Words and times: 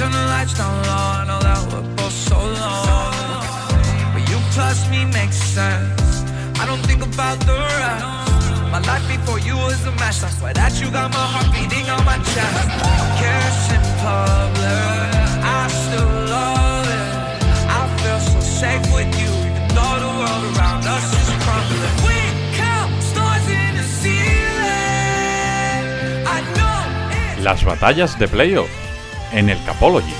turn 0.00 0.12
the 0.12 0.26
lights 0.32 0.54
down 0.54 0.72
low. 0.88 1.20
I 1.20 1.24
know 1.28 1.40
that 1.44 1.60
we're 1.68 1.84
both 1.96 2.16
so 2.28 2.36
alone. 2.40 3.44
But 4.14 4.24
you 4.30 4.38
plus 4.56 4.88
me 4.88 5.04
makes 5.04 5.36
sense. 5.36 6.24
I 6.60 6.64
don't 6.64 6.84
think 6.88 7.02
about 7.04 7.38
the 7.44 7.52
rest. 7.52 8.06
My 8.72 8.80
life 8.90 9.04
before 9.12 9.40
you 9.40 9.56
was 9.66 9.84
a 9.84 9.92
mess. 10.00 10.24
I 10.24 10.30
swear 10.36 10.54
that 10.54 10.72
you 10.80 10.88
got 10.90 11.12
my 11.12 11.26
heart 11.32 11.48
beating 11.52 11.86
on 11.92 12.02
my 12.08 12.16
chest. 12.32 12.68
Kiss 13.20 13.60
in 13.76 13.84
public, 14.00 15.12
I 15.60 15.68
still 15.82 16.12
love 16.32 16.88
it. 17.00 17.12
I 17.78 17.80
feel 18.00 18.20
so 18.32 18.40
safe 18.40 18.86
with 18.96 19.12
you, 19.20 19.30
even 19.48 19.64
though 19.76 19.96
the 20.04 20.12
world 20.20 20.44
around 20.56 20.82
us 20.96 21.06
is 21.20 21.28
crumbling. 21.44 21.96
We 22.08 22.18
count 22.56 22.90
stars 23.10 23.46
in 23.52 23.72
the 23.76 23.86
ceiling. 24.00 24.64
I 26.24 26.38
know 26.56 27.44
Las 27.44 27.60
batallas 27.68 28.16
de 28.18 28.28
playoff 28.28 28.89
en 29.32 29.48
el 29.50 29.62
Capology. 29.64 30.12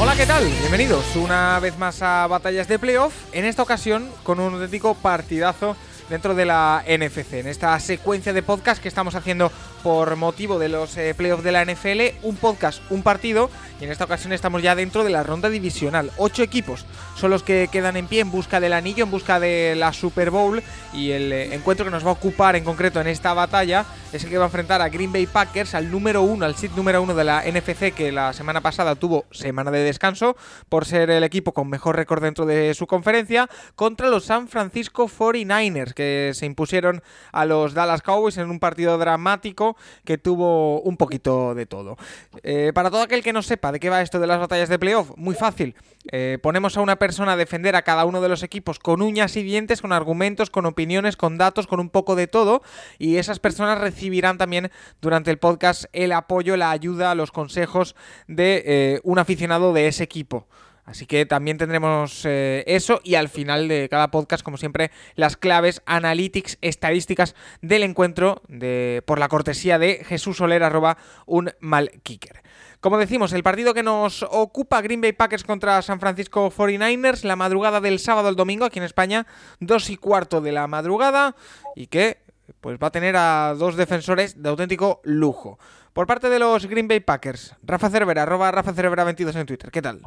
Hola, 0.00 0.16
¿qué 0.16 0.26
tal? 0.26 0.44
Bienvenidos 0.44 1.16
una 1.16 1.58
vez 1.60 1.78
más 1.78 2.02
a 2.02 2.26
Batallas 2.26 2.68
de 2.68 2.78
Playoff, 2.78 3.14
en 3.32 3.44
esta 3.44 3.62
ocasión 3.62 4.08
con 4.22 4.40
un 4.40 4.54
auténtico 4.54 4.94
partidazo 4.94 5.76
dentro 6.10 6.34
de 6.34 6.44
la 6.44 6.84
NFC, 6.86 7.34
en 7.34 7.46
esta 7.46 7.78
secuencia 7.80 8.32
de 8.32 8.42
podcast 8.42 8.82
que 8.82 8.88
estamos 8.88 9.14
haciendo 9.14 9.50
por 9.84 10.16
motivo 10.16 10.58
de 10.58 10.70
los 10.70 10.96
eh, 10.96 11.14
playoffs 11.14 11.44
de 11.44 11.52
la 11.52 11.62
NFL, 11.62 12.26
un 12.26 12.36
podcast, 12.36 12.80
un 12.90 13.02
partido, 13.02 13.50
y 13.78 13.84
en 13.84 13.92
esta 13.92 14.04
ocasión 14.04 14.32
estamos 14.32 14.62
ya 14.62 14.74
dentro 14.74 15.04
de 15.04 15.10
la 15.10 15.22
ronda 15.22 15.50
divisional. 15.50 16.10
Ocho 16.16 16.42
equipos 16.42 16.86
son 17.16 17.30
los 17.30 17.42
que 17.42 17.68
quedan 17.70 17.98
en 17.98 18.06
pie 18.06 18.20
en 18.20 18.30
busca 18.30 18.60
del 18.60 18.72
anillo, 18.72 19.04
en 19.04 19.10
busca 19.10 19.38
de 19.38 19.74
la 19.76 19.92
Super 19.92 20.30
Bowl, 20.30 20.62
y 20.94 21.10
el 21.10 21.30
eh, 21.34 21.54
encuentro 21.54 21.84
que 21.84 21.90
nos 21.90 22.02
va 22.02 22.08
a 22.08 22.14
ocupar 22.14 22.56
en 22.56 22.64
concreto 22.64 22.98
en 22.98 23.08
esta 23.08 23.34
batalla 23.34 23.84
es 24.14 24.24
el 24.24 24.30
que 24.30 24.38
va 24.38 24.44
a 24.44 24.46
enfrentar 24.46 24.80
a 24.80 24.88
Green 24.88 25.12
Bay 25.12 25.26
Packers, 25.26 25.74
al 25.74 25.90
número 25.90 26.22
uno, 26.22 26.46
al 26.46 26.54
seed 26.54 26.70
número 26.76 27.02
uno 27.02 27.14
de 27.14 27.24
la 27.24 27.42
NFC, 27.42 27.92
que 27.92 28.10
la 28.10 28.32
semana 28.32 28.62
pasada 28.62 28.94
tuvo 28.94 29.26
semana 29.32 29.70
de 29.70 29.80
descanso 29.80 30.34
por 30.70 30.86
ser 30.86 31.10
el 31.10 31.24
equipo 31.24 31.52
con 31.52 31.68
mejor 31.68 31.96
récord 31.96 32.22
dentro 32.22 32.46
de 32.46 32.72
su 32.72 32.86
conferencia, 32.86 33.50
contra 33.74 34.08
los 34.08 34.24
San 34.24 34.48
Francisco 34.48 35.08
49ers, 35.08 35.92
que 35.92 36.30
se 36.32 36.46
impusieron 36.46 37.02
a 37.32 37.44
los 37.44 37.74
Dallas 37.74 38.00
Cowboys 38.00 38.38
en 38.38 38.48
un 38.48 38.60
partido 38.60 38.96
dramático 38.96 39.73
que 40.04 40.18
tuvo 40.18 40.80
un 40.82 40.96
poquito 40.96 41.54
de 41.54 41.66
todo. 41.66 41.96
Eh, 42.42 42.72
para 42.74 42.90
todo 42.90 43.02
aquel 43.02 43.22
que 43.22 43.32
no 43.32 43.42
sepa 43.42 43.72
de 43.72 43.80
qué 43.80 43.90
va 43.90 44.02
esto 44.02 44.20
de 44.20 44.26
las 44.26 44.38
batallas 44.38 44.68
de 44.68 44.78
playoff, 44.78 45.10
muy 45.16 45.34
fácil. 45.34 45.74
Eh, 46.12 46.38
ponemos 46.42 46.76
a 46.76 46.80
una 46.80 46.96
persona 46.96 47.32
a 47.32 47.36
defender 47.36 47.76
a 47.76 47.82
cada 47.82 48.04
uno 48.04 48.20
de 48.20 48.28
los 48.28 48.42
equipos 48.42 48.78
con 48.78 49.02
uñas 49.02 49.36
y 49.36 49.42
dientes, 49.42 49.80
con 49.80 49.92
argumentos, 49.92 50.50
con 50.50 50.66
opiniones, 50.66 51.16
con 51.16 51.38
datos, 51.38 51.66
con 51.66 51.80
un 51.80 51.90
poco 51.90 52.16
de 52.16 52.26
todo, 52.26 52.62
y 52.98 53.16
esas 53.16 53.38
personas 53.38 53.80
recibirán 53.80 54.38
también 54.38 54.70
durante 55.00 55.30
el 55.30 55.38
podcast 55.38 55.84
el 55.92 56.12
apoyo, 56.12 56.56
la 56.56 56.70
ayuda, 56.70 57.14
los 57.14 57.32
consejos 57.32 57.96
de 58.28 58.62
eh, 58.66 59.00
un 59.04 59.18
aficionado 59.18 59.72
de 59.72 59.88
ese 59.88 60.04
equipo. 60.04 60.46
Así 60.84 61.06
que 61.06 61.24
también 61.24 61.56
tendremos 61.56 62.24
eh, 62.26 62.62
eso 62.66 63.00
y 63.02 63.14
al 63.14 63.28
final 63.28 63.68
de 63.68 63.88
cada 63.88 64.10
podcast, 64.10 64.44
como 64.44 64.58
siempre, 64.58 64.90
las 65.14 65.36
claves, 65.36 65.82
analytics, 65.86 66.58
estadísticas 66.60 67.34
del 67.62 67.84
encuentro 67.84 68.42
de, 68.48 69.02
por 69.06 69.18
la 69.18 69.28
cortesía 69.28 69.78
de 69.78 70.04
Jesús 70.04 70.36
Soler, 70.36 70.62
arroba 70.62 70.98
un 71.26 71.52
mal 71.60 71.90
kicker. 72.02 72.42
Como 72.80 72.98
decimos, 72.98 73.32
el 73.32 73.42
partido 73.42 73.72
que 73.72 73.82
nos 73.82 74.24
ocupa 74.24 74.82
Green 74.82 75.00
Bay 75.00 75.12
Packers 75.12 75.44
contra 75.44 75.80
San 75.80 76.00
Francisco 76.00 76.50
49ers, 76.50 77.24
la 77.24 77.34
madrugada 77.34 77.80
del 77.80 77.98
sábado 77.98 78.28
al 78.28 78.36
domingo, 78.36 78.66
aquí 78.66 78.78
en 78.78 78.84
España, 78.84 79.26
dos 79.60 79.88
y 79.88 79.96
cuarto 79.96 80.42
de 80.42 80.52
la 80.52 80.66
madrugada, 80.66 81.34
y 81.74 81.86
que 81.86 82.18
pues 82.60 82.76
va 82.76 82.88
a 82.88 82.92
tener 82.92 83.16
a 83.16 83.54
dos 83.56 83.76
defensores 83.76 84.42
de 84.42 84.50
auténtico 84.50 85.00
lujo. 85.02 85.58
Por 85.94 86.06
parte 86.06 86.28
de 86.28 86.38
los 86.38 86.66
Green 86.66 86.88
Bay 86.88 87.00
Packers, 87.00 87.54
Rafa 87.62 87.88
Cervera, 87.88 88.24
arroba 88.24 88.50
Rafa 88.50 88.74
Cervera 88.74 89.04
22 89.04 89.36
en 89.36 89.46
Twitter. 89.46 89.70
¿Qué 89.70 89.80
tal? 89.80 90.02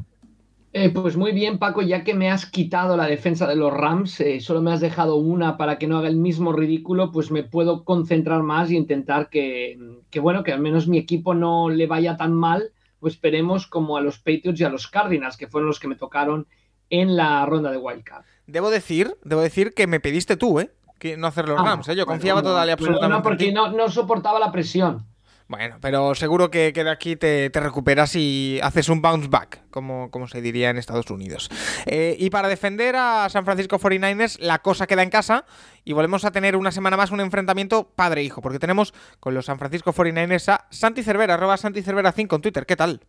Eh, 0.79 0.91
pues 0.91 1.17
muy 1.17 1.31
bien, 1.31 1.57
Paco, 1.57 1.81
ya 1.81 2.03
que 2.03 2.13
me 2.13 2.29
has 2.29 2.45
quitado 2.45 2.95
la 2.97 3.07
defensa 3.07 3.47
de 3.47 3.55
los 3.55 3.73
Rams, 3.73 4.19
eh, 4.19 4.39
solo 4.39 4.61
me 4.61 4.71
has 4.71 4.79
dejado 4.79 5.15
una 5.15 5.57
para 5.57 5.79
que 5.79 5.88
no 5.88 5.97
haga 5.97 6.07
el 6.07 6.17
mismo 6.17 6.53
ridículo, 6.53 7.11
pues 7.11 7.31
me 7.31 7.41
puedo 7.41 7.83
concentrar 7.83 8.43
más 8.43 8.69
y 8.69 8.77
intentar 8.77 9.29
que, 9.29 9.79
que, 10.11 10.19
bueno, 10.19 10.43
que 10.43 10.53
al 10.53 10.59
menos 10.59 10.88
mi 10.88 10.99
equipo 10.99 11.33
no 11.33 11.71
le 11.71 11.88
vaya 11.88 12.15
tan 12.15 12.35
mal, 12.35 12.73
pues 12.99 13.15
esperemos 13.15 13.65
como 13.65 13.97
a 13.97 14.01
los 14.01 14.19
Patriots 14.19 14.59
y 14.59 14.65
a 14.65 14.69
los 14.69 14.88
Cardinals, 14.88 15.35
que 15.35 15.47
fueron 15.47 15.67
los 15.67 15.79
que 15.79 15.88
me 15.88 15.95
tocaron 15.95 16.45
en 16.91 17.15
la 17.15 17.44
ronda 17.47 17.71
de 17.71 17.77
Wildcard. 17.77 18.25
Debo 18.45 18.69
decir, 18.69 19.17
debo 19.23 19.41
decir 19.41 19.73
que 19.73 19.88
me 19.88 19.99
pediste 19.99 20.38
tú, 20.38 20.59
¿eh? 20.59 20.69
Que 20.99 21.17
no 21.17 21.25
hacer 21.25 21.47
los 21.47 21.59
Ah, 21.59 21.63
Rams, 21.63 21.88
¿eh? 21.88 21.95
Yo 21.95 22.05
bueno, 22.05 22.19
confiaba 22.19 22.44
total 22.44 22.69
y 22.69 22.71
absolutamente 22.71 23.17
No, 23.17 23.23
porque 23.23 23.51
no 23.51 23.89
soportaba 23.89 24.39
la 24.39 24.51
presión. 24.51 25.07
Bueno, 25.50 25.78
pero 25.80 26.13
seguro 26.13 26.52
que, 26.52 26.74
que 26.74 26.84
de 26.84 26.90
aquí 26.90 27.16
te, 27.16 27.50
recuperas 27.53 28.16
y 28.18 28.59
haces 28.62 28.90
un 28.90 29.02
bounce 29.02 29.30
back, 29.30 29.62
como, 29.69 30.12
como 30.12 30.28
se 30.28 30.41
diría 30.41 30.69
en 30.69 30.78
Estados 30.78 31.09
Unidos. 31.09 31.50
Eh, 31.85 32.18
y 32.19 32.30
para 32.30 32.50
defender 32.50 32.97
a 32.97 33.30
San 33.30 33.46
Francisco 33.46 33.80
49ers, 33.80 34.40
la 34.41 34.59
cosa 34.59 34.88
queda 34.88 35.03
en 35.03 35.09
casa 35.09 35.46
y 35.86 35.94
volvemos 35.94 36.25
a 36.25 36.31
tener 36.31 36.57
una 36.57 36.72
semana 36.72 36.97
más 36.97 37.12
un 37.12 37.22
enfrentamiento 37.22 37.90
padre-hijo, 37.96 38.41
porque 38.41 38.59
tenemos 38.59 38.94
con 39.22 39.34
los 39.34 39.46
San 39.46 39.57
Francisco 39.57 39.94
49ers 39.94 40.50
a 40.52 40.68
Santi 40.69 41.02
Cervera, 41.02 41.36
arroba 41.36 41.56
Santi 41.56 41.81
Cervera 41.81 42.12
5 42.12 42.36
en 42.36 42.41
Twitter. 42.41 42.66
¿Qué 42.66 42.75
tal? 42.75 43.00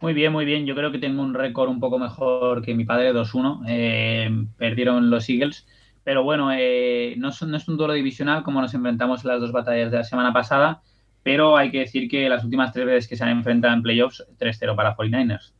Muy 0.00 0.12
bien, 0.12 0.32
muy 0.32 0.44
bien. 0.44 0.66
Yo 0.66 0.74
creo 0.74 0.92
que 0.92 0.98
tengo 0.98 1.22
un 1.22 1.32
récord 1.32 1.70
un 1.70 1.80
poco 1.80 1.98
mejor 1.98 2.62
que 2.62 2.74
mi 2.74 2.84
padre, 2.84 3.14
2-1. 3.14 3.64
Eh, 3.66 4.30
perdieron 4.58 5.08
los 5.08 5.28
Eagles. 5.30 5.66
Pero 6.04 6.22
bueno, 6.22 6.50
eh, 6.52 7.14
no, 7.18 7.30
es, 7.30 7.42
no 7.42 7.56
es 7.56 7.68
un 7.68 7.76
duelo 7.76 7.94
divisional 7.94 8.42
como 8.42 8.60
nos 8.60 8.74
enfrentamos 8.74 9.24
en 9.24 9.30
las 9.30 9.40
dos 9.40 9.52
batallas 9.52 9.90
de 9.90 9.96
la 9.96 10.04
semana 10.04 10.32
pasada. 10.32 10.82
Pero 11.22 11.56
hay 11.56 11.70
que 11.70 11.80
decir 11.80 12.08
que 12.08 12.28
las 12.28 12.44
últimas 12.44 12.72
tres 12.72 12.86
veces 12.86 13.08
que 13.08 13.16
se 13.16 13.24
han 13.24 13.30
enfrentado 13.30 13.74
en 13.74 13.82
playoffs, 13.82 14.24
3-0 14.38 14.74
para 14.76 14.96
49ers. 14.96 15.52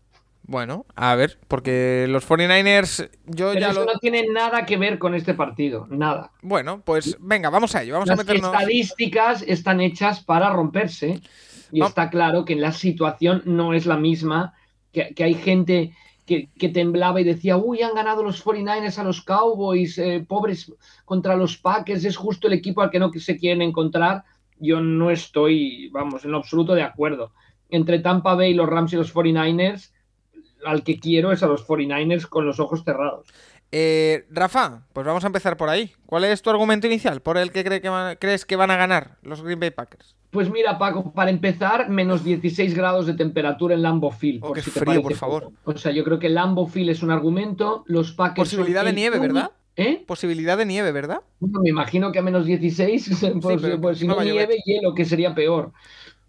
Bueno, 0.44 0.86
a 0.94 1.14
ver, 1.14 1.38
porque 1.46 2.06
los 2.08 2.26
49ers, 2.26 3.10
yo 3.26 3.48
Pero 3.50 3.60
ya 3.60 3.70
eso 3.70 3.80
lo... 3.84 3.92
no 3.92 3.98
tiene 3.98 4.26
nada 4.32 4.64
que 4.64 4.78
ver 4.78 4.98
con 4.98 5.14
este 5.14 5.34
partido, 5.34 5.86
nada. 5.90 6.30
Bueno, 6.40 6.80
pues 6.82 7.18
venga, 7.20 7.50
vamos 7.50 7.74
a 7.74 7.82
ello, 7.82 7.92
vamos 7.94 8.08
a 8.08 8.12
Las 8.16 8.24
meternos... 8.26 8.54
estadísticas 8.54 9.42
están 9.46 9.82
hechas 9.82 10.24
para 10.24 10.48
romperse 10.50 11.20
y 11.70 11.80
No. 11.80 11.86
está 11.86 12.08
claro 12.08 12.46
que 12.46 12.56
la 12.56 12.72
situación 12.72 13.42
no 13.44 13.74
es 13.74 13.84
la 13.84 13.98
misma, 13.98 14.54
que, 14.90 15.12
que 15.14 15.24
hay 15.24 15.34
gente 15.34 15.92
que, 16.24 16.48
que 16.58 16.70
temblaba 16.70 17.20
y 17.20 17.24
decía, 17.24 17.58
uy, 17.58 17.82
han 17.82 17.94
ganado 17.94 18.22
los 18.22 18.42
49ers 18.42 18.96
a 18.98 19.04
los 19.04 19.20
Cowboys, 19.20 19.98
eh, 19.98 20.24
pobres 20.26 20.72
contra 21.04 21.36
los 21.36 21.58
Packers, 21.58 22.06
es 22.06 22.16
justo 22.16 22.46
el 22.46 22.54
equipo 22.54 22.80
al 22.80 22.90
que 22.90 22.98
no 22.98 23.10
se 23.12 23.36
quieren 23.36 23.60
encontrar. 23.60 24.24
Yo 24.60 24.80
no 24.80 25.10
estoy, 25.10 25.88
vamos, 25.90 26.24
en 26.24 26.34
absoluto 26.34 26.74
de 26.74 26.82
acuerdo. 26.82 27.32
Entre 27.70 27.98
Tampa 27.98 28.34
Bay, 28.34 28.54
los 28.54 28.68
Rams 28.68 28.92
y 28.92 28.96
los 28.96 29.14
49ers, 29.14 29.92
al 30.64 30.82
que 30.82 30.98
quiero 30.98 31.32
es 31.32 31.42
a 31.42 31.46
los 31.46 31.66
49ers 31.66 32.26
con 32.26 32.46
los 32.46 32.58
ojos 32.60 32.82
cerrados. 32.84 33.26
Eh, 33.70 34.26
Rafa, 34.30 34.86
pues 34.94 35.06
vamos 35.06 35.24
a 35.24 35.26
empezar 35.26 35.56
por 35.58 35.68
ahí. 35.68 35.92
¿Cuál 36.06 36.24
es 36.24 36.40
tu 36.40 36.48
argumento 36.48 36.86
inicial 36.86 37.20
por 37.20 37.36
el 37.36 37.52
que, 37.52 37.62
cree 37.64 37.82
que 37.82 37.90
van- 37.90 38.16
crees 38.18 38.46
que 38.46 38.56
van 38.56 38.70
a 38.70 38.76
ganar 38.76 39.18
los 39.22 39.42
Green 39.42 39.60
Bay 39.60 39.70
Packers? 39.70 40.16
Pues 40.30 40.50
mira, 40.50 40.78
Paco, 40.78 41.12
para 41.12 41.30
empezar, 41.30 41.88
menos 41.90 42.24
16 42.24 42.74
grados 42.74 43.06
de 43.06 43.14
temperatura 43.14 43.74
en 43.74 43.82
Lambeau 43.82 44.10
Field. 44.10 44.42
Oh, 44.42 44.52
qué 44.54 44.62
te 44.62 44.70
frío, 44.70 44.84
parece 44.86 45.02
por 45.02 45.14
favor. 45.14 45.50
O 45.64 45.76
sea, 45.76 45.92
yo 45.92 46.02
creo 46.04 46.18
que 46.18 46.28
Lambeau 46.30 46.66
Field 46.66 46.90
es 46.90 47.02
un 47.02 47.10
argumento. 47.10 47.84
Los 47.86 48.12
Packers. 48.12 48.48
Posibilidad 48.50 48.84
de 48.84 48.92
nieve, 48.94 49.18
¿verdad? 49.18 49.50
¿Eh? 49.78 50.02
Posibilidad 50.04 50.58
de 50.58 50.66
nieve, 50.66 50.90
¿verdad? 50.90 51.20
Bueno, 51.38 51.60
me 51.60 51.70
imagino 51.70 52.10
que 52.10 52.18
a 52.18 52.22
menos 52.22 52.44
16, 52.44 53.10
pues, 53.40 53.62
pero 53.62 53.80
pues 53.80 53.98
si 53.98 54.08
no 54.08 54.20
nieve, 54.20 54.56
hielo, 54.64 54.92
que 54.92 55.04
sería 55.04 55.36
peor. 55.36 55.72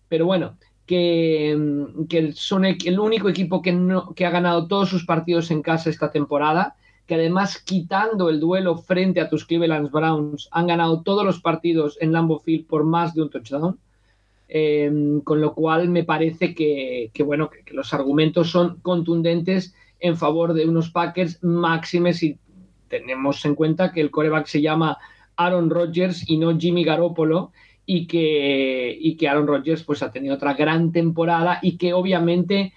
Pero 0.08 0.28
bueno, 0.28 0.56
que, 0.86 1.58
mm, 1.58 2.06
que 2.06 2.32
son 2.34 2.64
el 2.66 3.00
único 3.00 3.28
equipo 3.28 3.64
que, 3.64 3.72
no, 3.72 4.14
que 4.14 4.28
ha 4.28 4.30
ganado 4.30 4.68
todos 4.68 4.90
sus 4.90 5.04
partidos 5.04 5.50
en 5.50 5.64
casa 5.64 5.90
esta 5.90 6.12
temporada, 6.12 6.76
que 7.08 7.16
además 7.16 7.58
quitando 7.58 8.30
el 8.30 8.40
duelo 8.40 8.78
frente 8.78 9.20
a 9.20 9.30
tus 9.30 9.46
Cleveland 9.46 9.90
Browns, 9.90 10.48
han 10.52 10.68
ganado 10.68 11.02
todos 11.02 11.26
los 11.26 11.42
partidos 11.42 11.98
en 12.02 12.14
Lambeau 12.14 12.40
Field 12.40 12.68
por 12.68 12.84
más 12.84 13.16
de 13.16 13.24
un 13.24 13.32
touchdown. 13.32 13.80
Eh, 14.52 14.92
con 15.24 15.42
lo 15.42 15.54
cual 15.54 15.90
me 15.90 16.04
parece 16.04 16.56
que, 16.56 17.12
que, 17.14 17.22
bueno, 17.24 17.50
que, 17.52 17.64
que 17.64 17.76
los 17.76 17.94
argumentos 17.94 18.50
son 18.50 18.80
contundentes 18.82 19.76
en 20.00 20.18
favor 20.18 20.54
de 20.54 20.68
unos 20.68 20.90
Packers 20.90 21.44
máximes 21.44 22.18
si 22.18 22.40
tenemos 22.90 23.46
en 23.46 23.56
cuenta 23.56 23.92
que 23.92 24.02
el 24.02 24.12
coreback 24.12 24.48
se 24.48 24.62
llama 24.62 24.98
Aaron 25.36 25.70
Rodgers 25.70 26.30
y 26.30 26.38
no 26.38 26.58
Jimmy 26.60 26.84
Garoppolo 26.84 27.52
y 27.86 28.08
que, 28.08 28.98
y 29.00 29.16
que 29.16 29.28
Aaron 29.28 29.48
Rodgers 29.48 29.84
pues 29.84 30.04
ha 30.04 30.12
tenido 30.12 30.36
otra 30.36 30.54
gran 30.54 30.92
temporada 30.92 31.60
y 31.62 31.78
que 31.78 31.94
obviamente 31.94 32.74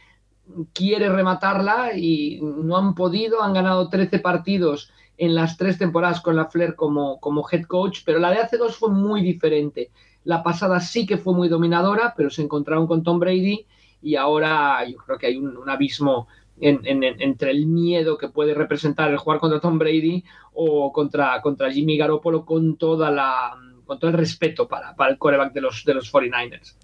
quiere 0.73 1.09
rematarla 1.09 1.97
y 1.97 2.41
no 2.41 2.77
han 2.77 2.95
podido, 2.95 3.43
han 3.43 3.55
ganado 3.55 3.89
13 3.89 4.19
partidos 4.21 4.93
en 5.19 5.35
las 5.35 5.57
tres 5.57 5.79
temporadas 5.79 6.21
con 6.21 6.37
la 6.37 6.47
Flair 6.47 6.75
como, 6.75 7.21
como 7.21 7.47
head 7.51 7.65
coach, 7.65 8.01
pero 8.05 8.19
la 8.19 8.31
de 8.31 8.39
hace 8.39 8.57
dos 8.57 8.77
fue 8.77 8.91
muy 8.91 9.23
diferente. 9.23 9.91
La 10.25 10.43
pasada 10.43 10.81
sí 10.81 11.07
que 11.07 11.19
fue 11.19 11.35
muy 11.35 11.49
dominadora, 11.49 12.15
pero 12.17 12.31
se 12.31 12.43
encontraron 12.43 12.87
con 12.87 13.03
Tom 13.03 13.19
Brady 13.19 13.67
y 14.03 14.17
ahora 14.17 14.85
yo 14.89 14.97
creo 14.99 15.19
que 15.19 15.27
hay 15.27 15.37
un, 15.37 15.57
un 15.57 15.71
abismo 15.71 16.27
entre 16.63 17.51
el 17.51 17.67
miedo 17.67 18.17
que 18.17 18.29
puede 18.29 18.55
representar 18.55 19.11
el 19.11 19.19
jugar 19.19 19.41
contra 19.41 19.61
Tom 19.61 19.79
Brady 19.79 20.25
o 20.53 20.93
contra, 20.93 21.41
contra 21.43 21.71
Jimmy 21.71 21.97
Garoppolo 21.97 22.45
con 22.45 22.77
toda 22.77 23.11
la 23.11 23.57
con 23.85 23.99
todo 23.99 24.11
el 24.11 24.17
respeto 24.17 24.69
para, 24.69 24.95
para 24.95 25.11
el 25.11 25.19
coreback 25.19 25.53
de 25.53 25.61
los, 25.61 25.85
de 25.85 25.95
los 25.95 26.13
49ers. 26.13 26.77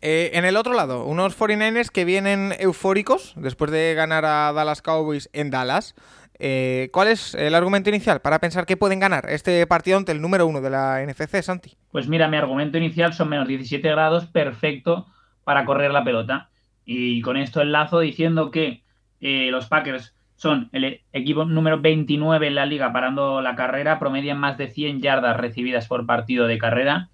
Eh, 0.00 0.30
en 0.34 0.44
el 0.44 0.56
otro 0.56 0.74
lado, 0.74 1.04
unos 1.04 1.38
49ers 1.38 1.90
que 1.90 2.04
vienen 2.04 2.54
eufóricos 2.58 3.34
después 3.36 3.70
de 3.70 3.94
ganar 3.94 4.24
a 4.24 4.52
Dallas 4.52 4.80
Cowboys 4.80 5.28
en 5.32 5.50
Dallas. 5.50 5.94
Eh, 6.38 6.88
¿Cuál 6.92 7.08
es 7.08 7.34
el 7.34 7.54
argumento 7.54 7.90
inicial 7.90 8.20
para 8.20 8.38
pensar 8.38 8.64
que 8.64 8.76
pueden 8.76 9.00
ganar 9.00 9.28
este 9.28 9.66
partido 9.66 9.98
ante 9.98 10.12
el 10.12 10.20
número 10.20 10.46
uno 10.46 10.60
de 10.60 10.70
la 10.70 11.04
NFC, 11.04 11.42
Santi? 11.42 11.76
Pues 11.90 12.08
mira, 12.08 12.28
mi 12.28 12.36
argumento 12.36 12.78
inicial 12.78 13.12
son 13.12 13.28
menos 13.28 13.48
17 13.48 13.88
grados, 13.88 14.26
perfecto 14.26 15.06
para 15.42 15.64
correr 15.64 15.90
la 15.90 16.04
pelota. 16.04 16.50
Y 16.84 17.20
con 17.22 17.36
esto 17.36 17.60
enlazo 17.60 17.98
diciendo 18.00 18.50
que 18.50 18.84
eh, 19.20 19.48
los 19.50 19.66
Packers 19.66 20.14
son 20.36 20.68
el 20.72 21.00
equipo 21.12 21.44
número 21.44 21.80
29 21.80 22.46
en 22.46 22.54
la 22.54 22.66
liga 22.66 22.92
parando 22.92 23.40
la 23.40 23.56
carrera, 23.56 23.98
promedian 23.98 24.38
más 24.38 24.56
de 24.56 24.68
100 24.68 25.00
yardas 25.02 25.36
recibidas 25.36 25.88
por 25.88 26.06
partido 26.06 26.46
de 26.46 26.58
carrera 26.58 27.10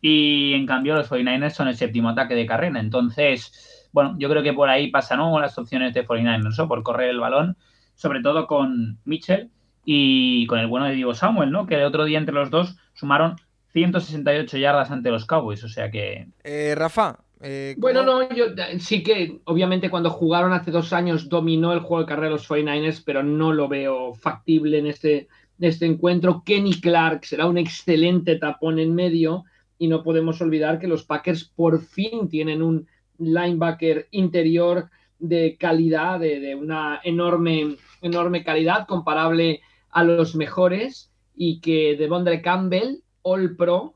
y 0.00 0.54
en 0.54 0.66
cambio 0.66 0.94
los 0.94 1.10
49ers 1.10 1.50
son 1.50 1.68
el 1.68 1.76
séptimo 1.76 2.10
ataque 2.10 2.34
de 2.34 2.46
carrera. 2.46 2.78
Entonces, 2.78 3.88
bueno, 3.92 4.14
yo 4.18 4.28
creo 4.28 4.42
que 4.42 4.52
por 4.52 4.68
ahí 4.68 4.90
pasan 4.90 5.20
las 5.40 5.58
opciones 5.58 5.94
de 5.94 6.06
49ers, 6.06 6.56
¿no? 6.56 6.68
por 6.68 6.82
correr 6.82 7.10
el 7.10 7.20
balón, 7.20 7.56
sobre 7.94 8.22
todo 8.22 8.46
con 8.46 8.98
Mitchell 9.04 9.50
y 9.84 10.46
con 10.46 10.60
el 10.60 10.68
bueno 10.68 10.86
de 10.86 10.94
Diego 10.94 11.14
Samuel, 11.14 11.50
¿no? 11.50 11.66
que 11.66 11.74
el 11.74 11.82
otro 11.82 12.04
día 12.04 12.18
entre 12.18 12.34
los 12.34 12.50
dos 12.50 12.76
sumaron 12.94 13.36
168 13.72 14.58
yardas 14.58 14.90
ante 14.90 15.10
los 15.10 15.26
Cowboys. 15.26 15.64
O 15.64 15.68
sea 15.68 15.90
que... 15.90 16.28
Eh, 16.44 16.74
Rafa, 16.76 17.18
eh, 17.42 17.74
bueno, 17.78 18.02
no, 18.02 18.28
yo 18.34 18.46
sí 18.78 19.02
que 19.02 19.40
obviamente 19.44 19.88
cuando 19.88 20.10
jugaron 20.10 20.52
hace 20.52 20.70
dos 20.70 20.92
años 20.92 21.28
dominó 21.28 21.72
el 21.72 21.80
juego 21.80 22.02
de 22.02 22.08
carrera 22.08 22.28
de 22.28 22.34
los 22.34 22.48
49ers, 22.48 23.02
pero 23.04 23.22
no 23.22 23.52
lo 23.52 23.66
veo 23.66 24.12
factible 24.14 24.78
en 24.78 24.86
este, 24.86 25.28
en 25.58 25.68
este 25.68 25.86
encuentro. 25.86 26.42
Kenny 26.44 26.80
Clark 26.80 27.24
será 27.24 27.46
un 27.46 27.56
excelente 27.56 28.36
tapón 28.36 28.78
en 28.78 28.94
medio 28.94 29.44
y 29.78 29.88
no 29.88 30.02
podemos 30.02 30.40
olvidar 30.42 30.78
que 30.78 30.86
los 30.86 31.04
Packers 31.04 31.44
por 31.44 31.80
fin 31.80 32.28
tienen 32.28 32.62
un 32.62 32.86
linebacker 33.18 34.08
interior 34.10 34.90
de 35.18 35.56
calidad, 35.58 36.20
de, 36.20 36.54
una 36.54 37.00
enorme, 37.04 37.76
enorme 38.02 38.44
calidad 38.44 38.86
comparable 38.86 39.62
a 39.90 40.04
los 40.04 40.34
mejores 40.34 41.10
y 41.34 41.60
que 41.60 41.96
Devondre 41.96 42.42
Campbell, 42.42 43.02
All 43.22 43.56
Pro, 43.56 43.94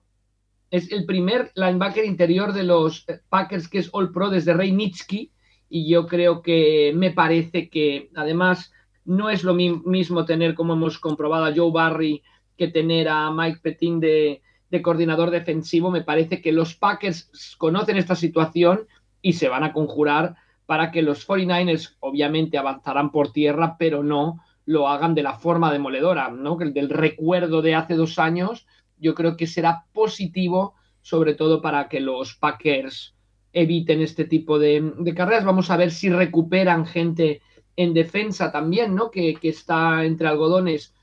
es 0.75 0.91
el 0.91 1.07
primer 1.07 1.53
linebacker 1.55 2.05
interior 2.05 2.53
de 2.53 2.65
los 2.65 3.07
Packers 3.29 3.69
que 3.69 3.79
es 3.79 3.91
All 3.93 4.11
Pro 4.11 4.29
desde 4.29 4.53
Nitsky 4.73 5.31
y 5.69 5.89
yo 5.89 6.09
creo 6.09 6.43
que 6.43 6.93
me 6.97 7.13
parece 7.13 7.69
que 7.69 8.11
además 8.17 8.73
no 9.05 9.31
es 9.31 9.45
lo 9.45 9.55
mismo 9.55 10.25
tener 10.25 10.57
como 10.57 10.73
hemos 10.73 10.99
comprobado 10.99 11.45
a 11.45 11.55
Joe 11.55 11.71
Barry 11.71 12.25
que 12.57 12.67
tener 12.67 13.09
a 13.09 13.31
Mike 13.31 13.61
Petin 13.63 14.01
de, 14.01 14.43
de 14.69 14.83
coordinador 14.83 15.31
defensivo, 15.31 15.93
me 15.93 16.03
parece 16.03 16.43
que 16.43 16.51
los 16.51 16.75
Packers 16.75 17.55
conocen 17.57 17.97
esta 17.97 18.17
situación 18.17 18.89
y 19.23 19.35
se 19.35 19.49
van 19.49 19.63
a 19.63 19.73
conjurar 19.73 20.35
para 20.67 20.91
que 20.91 21.03
los 21.03 21.25
49ers 21.29 21.95
obviamente 22.01 22.59
avanzarán 22.59 23.13
por 23.13 23.31
tierra, 23.31 23.77
pero 23.79 24.03
no 24.03 24.41
lo 24.67 24.89
hagan 24.89 25.15
de 25.15 25.23
la 25.23 25.35
forma 25.35 25.73
demoledora, 25.73 26.31
¿no? 26.31 26.57
Del 26.57 26.91
recuerdo 26.91 27.63
de 27.63 27.77
hace 27.77 27.95
dos 27.95 28.19
años, 28.19 28.67
yo 29.05 29.15
creo 29.15 29.37
que 29.37 29.47
será 29.47 29.85
positivo, 29.93 30.75
sobre 31.03 31.35
todo 31.35 31.61
para 31.61 31.89
que 31.89 32.01
los 32.01 32.35
Packers 32.35 33.15
eviten 33.53 34.01
este 34.01 34.25
tipo 34.25 34.59
de, 34.59 34.93
carreras. 35.15 35.45
Vamos 35.45 35.71
a 35.71 35.77
ver 35.77 35.91
si 35.91 36.09
recuperan 36.09 36.87
gente 36.87 37.43
en 37.77 37.93
defensa 37.93 38.51
también, 38.51 38.95
¿no? 38.95 39.11
Que, 39.11 39.35
que 39.35 39.51
está 39.51 40.05
entre 40.05 40.27
algodones, 40.27 40.95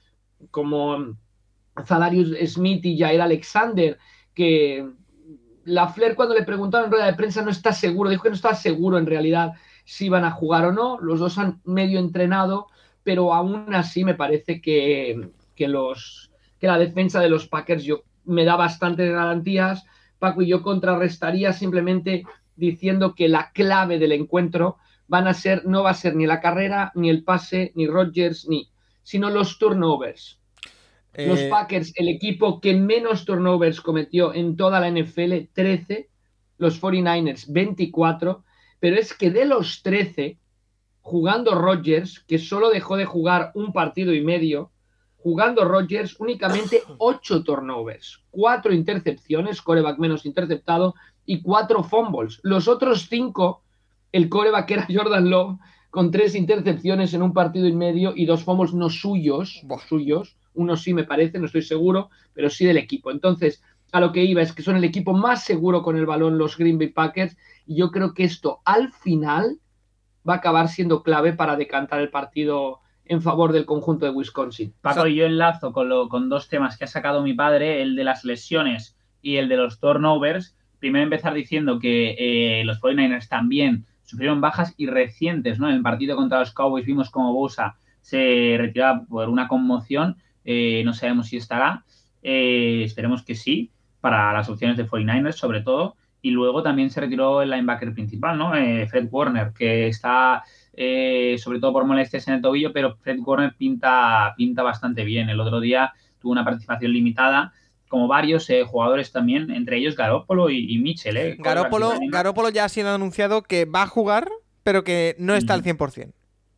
como 0.49 1.15
Zadarius 1.85 2.35
Smith 2.51 2.83
y 2.85 2.97
Jair 2.97 3.21
Alexander, 3.21 3.97
que 4.33 4.89
la 5.65 5.87
Flair 5.87 6.15
cuando 6.15 6.33
le 6.33 6.43
preguntaron 6.43 6.85
en 6.85 6.91
rueda 6.91 7.05
de 7.05 7.13
prensa 7.13 7.43
no 7.43 7.51
está 7.51 7.71
seguro, 7.71 8.09
dijo 8.09 8.23
que 8.23 8.29
no 8.29 8.35
está 8.35 8.55
seguro 8.55 8.97
en 8.97 9.05
realidad 9.05 9.53
si 9.85 10.09
van 10.09 10.25
a 10.25 10.31
jugar 10.31 10.65
o 10.65 10.71
no, 10.71 10.99
los 10.99 11.19
dos 11.19 11.37
han 11.37 11.61
medio 11.65 11.99
entrenado, 11.99 12.67
pero 13.03 13.33
aún 13.33 13.73
así 13.73 14.03
me 14.03 14.15
parece 14.15 14.61
que, 14.61 15.29
los, 15.57 16.30
que 16.61 16.67
la 16.67 16.77
defensa 16.77 17.19
de 17.19 17.27
los 17.27 17.49
Packers 17.49 17.83
yo, 17.83 18.03
me 18.23 18.45
da 18.45 18.55
bastantes 18.55 19.11
garantías, 19.11 19.85
Paco, 20.17 20.41
y 20.41 20.47
yo 20.47 20.61
contrarrestaría 20.61 21.51
simplemente 21.51 22.23
diciendo 22.55 23.15
que 23.15 23.27
la 23.27 23.51
clave 23.51 23.99
del 23.99 24.13
encuentro 24.13 24.77
van 25.07 25.27
a 25.27 25.33
ser, 25.33 25.65
no 25.65 25.83
va 25.83 25.89
a 25.89 25.95
ser 25.95 26.15
ni 26.15 26.25
la 26.25 26.39
carrera, 26.39 26.93
ni 26.95 27.09
el 27.09 27.25
pase, 27.25 27.73
ni 27.75 27.87
Rodgers, 27.87 28.47
ni, 28.47 28.71
sino 29.03 29.29
los 29.29 29.57
turnovers 29.57 30.41
los 31.13 31.39
eh, 31.39 31.49
Packers, 31.49 31.93
el 31.95 32.07
equipo 32.07 32.61
que 32.61 32.73
menos 32.73 33.25
turnovers 33.25 33.81
cometió 33.81 34.33
en 34.33 34.55
toda 34.55 34.79
la 34.79 34.89
NFL, 34.89 35.49
13. 35.53 36.09
Los 36.57 36.81
49ers, 36.81 37.51
24. 37.51 38.43
Pero 38.79 38.95
es 38.95 39.13
que 39.13 39.29
de 39.29 39.45
los 39.45 39.81
13, 39.83 40.37
jugando 41.01 41.55
Rodgers, 41.55 42.19
que 42.19 42.37
solo 42.37 42.69
dejó 42.69 42.97
de 42.97 43.05
jugar 43.05 43.51
un 43.55 43.73
partido 43.73 44.13
y 44.13 44.21
medio, 44.21 44.71
jugando 45.23 45.65
Rodgers 45.65 46.15
únicamente 46.19 46.83
8 46.97 47.43
turnovers, 47.43 48.23
4 48.31 48.73
intercepciones, 48.73 49.61
coreback 49.61 49.99
menos 49.99 50.25
interceptado, 50.25 50.95
y 51.25 51.41
4 51.41 51.83
fumbles. 51.83 52.39
Los 52.43 52.67
otros 52.67 53.07
5, 53.09 53.63
el 54.11 54.29
coreback 54.29 54.71
era 54.71 54.87
Jordan 54.89 55.29
Love, 55.29 55.59
con 55.89 56.11
3 56.11 56.35
intercepciones 56.35 57.13
en 57.13 57.21
un 57.21 57.33
partido 57.33 57.67
y 57.67 57.73
medio 57.73 58.13
y 58.15 58.25
dos 58.25 58.43
fumbles 58.43 58.73
no 58.73 58.89
suyos, 58.89 59.61
suyos 59.87 60.37
uno 60.53 60.75
sí 60.75 60.93
me 60.93 61.03
parece, 61.03 61.39
no 61.39 61.45
estoy 61.45 61.61
seguro, 61.61 62.09
pero 62.33 62.49
sí 62.49 62.65
del 62.65 62.77
equipo. 62.77 63.11
Entonces, 63.11 63.63
a 63.91 63.99
lo 63.99 64.11
que 64.11 64.23
iba 64.23 64.41
es 64.41 64.53
que 64.53 64.63
son 64.63 64.75
el 64.75 64.83
equipo 64.83 65.13
más 65.13 65.43
seguro 65.43 65.81
con 65.81 65.97
el 65.97 66.05
balón 66.05 66.37
los 66.37 66.57
Green 66.57 66.77
Bay 66.77 66.89
Packers 66.89 67.37
y 67.65 67.75
yo 67.75 67.91
creo 67.91 68.13
que 68.13 68.23
esto 68.23 68.59
al 68.65 68.91
final 68.91 69.59
va 70.27 70.35
a 70.35 70.37
acabar 70.37 70.67
siendo 70.67 71.03
clave 71.03 71.33
para 71.33 71.55
decantar 71.55 71.99
el 71.99 72.09
partido 72.09 72.80
en 73.05 73.21
favor 73.21 73.51
del 73.51 73.65
conjunto 73.65 74.05
de 74.05 74.11
Wisconsin. 74.11 74.73
Paco, 74.81 75.07
yo 75.07 75.25
enlazo 75.25 75.73
con, 75.73 75.89
lo, 75.89 76.09
con 76.09 76.29
dos 76.29 76.47
temas 76.47 76.77
que 76.77 76.85
ha 76.85 76.87
sacado 76.87 77.21
mi 77.23 77.33
padre, 77.33 77.81
el 77.81 77.95
de 77.95 78.03
las 78.03 78.23
lesiones 78.23 78.97
y 79.21 79.37
el 79.37 79.49
de 79.49 79.57
los 79.57 79.79
turnovers. 79.79 80.55
Primero 80.79 81.03
empezar 81.03 81.33
diciendo 81.33 81.79
que 81.79 82.15
eh, 82.17 82.63
los 82.65 82.81
49ers 82.81 83.27
también 83.27 83.85
sufrieron 84.03 84.41
bajas 84.41 84.73
y 84.77 84.87
recientes, 84.87 85.59
¿no? 85.59 85.69
En 85.69 85.75
el 85.75 85.81
partido 85.81 86.15
contra 86.15 86.39
los 86.39 86.53
Cowboys 86.53 86.85
vimos 86.85 87.09
como 87.09 87.33
Bosa 87.33 87.75
se 88.01 88.55
retiraba 88.57 89.05
por 89.05 89.29
una 89.29 89.47
conmoción 89.47 90.17
eh, 90.43 90.81
no 90.85 90.93
sabemos 90.93 91.27
si 91.27 91.37
estará. 91.37 91.85
Eh, 92.21 92.83
esperemos 92.83 93.23
que 93.23 93.35
sí, 93.35 93.71
para 93.99 94.33
las 94.33 94.49
opciones 94.49 94.77
de 94.77 94.87
49ers 94.87 95.33
sobre 95.33 95.61
todo. 95.61 95.95
Y 96.21 96.31
luego 96.31 96.61
también 96.61 96.89
se 96.91 97.01
retiró 97.01 97.41
el 97.41 97.49
linebacker 97.49 97.93
principal, 97.93 98.37
¿no? 98.37 98.55
Eh, 98.55 98.87
Fred 98.87 99.07
Warner, 99.11 99.53
que 99.53 99.87
está 99.87 100.43
sobre 101.37 101.59
todo 101.59 101.73
por 101.73 101.85
molestias 101.85 102.27
en 102.27 102.35
el 102.35 102.41
tobillo, 102.41 102.73
pero 102.73 102.95
Fred 102.97 103.19
Warner 103.19 103.55
pinta, 103.55 104.33
pinta 104.37 104.63
bastante 104.63 105.03
bien. 105.03 105.29
El 105.29 105.39
otro 105.39 105.59
día 105.59 105.93
tuvo 106.19 106.31
una 106.31 106.45
participación 106.45 106.93
limitada, 106.93 107.53
como 107.87 108.07
varios 108.07 108.47
jugadores 108.67 109.11
también, 109.11 109.51
entre 109.51 109.77
ellos 109.77 109.95
Garópolo 109.95 110.49
y, 110.49 110.77
Mitchell. 110.79 111.17
¿eh? 111.17 111.37
Garópolo, 111.39 112.49
ya 112.49 112.65
ha 112.65 112.69
sido 112.69 112.93
anunciado 112.93 113.41
que 113.41 113.65
va 113.65 113.83
a 113.83 113.87
jugar, 113.87 114.29
pero 114.63 114.83
que 114.83 115.15
no 115.19 115.35
está 115.35 115.53
al 115.53 115.63
100%. 115.63 116.13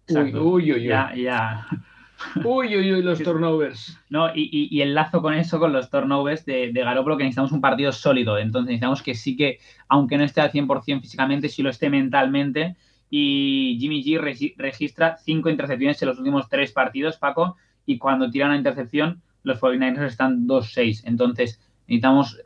Exacto. 0.08 0.44
Uy, 0.44 0.72
uy, 0.72 0.74
uy. 0.74 0.84
Ya, 0.84 1.14
ya. 1.16 1.68
Uy, 2.46 2.76
uy, 2.76 2.94
uy, 2.94 3.02
los 3.02 3.22
turnovers. 3.22 4.00
No, 4.10 4.30
y, 4.34 4.70
y, 4.72 4.82
el 4.82 4.94
lazo 4.94 5.22
con 5.22 5.34
eso, 5.34 5.60
con 5.60 5.74
los 5.74 5.90
turnovers 5.90 6.46
de, 6.46 6.72
de 6.72 6.84
Garoppolo, 6.84 7.18
que 7.18 7.24
necesitamos 7.24 7.52
un 7.52 7.62
partido 7.62 7.92
sólido. 7.92 8.38
Entonces 8.38 8.68
necesitamos 8.68 9.02
que 9.02 9.14
sí 9.14 9.36
que, 9.36 9.60
aunque 9.90 10.18
no 10.18 10.24
esté 10.24 10.42
al 10.42 10.52
100% 10.52 11.02
físicamente, 11.02 11.50
sí 11.50 11.62
lo 11.64 11.70
esté 11.70 11.90
mentalmente. 11.90 12.76
Y 13.16 13.78
Jimmy 13.80 14.04
G 14.04 14.56
registra 14.58 15.18
cinco 15.18 15.52
intercepciones 15.52 16.02
en 16.02 16.08
los 16.08 16.18
últimos 16.18 16.50
tres 16.50 16.72
partidos, 16.72 17.18
Paco, 17.18 17.58
y 17.86 18.00
cuando 18.00 18.32
tira 18.32 18.48
una 18.48 18.58
intercepción, 18.58 19.22
los 19.44 19.62
49ers 19.62 20.08
están 20.08 20.48
2-6. 20.48 21.04
Entonces 21.06 21.62
necesitamos 21.86 22.42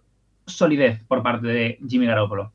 solidez 0.45 1.01
por 1.05 1.23
parte 1.23 1.47
de 1.47 1.79
Jimmy 1.87 2.07
Garoppolo. 2.07 2.51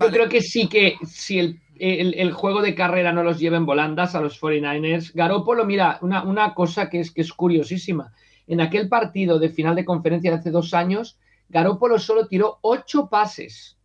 Yo 0.00 0.08
creo 0.08 0.28
que 0.30 0.40
sí 0.40 0.68
que 0.68 0.96
si 1.04 1.38
el 1.38 1.60
el, 1.80 2.32
juego 2.32 2.62
de 2.62 2.74
carrera 2.74 3.12
no 3.12 3.22
los 3.22 3.38
lleven 3.38 3.66
volandas 3.66 4.14
a 4.14 4.20
los 4.20 4.40
49ers. 4.40 5.12
Garópolo, 5.14 5.64
mira, 5.64 5.98
una, 6.02 6.22
una 6.22 6.54
cosa 6.54 6.88
que 6.88 7.00
es, 7.00 7.10
que 7.10 7.22
es 7.22 7.32
curiosísima. 7.32 8.12
En 8.46 8.60
aquel 8.60 8.88
partido 8.88 9.38
de 9.38 9.48
final 9.48 9.76
de 9.76 9.84
conferencia 9.84 10.30
de 10.30 10.38
hace 10.38 10.50
dos 10.50 10.74
años, 10.74 11.18
Garópolo 11.48 11.98
solo 11.98 12.26
tiró 12.26 12.58
ocho 12.62 13.08
pases. 13.08 13.78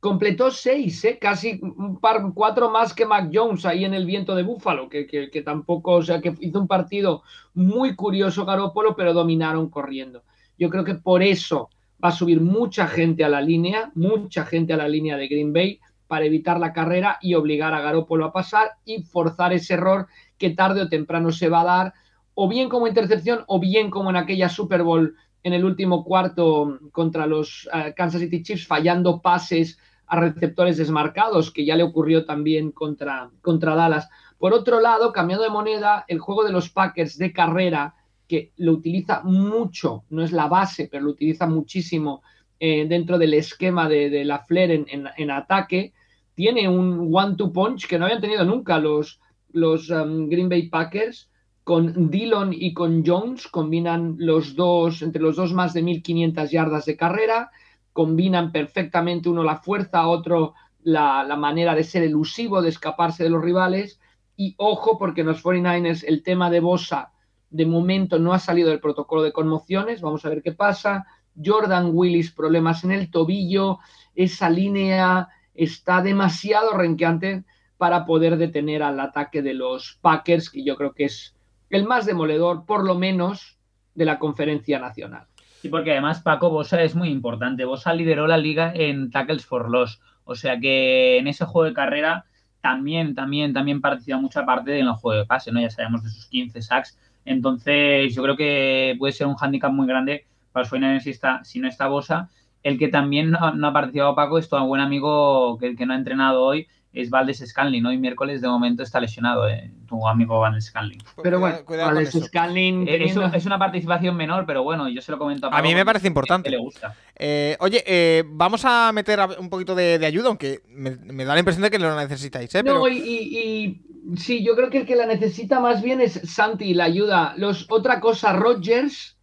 Completó 0.00 0.50
seis, 0.50 1.04
¿eh? 1.04 1.18
casi 1.20 1.60
un 1.62 2.00
par, 2.00 2.22
cuatro 2.34 2.70
más 2.70 2.94
que 2.94 3.04
Mac 3.04 3.30
Jones 3.32 3.66
ahí 3.66 3.84
en 3.84 3.92
el 3.92 4.06
viento 4.06 4.34
de 4.34 4.42
Búfalo, 4.42 4.88
que, 4.88 5.42
tampoco, 5.44 5.92
o 5.92 6.02
sea, 6.02 6.22
que 6.22 6.34
hizo 6.40 6.58
un 6.58 6.66
partido 6.66 7.22
muy 7.52 7.94
curioso 7.94 8.46
Garópolo, 8.46 8.96
pero 8.96 9.12
dominaron 9.12 9.68
corriendo. 9.68 10.22
Yo 10.58 10.70
creo 10.70 10.84
que 10.84 10.94
por 10.94 11.22
eso 11.22 11.68
va 12.02 12.08
a 12.08 12.12
subir 12.12 12.40
mucha 12.40 12.86
gente 12.86 13.24
a 13.24 13.28
la 13.28 13.42
línea, 13.42 13.92
mucha 13.94 14.46
gente 14.46 14.72
a 14.72 14.78
la 14.78 14.88
línea 14.88 15.18
de 15.18 15.28
Green 15.28 15.52
Bay 15.52 15.80
para 16.06 16.24
evitar 16.24 16.58
la 16.58 16.72
carrera 16.72 17.18
y 17.20 17.34
obligar 17.34 17.74
a 17.74 17.82
Garópolo 17.82 18.24
a 18.24 18.32
pasar 18.32 18.70
y 18.86 19.02
forzar 19.02 19.52
ese 19.52 19.74
error 19.74 20.08
que 20.38 20.50
tarde 20.50 20.80
o 20.80 20.88
temprano 20.88 21.30
se 21.30 21.50
va 21.50 21.60
a 21.60 21.64
dar, 21.64 21.94
o 22.32 22.48
bien 22.48 22.70
como 22.70 22.88
intercepción 22.88 23.44
o 23.46 23.60
bien 23.60 23.90
como 23.90 24.08
en 24.08 24.16
aquella 24.16 24.48
Super 24.48 24.82
Bowl 24.82 25.14
en 25.42 25.52
el 25.52 25.64
último 25.64 26.04
cuarto 26.04 26.78
contra 26.92 27.26
los 27.26 27.68
eh, 27.72 27.92
Kansas 27.94 28.20
City 28.20 28.42
Chiefs, 28.42 28.66
fallando 28.66 29.20
pases 29.20 29.78
a 30.10 30.18
receptores 30.18 30.76
desmarcados, 30.76 31.52
que 31.52 31.64
ya 31.64 31.76
le 31.76 31.84
ocurrió 31.84 32.24
también 32.24 32.72
contra, 32.72 33.30
contra 33.42 33.76
Dallas. 33.76 34.08
Por 34.38 34.52
otro 34.52 34.80
lado, 34.80 35.12
cambiando 35.12 35.44
de 35.44 35.50
moneda, 35.50 36.04
el 36.08 36.18
juego 36.18 36.42
de 36.44 36.50
los 36.50 36.68
Packers 36.68 37.16
de 37.16 37.32
carrera, 37.32 37.94
que 38.26 38.52
lo 38.56 38.72
utiliza 38.72 39.22
mucho, 39.22 40.02
no 40.10 40.24
es 40.24 40.32
la 40.32 40.48
base, 40.48 40.88
pero 40.90 41.04
lo 41.04 41.12
utiliza 41.12 41.46
muchísimo 41.46 42.22
eh, 42.58 42.86
dentro 42.88 43.18
del 43.18 43.34
esquema 43.34 43.88
de, 43.88 44.24
la 44.24 44.40
Flair 44.40 44.84
en, 44.88 45.30
ataque, 45.30 45.92
tiene 46.34 46.68
un 46.68 47.08
one-two 47.12 47.52
punch 47.52 47.86
que 47.86 47.96
no 47.96 48.06
habían 48.06 48.20
tenido 48.20 48.44
nunca 48.44 48.80
los, 48.80 49.20
los 49.52 49.90
um, 49.90 50.28
Green 50.28 50.48
Bay 50.48 50.68
Packers. 50.68 51.28
Con 51.62 52.10
Dillon 52.10 52.52
y 52.52 52.72
con 52.72 53.04
Jones 53.06 53.46
combinan 53.46 54.16
los 54.18 54.56
dos, 54.56 55.02
entre 55.02 55.22
los 55.22 55.36
dos 55.36 55.52
más 55.52 55.72
de 55.72 55.82
1500 55.82 56.50
yardas 56.50 56.84
de 56.86 56.96
carrera, 56.96 57.50
combinan 57.92 58.52
perfectamente 58.52 59.28
uno 59.28 59.42
la 59.42 59.56
fuerza, 59.56 60.06
otro 60.06 60.54
la, 60.82 61.24
la 61.24 61.36
manera 61.36 61.74
de 61.74 61.84
ser 61.84 62.02
elusivo, 62.02 62.62
de 62.62 62.70
escaparse 62.70 63.24
de 63.24 63.30
los 63.30 63.42
rivales. 63.42 64.00
Y 64.36 64.54
ojo, 64.58 64.98
porque 64.98 65.20
en 65.20 65.28
los 65.28 65.42
49ers 65.42 66.04
el 66.06 66.22
tema 66.22 66.50
de 66.50 66.60
Bosa 66.60 67.12
de 67.50 67.66
momento 67.66 68.18
no 68.18 68.32
ha 68.32 68.38
salido 68.38 68.70
del 68.70 68.80
protocolo 68.80 69.22
de 69.22 69.32
conmociones, 69.32 70.00
vamos 70.00 70.24
a 70.24 70.28
ver 70.28 70.42
qué 70.42 70.52
pasa. 70.52 71.06
Jordan 71.42 71.90
Willis, 71.92 72.30
problemas 72.30 72.84
en 72.84 72.92
el 72.92 73.10
tobillo, 73.10 73.78
esa 74.14 74.48
línea 74.48 75.28
está 75.54 76.00
demasiado 76.02 76.72
renqueante 76.76 77.44
para 77.76 78.04
poder 78.04 78.36
detener 78.36 78.82
al 78.82 79.00
ataque 79.00 79.42
de 79.42 79.54
los 79.54 79.98
Packers, 80.00 80.50
que 80.50 80.62
yo 80.62 80.76
creo 80.76 80.92
que 80.92 81.04
es 81.04 81.34
el 81.70 81.84
más 81.84 82.06
demoledor, 82.06 82.66
por 82.66 82.84
lo 82.84 82.94
menos, 82.94 83.58
de 83.94 84.04
la 84.04 84.18
conferencia 84.18 84.78
nacional. 84.78 85.26
Sí, 85.60 85.68
porque 85.68 85.92
además 85.92 86.22
Paco 86.22 86.48
Bosa 86.48 86.82
es 86.82 86.94
muy 86.94 87.10
importante. 87.10 87.66
Bosa 87.66 87.92
lideró 87.92 88.26
la 88.26 88.38
liga 88.38 88.72
en 88.74 89.10
tackles 89.10 89.44
for 89.44 89.70
loss. 89.70 90.00
O 90.24 90.34
sea 90.34 90.58
que 90.58 91.18
en 91.18 91.26
ese 91.28 91.44
juego 91.44 91.66
de 91.68 91.74
carrera 91.74 92.24
también, 92.62 93.14
también, 93.14 93.52
también 93.52 93.82
participa 93.82 94.16
mucha 94.18 94.46
parte 94.46 94.78
en 94.78 94.86
el 94.86 94.94
juego 94.94 95.20
de 95.20 95.26
pase, 95.26 95.52
¿no? 95.52 95.60
Ya 95.60 95.68
sabemos 95.68 96.02
de 96.02 96.08
sus 96.08 96.26
15 96.28 96.62
sacks. 96.62 96.98
Entonces, 97.26 98.14
yo 98.14 98.22
creo 98.22 98.36
que 98.36 98.96
puede 98.98 99.12
ser 99.12 99.26
un 99.26 99.34
hándicap 99.34 99.70
muy 99.70 99.86
grande 99.86 100.24
para 100.52 100.62
los 100.62 100.70
49 100.70 101.00
si, 101.00 101.10
está, 101.10 101.44
si 101.44 101.60
no 101.60 101.68
está 101.68 101.88
Bosa. 101.88 102.30
El 102.62 102.78
que 102.78 102.88
también 102.88 103.30
no, 103.30 103.66
ha 103.66 103.72
participado 103.72 104.14
Paco 104.14 104.38
es 104.38 104.48
tu 104.48 104.56
buen 104.64 104.80
amigo 104.80 105.58
que, 105.58 105.76
que 105.76 105.84
no 105.84 105.92
ha 105.92 105.96
entrenado 105.96 106.42
hoy, 106.42 106.68
es 106.92 107.10
Valdes 107.10 107.42
Scanlin. 107.46 107.86
Hoy 107.86 107.98
miércoles 107.98 108.40
de 108.40 108.48
momento 108.48 108.82
está 108.82 109.00
lesionado, 109.00 109.48
eh, 109.48 109.70
tu 109.86 110.06
amigo 110.08 110.40
Valdes 110.40 110.66
Scanlin. 110.66 111.02
Pero 111.22 111.38
bueno, 111.38 111.58
Valdes 111.66 112.10
Scanlin. 112.10 112.88
Eh, 112.88 113.04
es, 113.04 113.46
una 113.46 113.58
participación 113.58 114.16
menor, 114.16 114.44
pero 114.46 114.62
bueno, 114.62 114.88
yo 114.88 115.00
se 115.00 115.12
lo 115.12 115.18
comento 115.18 115.46
a 115.46 115.50
Paco. 115.50 115.60
A 115.60 115.62
mí 115.62 115.74
me 115.74 115.84
parece 115.84 116.08
importante. 116.08 116.50
le 116.50 116.58
gusta. 116.58 116.94
Eh, 117.14 117.56
oye, 117.60 118.24
vamos 118.26 118.64
a 118.64 118.90
meter 118.92 119.20
un 119.38 119.48
poquito 119.48 119.74
de, 119.74 120.04
ayuda, 120.04 120.28
aunque 120.28 120.60
me, 120.68 121.24
da 121.24 121.34
la 121.34 121.40
impresión 121.40 121.62
de 121.62 121.70
que 121.70 121.78
lo 121.78 121.94
necesitáis. 121.96 122.50
No, 122.64 122.88
y, 122.88 123.80
sí, 124.16 124.44
yo 124.44 124.56
creo 124.56 124.70
que 124.70 124.78
el 124.78 124.86
que 124.86 124.96
la 124.96 125.06
necesita 125.06 125.60
más 125.60 125.82
bien 125.82 126.00
es 126.00 126.20
Santi, 126.24 126.74
la 126.74 126.84
ayuda. 126.84 127.34
Los, 127.36 127.66
otra 127.70 128.00
cosa, 128.00 128.32
Rogers 128.32 129.19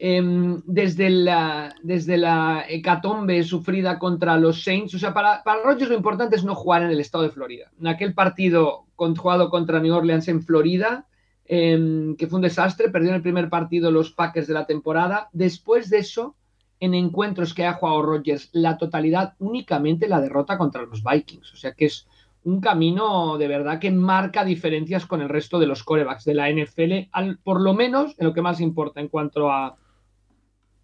desde, 0.00 1.10
la, 1.10 1.74
desde 1.82 2.16
la 2.16 2.64
hecatombe 2.66 3.42
sufrida 3.44 3.98
contra 3.98 4.38
los 4.38 4.64
Saints. 4.64 4.94
O 4.94 4.98
sea, 4.98 5.12
para, 5.12 5.42
para 5.42 5.62
Rodgers 5.62 5.90
lo 5.90 5.96
importante 5.96 6.36
es 6.36 6.44
no 6.44 6.54
jugar 6.54 6.82
en 6.82 6.90
el 6.90 7.00
estado 7.00 7.24
de 7.24 7.30
Florida. 7.30 7.70
En 7.78 7.86
aquel 7.86 8.14
partido 8.14 8.86
jugado 8.96 9.50
contra 9.50 9.80
New 9.80 9.94
Orleans 9.94 10.28
en 10.28 10.42
Florida, 10.42 11.06
em, 11.46 12.16
que 12.16 12.26
fue 12.26 12.36
un 12.36 12.42
desastre, 12.42 12.90
perdió 12.90 13.10
en 13.10 13.16
el 13.16 13.22
primer 13.22 13.48
partido 13.48 13.90
los 13.90 14.12
Packers 14.12 14.46
de 14.46 14.54
la 14.54 14.66
temporada. 14.66 15.28
Después 15.32 15.90
de 15.90 15.98
eso, 15.98 16.36
en 16.80 16.94
encuentros 16.94 17.54
que 17.54 17.66
ha 17.66 17.74
jugado 17.74 18.02
Rodgers, 18.02 18.48
la 18.52 18.78
totalidad 18.78 19.34
únicamente 19.38 20.08
la 20.08 20.20
derrota 20.20 20.58
contra 20.58 20.82
los 20.82 21.02
Vikings. 21.02 21.52
O 21.52 21.56
sea 21.56 21.72
que 21.72 21.86
es 21.86 22.06
un 22.42 22.60
camino 22.60 23.36
de 23.36 23.48
verdad 23.48 23.78
que 23.78 23.90
marca 23.90 24.44
diferencias 24.44 25.04
con 25.04 25.20
el 25.20 25.28
resto 25.28 25.58
de 25.58 25.66
los 25.66 25.84
corebacks 25.84 26.24
de 26.24 26.34
la 26.34 26.50
NFL, 26.50 27.10
por 27.42 27.60
lo 27.60 27.74
menos 27.74 28.14
en 28.18 28.26
lo 28.26 28.32
que 28.32 28.40
más 28.40 28.60
importa 28.60 29.00
en 29.00 29.08
cuanto 29.08 29.50
a 29.50 29.76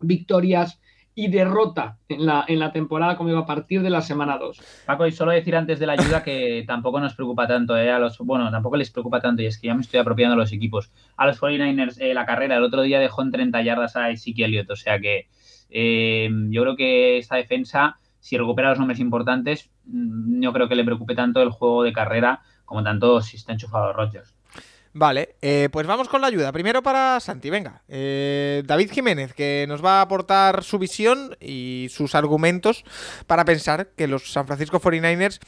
victorias 0.01 0.81
y 1.19 1.29
derrota 1.29 1.97
en 2.11 2.27
la, 2.27 2.45
en 2.47 2.59
la 2.59 2.73
temporada 2.73 3.17
como 3.17 3.31
iba 3.31 3.41
a 3.41 3.47
partir 3.47 3.81
de 3.81 3.89
la 3.89 4.03
semana 4.03 4.37
2. 4.37 4.61
Paco, 4.85 5.07
y 5.07 5.13
solo 5.13 5.33
decir 5.33 5.57
antes 5.57 5.79
de 5.79 5.87
la 5.87 5.95
ayuda 5.95 6.23
que 6.23 6.63
tampoco 6.67 7.01
nos 7.01 7.15
preocupa 7.15 7.47
tanto, 7.47 7.77
eh, 7.77 7.91
a 7.91 7.99
los, 7.99 8.19
bueno, 8.19 8.51
tampoco 8.51 8.77
les 8.77 8.91
preocupa 8.91 9.19
tanto, 9.19 9.41
y 9.41 9.47
es 9.47 9.59
que 9.59 9.69
ya 9.69 9.75
me 9.75 9.81
estoy 9.81 9.99
apropiando 9.99 10.35
a 10.35 10.37
los 10.37 10.53
equipos. 10.53 10.93
A 11.17 11.27
los 11.27 11.41
49ers, 11.41 11.97
eh, 12.01 12.13
la 12.13 12.27
carrera 12.27 12.59
el 12.59 12.63
otro 12.63 12.83
día 12.83 13.01
dejó 13.01 13.23
en 13.23 13.31
30 13.31 13.63
yardas 13.63 13.97
a 13.97 14.11
Ezekiel 14.11 14.51
Elliott, 14.51 14.71
o 14.71 14.77
sea 14.77 15.01
que 15.01 15.29
eh, 15.71 16.29
yo 16.51 16.63
creo 16.63 16.77
que 16.77 17.17
esta 17.17 17.37
defensa, 17.37 17.97
si 18.21 18.37
recupera 18.37 18.69
los 18.69 18.79
nombres 18.79 19.01
importantes, 19.01 19.71
mm, 19.87 20.43
yo 20.43 20.53
creo 20.53 20.69
que 20.69 20.77
le 20.77 20.85
preocupe 20.85 21.15
tanto 21.15 21.41
el 21.41 21.49
juego 21.49 21.83
de 21.83 21.95
carrera 21.95 22.43
como 22.67 22.83
tanto 22.83 23.23
si 23.23 23.37
está 23.39 23.53
enchufado 23.53 23.95
Rodgers. 23.95 24.36
Vale, 24.99 25.37
eh, 25.43 25.69
pues 25.71 25.87
vamos 25.87 26.09
con 26.09 26.23
la 26.23 26.29
ayuda. 26.29 26.53
Primero 26.53 26.83
para 26.83 27.21
Santi, 27.21 27.51
venga. 27.51 27.83
Eh, 27.87 28.63
David 28.65 28.91
Jiménez, 28.91 29.35
que 29.35 29.67
nos 29.69 29.85
va 29.85 29.99
a 29.99 30.01
aportar 30.01 30.65
su 30.65 30.79
visión 30.79 31.37
y 31.39 31.89
sus 31.91 32.15
argumentos 32.15 32.83
para 33.27 33.45
pensar 33.45 33.89
que 33.95 34.07
los 34.07 34.33
San 34.33 34.47
Francisco 34.47 34.81
49ers 34.81 35.41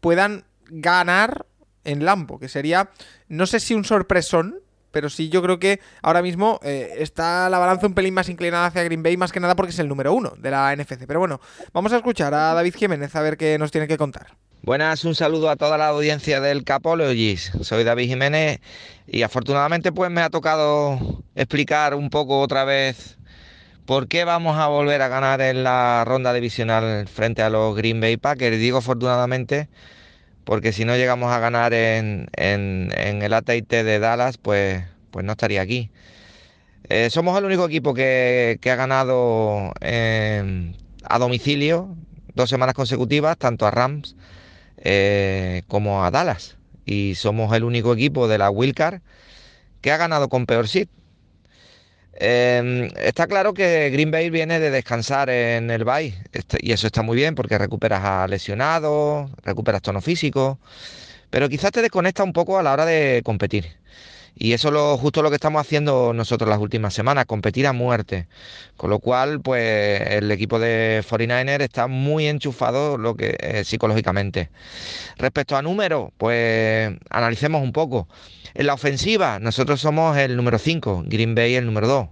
puedan 0.00 0.44
ganar 0.70 1.46
en 1.84 2.04
Lambo, 2.04 2.40
que 2.40 2.48
sería, 2.48 2.90
no 3.28 3.46
sé 3.46 3.60
si 3.60 3.74
un 3.74 3.84
sorpresón, 3.84 4.58
pero 4.90 5.08
sí 5.08 5.28
yo 5.28 5.40
creo 5.40 5.60
que 5.60 5.78
ahora 6.02 6.20
mismo 6.20 6.58
eh, 6.64 6.94
está 6.98 7.48
la 7.48 7.60
balanza 7.60 7.86
un 7.86 7.94
pelín 7.94 8.12
más 8.14 8.28
inclinada 8.28 8.66
hacia 8.66 8.82
Green 8.82 9.04
Bay, 9.04 9.16
más 9.16 9.30
que 9.30 9.38
nada 9.38 9.54
porque 9.54 9.70
es 9.70 9.78
el 9.78 9.86
número 9.86 10.14
uno 10.14 10.32
de 10.36 10.50
la 10.50 10.74
NFC. 10.74 11.06
Pero 11.06 11.20
bueno, 11.20 11.40
vamos 11.72 11.92
a 11.92 11.98
escuchar 11.98 12.34
a 12.34 12.54
David 12.54 12.74
Jiménez 12.74 13.14
a 13.14 13.22
ver 13.22 13.36
qué 13.36 13.56
nos 13.56 13.70
tiene 13.70 13.86
que 13.86 13.98
contar. 13.98 14.34
Buenas, 14.62 15.04
un 15.04 15.14
saludo 15.14 15.48
a 15.48 15.54
toda 15.54 15.78
la 15.78 15.88
audiencia 15.88 16.40
del 16.40 16.64
Capologis. 16.64 17.52
Soy 17.60 17.84
David 17.84 18.08
Jiménez 18.08 18.58
y 19.06 19.22
afortunadamente 19.22 19.92
pues 19.92 20.10
me 20.10 20.22
ha 20.22 20.30
tocado 20.30 21.22
explicar 21.36 21.94
un 21.94 22.10
poco 22.10 22.40
otra 22.40 22.64
vez 22.64 23.16
por 23.84 24.08
qué 24.08 24.24
vamos 24.24 24.58
a 24.58 24.66
volver 24.66 25.02
a 25.02 25.08
ganar 25.08 25.40
en 25.40 25.62
la 25.62 26.04
ronda 26.04 26.32
divisional 26.32 27.06
frente 27.06 27.42
a 27.42 27.50
los 27.50 27.76
Green 27.76 28.00
Bay 28.00 28.16
Packers. 28.16 28.58
Digo 28.58 28.78
afortunadamente 28.78 29.68
porque 30.42 30.72
si 30.72 30.84
no 30.84 30.96
llegamos 30.96 31.30
a 31.30 31.38
ganar 31.38 31.72
en, 31.72 32.28
el 32.36 33.32
AT&T 33.32 33.84
de 33.84 33.98
Dallas 34.00 34.36
pues, 34.36 34.82
pues 35.12 35.24
no 35.24 35.32
estaría 35.32 35.60
aquí. 35.60 35.90
Eh, 36.88 37.08
somos 37.10 37.38
el 37.38 37.44
único 37.44 37.66
equipo 37.66 37.94
que, 37.94 38.58
ha 38.64 38.74
ganado 38.74 39.72
eh, 39.80 40.72
a 41.04 41.18
domicilio 41.20 41.94
dos 42.34 42.50
semanas 42.50 42.74
consecutivas, 42.74 43.38
tanto 43.38 43.64
a 43.66 43.70
Rams 43.70 44.16
eh, 44.88 45.64
como 45.66 46.04
a 46.04 46.12
Dallas. 46.12 46.56
Y 46.84 47.16
somos 47.16 47.52
el 47.56 47.64
único 47.64 47.92
equipo 47.92 48.28
de 48.28 48.38
la 48.38 48.50
Wildcard 48.50 49.00
que 49.80 49.90
ha 49.90 49.96
ganado 49.96 50.28
con 50.28 50.46
peor 50.46 50.68
sit. 50.68 50.88
Em, 52.12 52.88
está 52.96 53.26
claro 53.26 53.52
que 53.52 53.90
Green 53.90 54.12
Bay 54.12 54.30
viene 54.30 54.60
de 54.60 54.70
descansar 54.70 55.28
en 55.28 55.70
el 55.70 55.84
Bay 55.84 56.14
este, 56.32 56.58
y 56.62 56.72
eso 56.72 56.86
está 56.86 57.02
muy 57.02 57.16
bien 57.16 57.34
porque 57.34 57.58
recuperas 57.58 58.04
a 58.04 58.28
lesionados, 58.28 59.28
recuperas 59.42 59.82
tono 59.82 60.00
físico, 60.00 60.58
pero 61.30 61.48
quizás 61.48 61.72
te 61.72 61.82
desconecta 61.82 62.22
un 62.22 62.32
poco 62.32 62.58
a 62.58 62.62
la 62.62 62.72
hora 62.72 62.86
de 62.86 63.22
competir. 63.24 63.66
Y 64.38 64.52
eso 64.52 64.68
es 64.68 64.74
lo, 64.74 64.98
justo 64.98 65.22
lo 65.22 65.30
que 65.30 65.36
estamos 65.36 65.60
haciendo 65.60 66.12
nosotros 66.12 66.48
las 66.50 66.58
últimas 66.58 66.92
semanas, 66.92 67.24
competir 67.24 67.66
a 67.66 67.72
muerte. 67.72 68.28
Con 68.76 68.90
lo 68.90 68.98
cual, 68.98 69.40
pues 69.40 70.00
el 70.10 70.30
equipo 70.30 70.58
de 70.58 71.02
49ers 71.08 71.62
está 71.62 71.86
muy 71.86 72.26
enchufado 72.26 72.98
lo 72.98 73.16
que, 73.16 73.36
eh, 73.40 73.64
psicológicamente. 73.64 74.50
Respecto 75.16 75.56
a 75.56 75.62
números, 75.62 76.10
pues 76.18 76.92
analicemos 77.08 77.62
un 77.62 77.72
poco. 77.72 78.08
En 78.52 78.66
la 78.66 78.74
ofensiva, 78.74 79.38
nosotros 79.38 79.80
somos 79.80 80.18
el 80.18 80.36
número 80.36 80.58
5, 80.58 81.04
Green 81.06 81.34
Bay 81.34 81.54
el 81.54 81.64
número 81.64 81.88
2. 81.88 82.08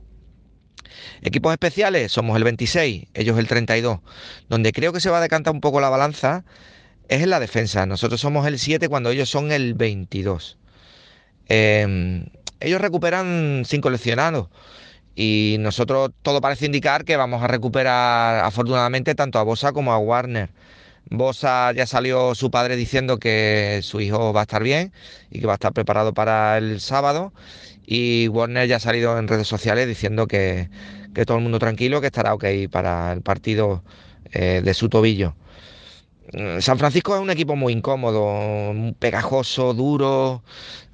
Equipos 1.22 1.52
especiales, 1.52 2.10
somos 2.10 2.36
el 2.38 2.44
26, 2.44 3.06
ellos 3.12 3.38
el 3.38 3.48
32. 3.48 4.00
Donde 4.48 4.72
creo 4.72 4.94
que 4.94 5.00
se 5.00 5.10
va 5.10 5.18
a 5.18 5.22
decantar 5.22 5.52
un 5.52 5.60
poco 5.60 5.80
la 5.80 5.90
balanza 5.90 6.44
es 7.08 7.22
en 7.22 7.30
la 7.30 7.40
defensa. 7.40 7.84
Nosotros 7.84 8.20
somos 8.20 8.46
el 8.46 8.58
7 8.58 8.88
cuando 8.88 9.10
ellos 9.10 9.28
son 9.28 9.52
el 9.52 9.74
22. 9.74 10.58
Em, 11.48 12.26
ellos 12.60 12.80
recuperan 12.80 13.62
cinco 13.66 13.90
lesionados 13.90 14.48
y 15.14 15.56
nosotros 15.60 16.10
todo 16.22 16.40
parece 16.40 16.66
indicar 16.66 17.04
que 17.04 17.16
vamos 17.16 17.42
a 17.42 17.46
recuperar 17.48 18.44
afortunadamente 18.44 19.14
tanto 19.14 19.38
a 19.38 19.42
Bosa 19.42 19.72
como 19.72 19.92
a 19.92 19.98
Warner. 19.98 20.50
Bosa 21.10 21.72
ya 21.72 21.86
salió 21.86 22.34
su 22.34 22.50
padre 22.50 22.76
diciendo 22.76 23.18
que 23.18 23.80
su 23.82 24.00
hijo 24.00 24.32
va 24.32 24.40
a 24.40 24.42
estar 24.44 24.62
bien 24.62 24.92
y 25.30 25.40
que 25.40 25.46
va 25.46 25.54
a 25.54 25.56
estar 25.56 25.72
preparado 25.72 26.14
para 26.14 26.58
el 26.58 26.80
sábado. 26.80 27.32
Y 27.86 28.28
Warner 28.28 28.66
ya 28.68 28.76
ha 28.76 28.80
salido 28.80 29.18
en 29.18 29.28
redes 29.28 29.46
sociales 29.46 29.86
diciendo 29.86 30.26
que, 30.26 30.70
todo 31.26 31.36
el 31.36 31.42
mundo 31.42 31.58
tranquilo, 31.58 32.00
que 32.00 32.08
estará 32.08 32.34
ok 32.34 32.44
para 32.70 33.12
el 33.12 33.22
partido 33.22 33.84
eh, 34.32 34.62
de 34.64 34.74
su 34.74 34.88
tobillo. 34.88 35.36
Mm, 36.32 36.60
San 36.60 36.78
Francisco 36.78 37.14
es 37.14 37.20
un 37.20 37.30
equipo 37.30 37.54
muy 37.56 37.72
incómodo, 37.72 38.72
pegajoso, 38.98 39.74
duro. 39.74 40.42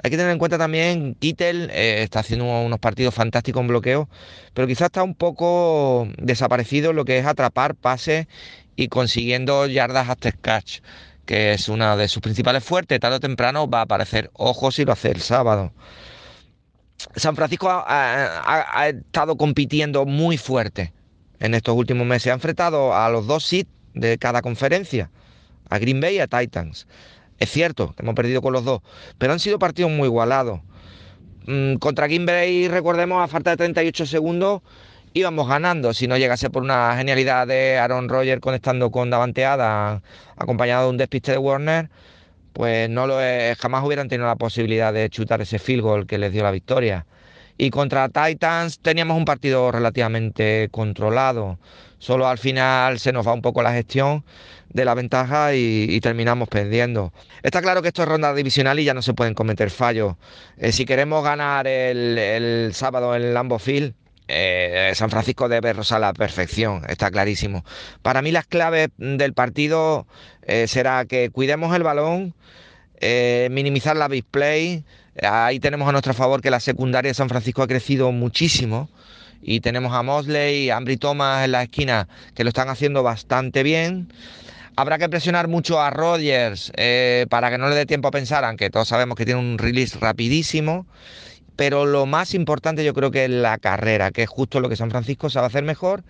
Hay 0.02 0.10
que 0.10 0.16
tener 0.16 0.32
en 0.32 0.38
cuenta 0.38 0.58
también, 0.58 1.14
Kittel 1.14 1.70
eh, 1.72 2.02
está 2.02 2.20
haciendo 2.20 2.46
unos 2.46 2.78
partidos 2.80 3.14
fantásticos 3.14 3.60
en 3.60 3.68
bloqueo, 3.68 4.08
pero 4.54 4.66
quizás 4.66 4.86
está 4.86 5.02
un 5.02 5.14
poco 5.14 6.08
desaparecido 6.18 6.92
lo 6.92 7.04
que 7.04 7.18
es 7.18 7.26
atrapar 7.26 7.74
pases 7.74 8.26
y 8.76 8.88
consiguiendo 8.88 9.66
yardas 9.66 10.08
hasta 10.08 10.32
catch, 10.32 10.80
que 11.26 11.52
es 11.52 11.68
una 11.68 11.96
de 11.96 12.08
sus 12.08 12.22
principales 12.22 12.64
fuertes. 12.64 12.98
Tarde 13.00 13.16
o 13.16 13.20
temprano 13.20 13.68
va 13.70 13.80
a 13.80 13.82
aparecer. 13.82 14.30
ojos 14.34 14.74
si 14.76 14.84
lo 14.84 14.92
hace 14.92 15.10
el 15.10 15.20
sábado. 15.20 15.72
San 17.16 17.36
Francisco 17.36 17.68
ha, 17.70 18.88
estado 18.88 19.36
compitiendo 19.36 20.04
muy 20.06 20.36
fuerte 20.36 20.92
en 21.38 21.54
estos 21.54 21.74
últimos 21.76 22.06
meses. 22.06 22.30
Ha 22.30 22.34
enfrentado 22.34 22.94
a 22.94 23.08
los 23.08 23.26
dos 23.26 23.44
seeds 23.44 23.79
de 23.94 24.18
cada 24.18 24.42
conferencia, 24.42 25.10
a 25.68 25.78
Green 25.78 26.00
Bay 26.00 26.16
y 26.16 26.20
a 26.20 26.26
Titans. 26.26 26.86
Es 27.38 27.50
cierto 27.50 27.94
que 27.94 28.02
hemos 28.02 28.14
perdido 28.14 28.42
con 28.42 28.52
los 28.52 28.64
dos, 28.64 28.82
pero 29.18 29.32
han 29.32 29.40
sido 29.40 29.58
partidos 29.58 29.90
muy 29.90 30.06
igualados. 30.06 30.60
Mm, 31.46 31.76
contra 31.76 32.06
Green 32.06 32.26
Bay, 32.26 32.68
recordemos, 32.68 33.22
a 33.22 33.28
falta 33.28 33.50
de 33.50 33.56
38 33.56 34.06
segundos, 34.06 34.62
íbamos 35.14 35.48
ganando. 35.48 35.94
Si 35.94 36.06
no 36.06 36.16
llegase 36.18 36.50
por 36.50 36.62
una 36.62 36.96
genialidad 36.96 37.46
de 37.46 37.78
Aaron 37.78 38.08
Rodgers 38.08 38.40
conectando 38.40 38.90
con 38.90 39.10
Davanteada, 39.10 40.02
acompañado 40.36 40.84
de 40.84 40.90
un 40.90 40.96
despiste 40.96 41.32
de 41.32 41.38
Warner, 41.38 41.90
pues 42.52 42.90
no 42.90 43.06
lo 43.06 43.16
jamás 43.58 43.84
hubieran 43.84 44.08
tenido 44.08 44.26
la 44.26 44.36
posibilidad 44.36 44.92
de 44.92 45.08
chutar 45.08 45.40
ese 45.40 45.58
field 45.58 45.82
goal 45.82 46.06
que 46.06 46.18
les 46.18 46.32
dio 46.32 46.42
la 46.42 46.50
victoria. 46.50 47.06
Y 47.56 47.70
contra 47.70 48.08
Titans 48.08 48.80
teníamos 48.80 49.16
un 49.16 49.24
partido 49.24 49.70
relativamente 49.70 50.68
controlado. 50.70 51.58
Solo 52.00 52.26
al 52.26 52.38
final 52.38 52.98
se 52.98 53.12
nos 53.12 53.28
va 53.28 53.34
un 53.34 53.42
poco 53.42 53.62
la 53.62 53.72
gestión 53.72 54.24
de 54.70 54.84
la 54.84 54.94
ventaja 54.94 55.54
y, 55.54 56.00
terminamos 56.00 56.48
perdiendo. 56.48 57.12
Está 57.42 57.60
claro 57.60 57.82
que 57.82 57.88
esto 57.88 58.02
es 58.02 58.08
ronda 58.08 58.34
divisional 58.34 58.80
y 58.80 58.84
ya 58.84 58.94
no 58.94 59.02
se 59.02 59.12
pueden 59.12 59.34
cometer 59.34 59.70
fallos. 59.70 60.14
Eh, 60.56 60.72
si 60.72 60.86
queremos 60.86 61.22
ganar 61.22 61.66
el, 61.66 62.70
sábado 62.72 63.14
en 63.14 63.34
Lambo 63.34 63.58
Field, 63.58 63.94
eh, 64.28 64.92
San 64.94 65.10
Francisco 65.10 65.48
debe 65.48 65.74
rozar 65.74 66.00
la 66.00 66.14
perfección, 66.14 66.84
está 66.88 67.10
clarísimo. 67.10 67.64
Para 68.00 68.22
mí 68.22 68.32
las 68.32 68.46
claves 68.46 68.88
del 68.96 69.34
partido 69.34 70.06
eh, 70.42 70.68
será 70.68 71.04
que 71.04 71.28
cuidemos 71.30 71.76
el 71.76 71.82
balón, 71.82 72.34
eh, 73.00 73.48
minimizar 73.50 73.96
la 73.96 74.08
big 74.08 74.24
play. 74.24 74.84
Ahí 75.22 75.60
tenemos 75.60 75.86
a 75.86 75.92
nuestro 75.92 76.14
favor 76.14 76.40
que 76.40 76.50
la 76.50 76.60
secundaria 76.60 77.10
de 77.10 77.14
San 77.14 77.28
Francisco 77.28 77.62
ha 77.62 77.68
crecido 77.68 78.10
muchísimo 78.10 78.88
y 79.42 79.60
tenemos 79.60 79.92
a 79.92 80.02
Mosley 80.02 80.64
y 80.64 80.70
a 80.70 80.76
Ambry 80.76 80.96
Thomas 80.96 81.44
en 81.44 81.52
la 81.52 81.62
esquina 81.62 82.08
que 82.34 82.44
lo 82.44 82.48
están 82.48 82.68
haciendo 82.68 83.02
bastante 83.02 83.62
bien. 83.62 84.12
Habrá 84.76 84.98
que 84.98 85.08
presionar 85.08 85.48
mucho 85.48 85.80
a 85.80 85.90
Rodgers 85.90 86.72
para 87.28 87.50
que 87.50 87.58
no 87.58 87.68
le 87.68 87.74
dé 87.74 87.86
tiempo 87.86 88.08
a 88.08 88.10
pensar, 88.10 88.44
aunque 88.44 88.70
todos 88.70 88.88
sabemos 88.88 89.16
que 89.16 89.24
tiene 89.24 89.40
un 89.40 89.58
release 89.58 89.98
rapidísimo 89.98 90.86
pero 91.60 91.84
lo 91.84 92.06
más 92.06 92.32
importante 92.32 92.82
yo 92.86 92.94
creo 92.94 93.10
que 93.10 93.24
es 93.24 93.30
la 93.30 93.58
carrera, 93.58 94.12
que 94.12 94.22
es 94.22 94.30
justo 94.30 94.60
lo 94.60 94.70
que 94.70 94.76
San 94.76 94.90
Francisco 94.90 95.28
sabe 95.28 95.48
hacer 95.48 95.62
mejor 95.62 96.04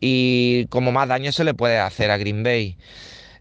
y 0.00 0.64
como 0.70 0.90
más 0.90 1.06
daño 1.06 1.32
se 1.32 1.44
le 1.44 1.52
puede 1.52 1.78
hacer 1.78 2.10
a 2.10 2.16
Green 2.16 2.42
Bay. 2.42 2.78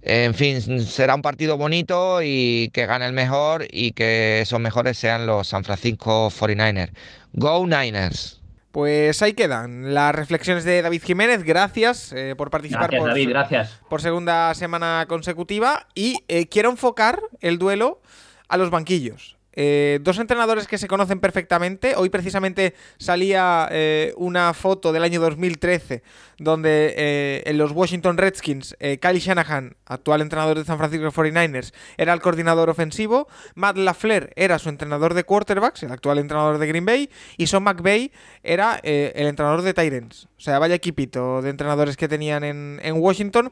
En 0.01 0.33
fin, 0.33 0.61
será 0.81 1.15
un 1.15 1.21
partido 1.21 1.55
bonito 1.57 2.21
y 2.21 2.71
que 2.73 2.85
gane 2.85 3.05
el 3.05 3.13
mejor 3.13 3.65
y 3.71 3.93
que 3.93 4.41
esos 4.41 4.59
mejores 4.59 4.97
sean 4.97 5.25
los 5.25 5.47
San 5.47 5.63
Francisco 5.63 6.29
49ers. 6.29 6.91
Go 7.31 7.65
Niners. 7.65 8.41
Pues 8.75 9.21
ahí 9.21 9.31
quedan 9.31 9.93
las 9.93 10.13
reflexiones 10.13 10.65
de 10.65 10.81
David 10.81 11.01
Jiménez. 11.01 11.43
Gracias 11.43 12.11
eh, 12.11 12.35
por 12.35 12.49
participar 12.49 12.89
por, 12.89 13.07
David, 13.07 13.29
gracias. 13.29 13.79
por 13.89 14.01
segunda 14.01 14.53
semana 14.53 15.05
consecutiva. 15.07 15.87
Y 15.95 16.25
eh, 16.27 16.49
quiero 16.49 16.71
enfocar 16.71 17.21
el 17.39 17.57
duelo 17.57 18.01
a 18.49 18.57
los 18.57 18.71
banquillos. 18.71 19.34
Eh, 19.55 19.99
dos 20.01 20.19
entrenadores 20.19 20.67
que 20.67 20.77
se 20.77 20.87
conocen 20.87 21.19
perfectamente. 21.19 21.95
Hoy 21.95 22.09
precisamente 22.09 22.73
salía 22.97 23.67
eh, 23.71 24.13
una 24.17 24.53
foto 24.53 24.91
del 24.91 25.03
año 25.03 25.21
2013 25.21 26.03
donde 26.37 26.93
eh, 26.97 27.43
en 27.45 27.57
los 27.57 27.71
Washington 27.71 28.17
Redskins 28.17 28.75
Kyle 29.01 29.19
Shanahan, 29.19 29.77
actual 29.85 30.19
entrenador 30.19 30.57
de 30.57 30.65
San 30.65 30.77
Francisco 30.77 31.09
49ers, 31.09 31.73
era 31.97 32.11
el 32.11 32.19
coordinador 32.19 32.69
ofensivo. 32.69 33.29
Matt 33.55 33.77
LaFleur 33.77 34.31
era 34.35 34.59
su 34.59 34.67
entrenador 34.67 35.13
de 35.13 35.23
quarterbacks, 35.23 35.83
el 35.83 35.93
actual 35.93 36.19
entrenador 36.19 36.57
de 36.57 36.67
Green 36.67 36.85
Bay. 36.85 37.09
Y 37.37 37.47
Sean 37.47 37.63
McVay 37.63 38.11
era 38.43 38.75
el 38.83 39.27
entrenador 39.27 39.61
de 39.61 39.73
Tyrants. 39.73 40.27
O 40.37 40.41
sea, 40.41 40.59
vaya 40.59 40.75
equipito 40.75 41.41
de 41.41 41.49
entrenadores 41.51 41.95
que 41.95 42.09
tenían 42.09 42.43
en, 42.43 42.95
Washington. 42.95 43.51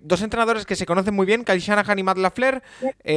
dos 0.00 0.22
entrenadores 0.22 0.66
que 0.66 0.76
se 0.76 0.86
conocen 0.86 1.14
muy 1.14 1.26
bien, 1.26 1.44
Kyle 1.44 1.58
Shanahan 1.58 1.98
y 1.98 2.02
Matt 2.04 2.18
LaFleur. 2.18 2.62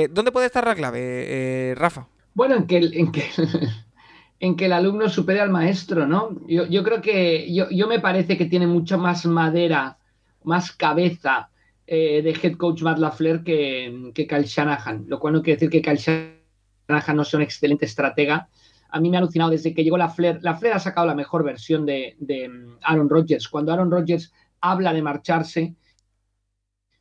¿Dónde 0.10 0.32
puede 0.32 0.48
estar 0.48 0.66
la 0.66 0.74
clave, 0.74 1.76
Rafa? 1.78 1.91
Bueno, 2.34 2.56
en 2.56 2.68
que, 2.68 2.78
en 2.78 3.12
que, 3.12 3.24
en 4.40 4.56
que 4.56 4.66
el 4.66 4.74
alumno 4.74 5.10
supere 5.10 5.42
al 5.42 5.50
maestro, 5.50 6.08
¿no? 6.08 6.38
Yo, 6.48 6.84
creo 6.84 7.02
que, 7.02 7.54
yo, 7.54 7.88
me 7.88 8.00
parece 8.00 8.38
que 8.38 8.46
tiene 8.46 8.68
mucho 8.68 8.98
más 8.98 9.26
madera, 9.26 9.98
más 10.44 10.72
cabeza 10.72 11.50
eh, 11.86 12.22
de 12.22 12.32
head 12.32 12.58
coach 12.58 12.82
Matt 12.82 13.00
LaFleur 13.00 13.44
que, 13.44 14.12
que 14.14 14.28
Kyle 14.28 14.46
Shanahan, 14.46 15.06
lo 15.08 15.20
cual 15.20 15.34
no 15.34 15.42
quiere 15.42 15.58
decir 15.58 15.70
que 15.70 15.82
Kyle 15.82 15.98
Shanahan 15.98 17.16
no 17.16 17.24
sea 17.24 17.38
un 17.38 17.44
excelente 17.44 17.86
estratega. 17.86 18.50
A 18.90 19.00
mí 19.00 19.10
me 19.10 19.18
ha 19.18 19.20
alucinado 19.20 19.52
desde 19.52 19.74
que 19.74 19.84
llegó 19.84 19.98
LaFleur. 19.98 20.40
LaFleur 20.42 20.74
ha 20.76 20.80
sacado 20.80 21.08
la 21.08 21.16
mejor 21.16 21.44
versión 21.44 21.86
de, 21.86 22.16
de 22.20 22.50
Aaron 22.84 23.10
Rodgers. 23.10 23.48
Cuando 23.48 23.72
Aaron 23.72 23.92
Rodgers 23.92 24.34
habla 24.60 24.94
de 24.94 25.02
marcharse, 25.02 25.76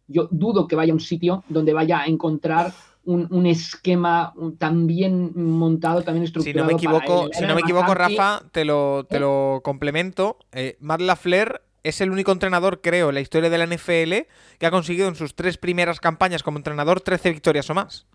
yo 0.06 0.28
dudo 0.30 0.66
que 0.66 0.76
vaya 0.76 0.92
a 0.92 0.94
un 0.94 1.00
sitio 1.00 1.44
donde 1.48 1.72
vaya 1.72 2.00
a 2.00 2.06
encontrar 2.06 2.72
un, 3.11 3.46
esquema 3.46 4.33
tan 4.59 4.87
bien 4.87 5.33
montado, 5.35 6.03
también 6.03 6.25
estructurado. 6.25 6.53
Si 6.53 6.59
no 6.59 6.66
me 6.66 6.73
equivoco, 6.73 7.29
si 7.33 7.44
no 7.44 7.55
me 7.55 7.61
equivoco 7.61 7.94
Rafa, 7.94 8.42
te 8.53 8.64
lo, 8.64 9.05
te 9.09 9.20
lo 9.20 9.61
complemento. 9.64 10.38
Eh, 10.53 10.77
Matt 10.81 11.01
LaFleur 11.01 11.62
es 11.83 12.01
el 12.01 12.11
único 12.11 12.33
entrenador, 12.33 12.81
creo, 12.81 13.09
en 13.09 13.14
la 13.14 13.20
historia 13.20 13.51
de 13.51 13.59
la 13.59 13.66
NFL 13.66 14.29
que 14.59 14.66
ha 14.66 14.70
conseguido 14.70 15.09
en 15.09 15.14
sus 15.14 15.35
tres 15.35 15.59
primeras 15.59 16.01
campañas 16.01 16.42
como 16.42 16.59
entrenador 16.59 17.01
13 17.01 17.31
victorias 17.31 17.68
o 17.70 17.75
más. 17.75 18.07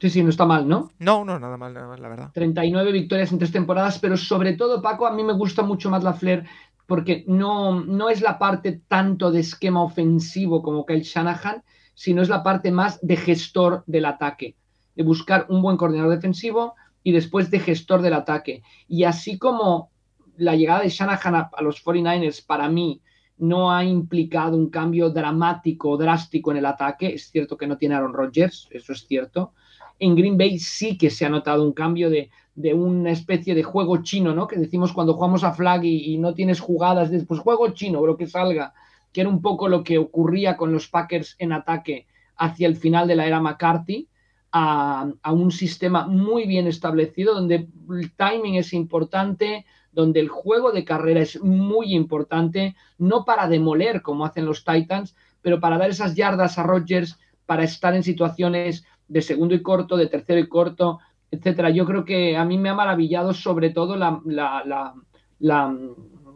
Sí, 0.00 0.08
sí, 0.08 0.22
no 0.22 0.30
está 0.30 0.46
mal, 0.46 0.66
¿no? 0.66 0.90
No, 0.98 1.24
no, 1.24 1.38
nada 1.38 1.58
mal, 1.58 1.74
nada 1.74 1.86
mal, 1.86 2.00
la 2.00 2.08
verdad. 2.08 2.30
39 2.32 2.90
victorias 2.92 3.32
en 3.32 3.38
tres 3.38 3.52
temporadas, 3.52 3.98
pero 3.98 4.16
sobre 4.16 4.54
todo, 4.54 4.80
Paco, 4.80 5.06
a 5.06 5.12
mí 5.12 5.22
me 5.22 5.34
gusta 5.34 5.62
mucho 5.62 5.90
más 5.90 6.02
LaFleur 6.02 6.44
porque 6.86 7.24
no, 7.28 7.84
no 7.84 8.08
es 8.08 8.20
la 8.20 8.38
parte 8.38 8.80
tanto 8.88 9.30
de 9.30 9.40
esquema 9.40 9.82
ofensivo 9.82 10.62
como 10.62 10.86
Kyle 10.86 11.02
Shanahan, 11.02 11.62
sino 12.00 12.22
es 12.22 12.30
la 12.30 12.42
parte 12.42 12.72
más 12.72 12.98
de 13.02 13.14
gestor 13.14 13.84
del 13.86 14.06
ataque, 14.06 14.56
de 14.96 15.02
buscar 15.02 15.44
un 15.50 15.60
buen 15.60 15.76
coordinador 15.76 16.14
defensivo 16.14 16.74
y 17.02 17.12
después 17.12 17.50
de 17.50 17.60
gestor 17.60 18.00
del 18.00 18.14
ataque. 18.14 18.62
Y 18.88 19.04
así 19.04 19.36
como 19.36 19.90
la 20.38 20.56
llegada 20.56 20.80
de 20.80 20.88
Shanahan 20.88 21.34
a, 21.34 21.50
los 21.60 21.84
49ers 21.84 22.46
para 22.46 22.70
mí 22.70 23.02
no 23.36 23.70
ha 23.70 23.84
implicado 23.84 24.56
un 24.56 24.70
cambio 24.70 25.10
dramático, 25.10 25.98
drástico 25.98 26.50
en 26.52 26.56
el 26.56 26.64
ataque, 26.64 27.12
es 27.12 27.30
cierto 27.30 27.58
que 27.58 27.66
no 27.66 27.76
tiene 27.76 27.96
Aaron 27.96 28.14
Rodgers, 28.14 28.66
eso 28.70 28.94
es 28.94 29.06
cierto. 29.06 29.52
En 29.98 30.16
Green 30.16 30.38
Bay 30.38 30.58
sí 30.58 30.96
que 30.96 31.10
se 31.10 31.26
ha 31.26 31.28
notado 31.28 31.62
un 31.62 31.74
cambio 31.74 32.08
de, 32.08 32.30
una 32.72 33.10
especie 33.10 33.54
de 33.54 33.62
juego 33.62 34.02
chino, 34.02 34.34
¿no? 34.34 34.46
Que 34.46 34.56
decimos 34.56 34.94
cuando 34.94 35.12
jugamos 35.12 35.44
a 35.44 35.52
flag 35.52 35.84
y, 35.84 36.14
y 36.14 36.16
no 36.16 36.32
tienes 36.32 36.60
jugadas, 36.60 37.10
pues 37.28 37.40
juego 37.40 37.68
chino, 37.72 38.06
lo 38.06 38.16
que 38.16 38.26
salga 38.26 38.72
que 39.12 39.20
era 39.22 39.30
un 39.30 39.42
poco 39.42 39.68
lo 39.68 39.82
que 39.82 39.98
ocurría 39.98 40.56
con 40.56 40.72
los 40.72 40.88
Packers 40.88 41.36
en 41.38 41.52
ataque 41.52 42.06
hacia 42.36 42.66
el 42.66 42.76
final 42.76 43.06
de 43.06 43.16
la 43.16 43.26
era 43.26 43.40
McCarthy, 43.40 44.08
a, 44.52 45.12
un 45.32 45.50
sistema 45.50 46.06
muy 46.06 46.46
bien 46.46 46.66
establecido, 46.66 47.34
donde 47.34 47.68
el 47.90 48.12
timing 48.12 48.56
es 48.56 48.72
importante, 48.72 49.64
donde 49.92 50.20
el 50.20 50.28
juego 50.28 50.72
de 50.72 50.84
carrera 50.84 51.20
es 51.20 51.40
muy 51.42 51.94
importante, 51.94 52.74
no 52.98 53.24
para 53.24 53.48
demoler 53.48 54.02
como 54.02 54.24
hacen 54.24 54.46
los 54.46 54.64
Titans, 54.64 55.14
pero 55.42 55.60
para 55.60 55.78
dar 55.78 55.90
esas 55.90 56.14
yardas 56.14 56.58
a 56.58 56.62
Rodgers, 56.62 57.18
para 57.46 57.64
estar 57.64 57.94
en 57.94 58.02
situaciones 58.02 58.84
de 59.08 59.22
segundo 59.22 59.54
y 59.54 59.62
corto, 59.62 59.96
de 59.96 60.06
tercero 60.06 60.40
y 60.40 60.48
corto, 60.48 61.00
etcétera. 61.30 61.70
Yo 61.70 61.84
creo 61.86 62.04
que 62.04 62.36
a 62.36 62.44
mí 62.44 62.58
me 62.58 62.68
ha 62.68 62.74
maravillado 62.74 63.32
sobre 63.32 63.70
todo 63.70 63.96
la, 63.96 64.94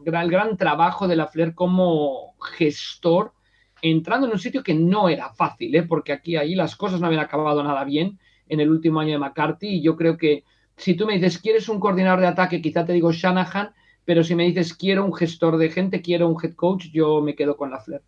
el 0.07 0.31
gran 0.31 0.57
trabajo 0.57 1.09
de 1.09 1.17
la 1.17 1.27
Flair 1.27 1.55
como 1.55 2.35
gestor, 2.57 3.33
entrando 3.83 4.27
en 4.27 4.33
un 4.33 4.38
sitio 4.38 4.62
que 4.62 4.75
no 4.75 5.09
era 5.09 5.31
fácil, 5.31 5.75
¿eh? 5.75 5.83
porque 5.83 6.12
aquí 6.12 6.37
ahí 6.37 6.55
las 6.55 6.77
cosas 6.77 7.01
no 7.01 7.07
habían 7.07 7.23
acabado 7.23 7.62
nada 7.62 7.85
bien 7.85 8.19
en 8.49 8.61
el 8.61 8.71
último 8.71 9.01
año 9.01 9.12
de 9.12 9.19
McCarthy 9.19 9.69
y 9.69 9.83
yo 9.83 9.97
creo 9.97 10.17
que 10.17 10.45
si 10.77 10.95
tú 10.95 11.07
me 11.07 11.14
dices, 11.14 11.38
¿quieres 11.38 11.69
un 11.69 11.81
coordinador 11.81 12.21
de 12.21 12.27
ataque? 12.27 12.61
Quizá 12.61 12.85
te 12.85 12.93
digo 12.93 13.12
Shanahan, 13.12 13.71
pero 14.05 14.25
si 14.25 14.35
me 14.35 14.45
dices, 14.45 14.75
quiero 14.75 15.05
un 15.05 15.14
gestor 15.14 15.57
de 15.57 15.71
gente, 15.71 16.03
quiero 16.03 16.29
un 16.29 16.37
head 16.43 16.55
coach, 16.55 16.87
yo 16.93 17.21
me 17.21 17.35
quedo 17.35 17.57
con 17.57 17.71
la 17.71 17.81
Flair. 17.81 18.03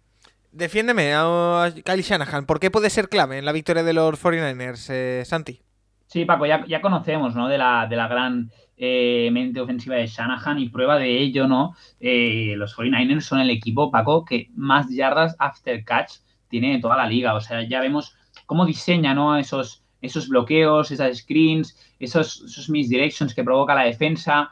Defiéndeme 0.52 1.12
a 1.14 1.70
Kyle 1.85 2.02
Shanahan, 2.02 2.46
¿por 2.46 2.61
qué 2.61 2.70
puede 2.70 2.90
ser 2.90 3.09
clave 3.09 3.38
en 3.38 3.44
la 3.44 3.52
victoria 3.52 3.82
de 3.82 3.92
los 3.92 4.22
49ers, 4.22 4.88
eh, 4.90 5.22
Santi? 5.24 5.61
Sí, 6.06 6.24
Paco, 6.24 6.46
ya, 6.46 6.64
ya 6.66 6.80
conocemos, 6.80 7.35
¿no? 7.35 7.48
De 7.48 7.59
la, 7.59 7.87
de 7.88 7.96
la 7.96 8.09
gran 8.09 8.50
eh, 8.78 9.30
mente 9.32 9.60
ofensiva 9.60 9.96
de 9.96 10.06
Shanahan 10.06 10.58
y 10.58 10.68
prueba 10.68 10.98
de 10.98 11.18
ello, 11.18 11.46
¿no? 11.48 11.74
Eh, 11.98 12.54
los 12.56 12.76
49ers 12.76 13.22
son 13.22 13.40
el 13.40 13.50
equipo, 13.50 13.90
Paco, 13.90 14.24
que 14.24 14.50
más 14.54 14.88
yardas 14.90 15.34
after 15.38 15.82
catch 15.84 16.16
tiene 16.48 16.78
toda 16.80 16.96
la 16.96 17.06
liga. 17.06 17.34
O 17.34 17.40
sea, 17.40 17.66
ya 17.66 17.80
vemos 17.80 18.16
cómo 18.44 18.66
diseña 18.66 19.14
¿no? 19.14 19.36
esos, 19.36 19.82
esos 20.02 20.28
bloqueos, 20.28 20.90
esas 20.90 21.18
screens, 21.18 21.76
esos, 21.98 22.42
esos 22.42 22.68
misdirections 22.68 23.34
que 23.34 23.44
provoca 23.44 23.74
la 23.74 23.84
defensa. 23.84 24.50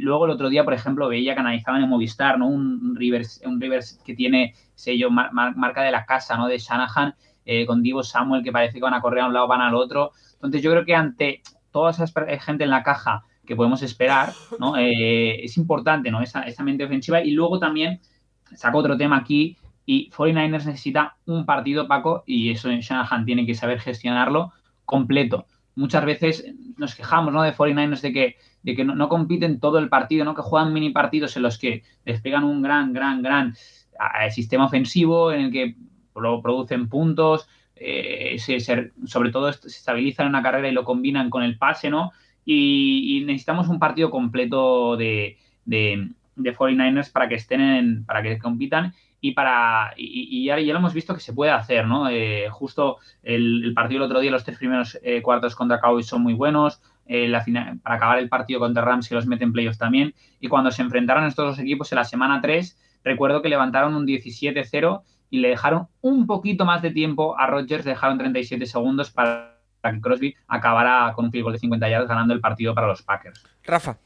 luego 0.00 0.24
el 0.24 0.32
otro 0.32 0.48
día, 0.48 0.64
por 0.64 0.74
ejemplo, 0.74 1.08
veía 1.08 1.34
que 1.34 1.40
analizaban 1.40 1.82
en 1.82 1.88
Movistar, 1.88 2.38
¿no? 2.38 2.48
Un 2.48 2.96
reverse, 2.96 3.46
un 3.46 3.60
que 4.04 4.14
tiene 4.14 4.54
sello 4.74 5.10
marca 5.10 5.82
de 5.82 5.92
la 5.92 6.04
casa, 6.04 6.36
¿no? 6.36 6.48
De 6.48 6.58
Shanahan, 6.58 7.14
eh, 7.44 7.66
con 7.66 7.82
Divo 7.82 8.02
Samuel, 8.02 8.42
que 8.42 8.52
parece 8.52 8.74
que 8.74 8.84
van 8.84 8.94
a 8.94 9.00
correr 9.00 9.22
a 9.22 9.26
un 9.26 9.32
lado, 9.32 9.46
van 9.46 9.60
al 9.60 9.74
otro. 9.74 10.12
Entonces 10.34 10.62
yo 10.62 10.70
creo 10.72 10.84
que 10.84 10.94
ante 10.94 11.42
toda 11.70 11.92
esa 11.92 12.06
gente 12.40 12.64
en 12.64 12.70
la 12.70 12.82
caja 12.82 13.24
que 13.46 13.56
podemos 13.56 13.82
esperar, 13.82 14.32
¿no? 14.58 14.76
Eh, 14.78 15.44
es 15.44 15.56
importante, 15.56 16.10
¿no? 16.10 16.22
Esa, 16.22 16.42
esa 16.42 16.62
mente 16.62 16.84
ofensiva. 16.84 17.22
Y 17.22 17.32
luego 17.32 17.58
también 17.58 18.00
saco 18.54 18.78
otro 18.78 18.96
tema 18.96 19.18
aquí, 19.18 19.56
y 19.86 20.08
49ers 20.10 20.66
necesita 20.66 21.16
un 21.26 21.44
partido, 21.44 21.88
Paco, 21.88 22.22
y 22.24 22.50
eso 22.50 22.70
Shanahan 22.70 23.24
tiene 23.24 23.44
que 23.44 23.56
saber 23.56 23.80
gestionarlo 23.80 24.52
completo. 24.84 25.46
Muchas 25.74 26.04
veces 26.04 26.44
nos 26.76 26.94
quejamos 26.94 27.32
¿no? 27.32 27.42
de 27.42 27.52
49ers 27.52 28.00
de 28.00 28.12
que, 28.12 28.36
de 28.62 28.76
que 28.76 28.84
no, 28.84 29.08
compiten 29.08 29.58
todo 29.58 29.78
el 29.78 29.88
partido, 29.88 30.24
¿no? 30.24 30.34
que 30.34 30.42
juegan 30.42 30.72
mini 30.72 30.90
partidos 30.90 31.36
en 31.36 31.42
los 31.42 31.58
que 31.58 31.82
despegan 32.04 32.44
un 32.44 32.62
gran, 32.62 32.92
gran, 32.92 33.20
gran 33.20 33.54
sistema 34.30 34.66
ofensivo 34.66 35.32
en 35.32 35.40
el 35.40 35.50
que 35.50 35.74
producen 36.12 36.88
puntos, 36.88 37.48
eh, 37.74 38.36
sobre 39.06 39.30
todo 39.32 39.52
se 39.52 39.66
estabilizan 39.66 40.26
en 40.26 40.30
una 40.30 40.42
carrera 40.42 40.68
y 40.68 40.72
lo 40.72 40.84
combinan 40.84 41.30
con 41.30 41.42
el 41.42 41.58
pase, 41.58 41.90
¿no? 41.90 42.12
Y, 42.44 43.22
necesitamos 43.26 43.68
un 43.68 43.78
partido 43.78 44.10
completo 44.10 44.96
de, 44.96 45.38
de, 45.64 46.10
de 46.36 46.56
49ers 46.56 47.12
para 47.12 47.28
que 47.28 47.36
estén 47.36 47.60
en, 47.60 48.04
para 48.04 48.22
que 48.22 48.38
compitan 48.38 48.92
y 49.20 49.32
para 49.32 49.92
y, 49.96 50.44
ya, 50.44 50.56
lo 50.56 50.78
hemos 50.78 50.94
visto 50.94 51.14
que 51.14 51.20
se 51.20 51.32
puede 51.32 51.50
hacer, 51.50 51.86
¿no? 51.86 52.08
Eh, 52.08 52.48
justo 52.50 52.98
el, 53.22 53.72
partido 53.74 53.98
el 53.98 54.06
otro 54.06 54.20
día, 54.20 54.30
los 54.30 54.44
tres 54.44 54.58
primeros 54.58 54.98
eh, 55.02 55.20
cuartos 55.22 55.54
contra 55.54 55.80
Cowboys 55.80 56.06
son 56.06 56.22
muy 56.22 56.34
buenos. 56.34 56.80
Eh, 57.06 57.26
la 57.26 57.44
para 57.82 57.96
acabar 57.96 58.18
el 58.18 58.28
partido 58.28 58.60
contra 58.60 58.84
Rams 58.84 59.08
que 59.08 59.16
los 59.16 59.26
meten 59.26 59.48
en 59.48 59.52
playoffs 59.52 59.78
también. 59.78 60.14
Y 60.40 60.48
cuando 60.48 60.70
se 60.70 60.82
enfrentaron 60.82 61.24
estos 61.24 61.44
dos 61.44 61.58
equipos 61.58 61.90
en 61.92 61.96
la 61.96 62.04
semana 62.04 62.40
3, 62.40 62.78
recuerdo 63.04 63.42
que 63.42 63.48
levantaron 63.48 63.94
un 63.94 64.06
17-0 64.06 65.02
y 65.28 65.38
le 65.40 65.48
dejaron 65.48 65.88
un 66.00 66.26
poquito 66.26 66.64
más 66.64 66.82
de 66.82 66.90
tiempo 66.90 67.36
a 67.38 67.46
Rodgers, 67.46 67.84
dejaron 67.84 68.16
37 68.18 68.64
segundos 68.64 69.10
para 69.10 69.59
que 69.82 70.00
Crosby 70.00 70.34
acabara 70.48 71.12
con 71.14 71.26
un 71.26 71.30
field 71.30 71.44
goal 71.44 71.52
de 71.54 71.60
50 71.60 71.88
yardas 71.88 72.08
ganando 72.08 72.34
el 72.34 72.40
partido 72.40 72.74
para 72.74 72.86
los 72.86 73.02
Packers. 73.02 73.42
Rafa 73.64 73.98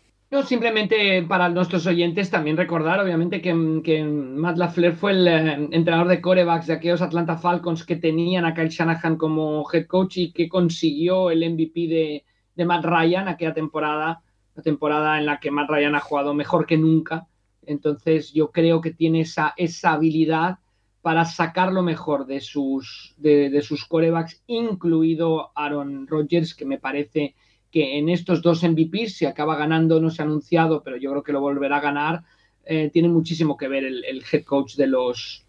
simplemente 0.43 1.23
para 1.23 1.49
nuestros 1.49 1.87
oyentes 1.87 2.31
también 2.31 2.57
recordar, 2.57 3.01
obviamente, 3.01 3.41
que, 3.41 3.55
Matt 3.55 4.57
LaFleur 4.57 4.95
fue 4.95 5.13
el 5.13 5.29
eh, 5.29 5.69
entrenador 5.71 6.09
de 6.09 6.21
corebacks 6.21 6.67
de 6.67 6.75
aquellos 6.75 7.03
Atlanta 7.03 7.37
Falcons 7.37 7.85
que 7.85 7.97
tenían 7.97 8.45
a 8.45 8.55
Kyle 8.55 8.69
Shanahan 8.69 9.17
como 9.17 9.65
head 9.73 9.87
coach 9.87 10.19
y 10.19 10.33
que 10.33 10.49
consiguió 10.49 11.31
el 11.31 11.49
MVP 11.49 11.87
de, 11.87 12.25
de 12.55 12.65
Matt 12.65 12.85
Ryan 12.85 13.29
aquella 13.29 13.55
temporada, 13.55 14.23
la 14.55 14.63
temporada 14.63 15.19
en 15.19 15.27
la 15.27 15.39
que 15.39 15.51
Matt 15.51 15.71
Ryan 15.71 15.95
ha 15.95 16.01
jugado 16.01 16.35
mejor 16.35 16.67
que 16.67 16.77
nunca. 16.77 17.27
Entonces 17.67 18.33
yo 18.33 18.51
creo 18.51 18.81
que 18.81 18.93
tiene 18.93 19.21
esa, 19.21 19.55
esa 19.57 19.93
habilidad 19.93 20.59
para 21.05 21.27
sacar 21.27 21.71
lo 21.71 21.83
mejor 21.83 22.25
de 22.25 22.41
sus, 22.41 23.13
de, 23.19 23.61
sus 23.61 23.85
corebacks, 23.85 24.43
incluido 24.47 25.51
Aaron 25.55 26.07
Rodgers, 26.07 26.55
que 26.55 26.65
me 26.65 26.79
parece 26.79 27.35
que 27.71 27.99
en 27.99 28.09
estos 28.09 28.41
dos 28.41 28.63
MVPs, 28.63 29.19
si 29.19 29.27
acaba 29.27 29.55
ganando, 29.55 30.01
no 30.01 30.09
se 30.09 30.23
ha 30.23 30.25
anunciado, 30.25 30.83
pero 30.83 30.97
yo 30.97 31.11
creo 31.11 31.23
que 31.23 31.33
lo 31.35 31.43
volverá 31.43 31.77
a 31.77 31.83
ganar, 31.83 32.23
eh, 32.65 32.89
tiene 32.91 33.11
muchísimo 33.11 33.59
que 33.59 33.69
ver 33.69 33.85
el, 33.85 34.25
head 34.33 34.45
coach 34.45 34.77
de 34.77 34.87
los, 34.87 35.45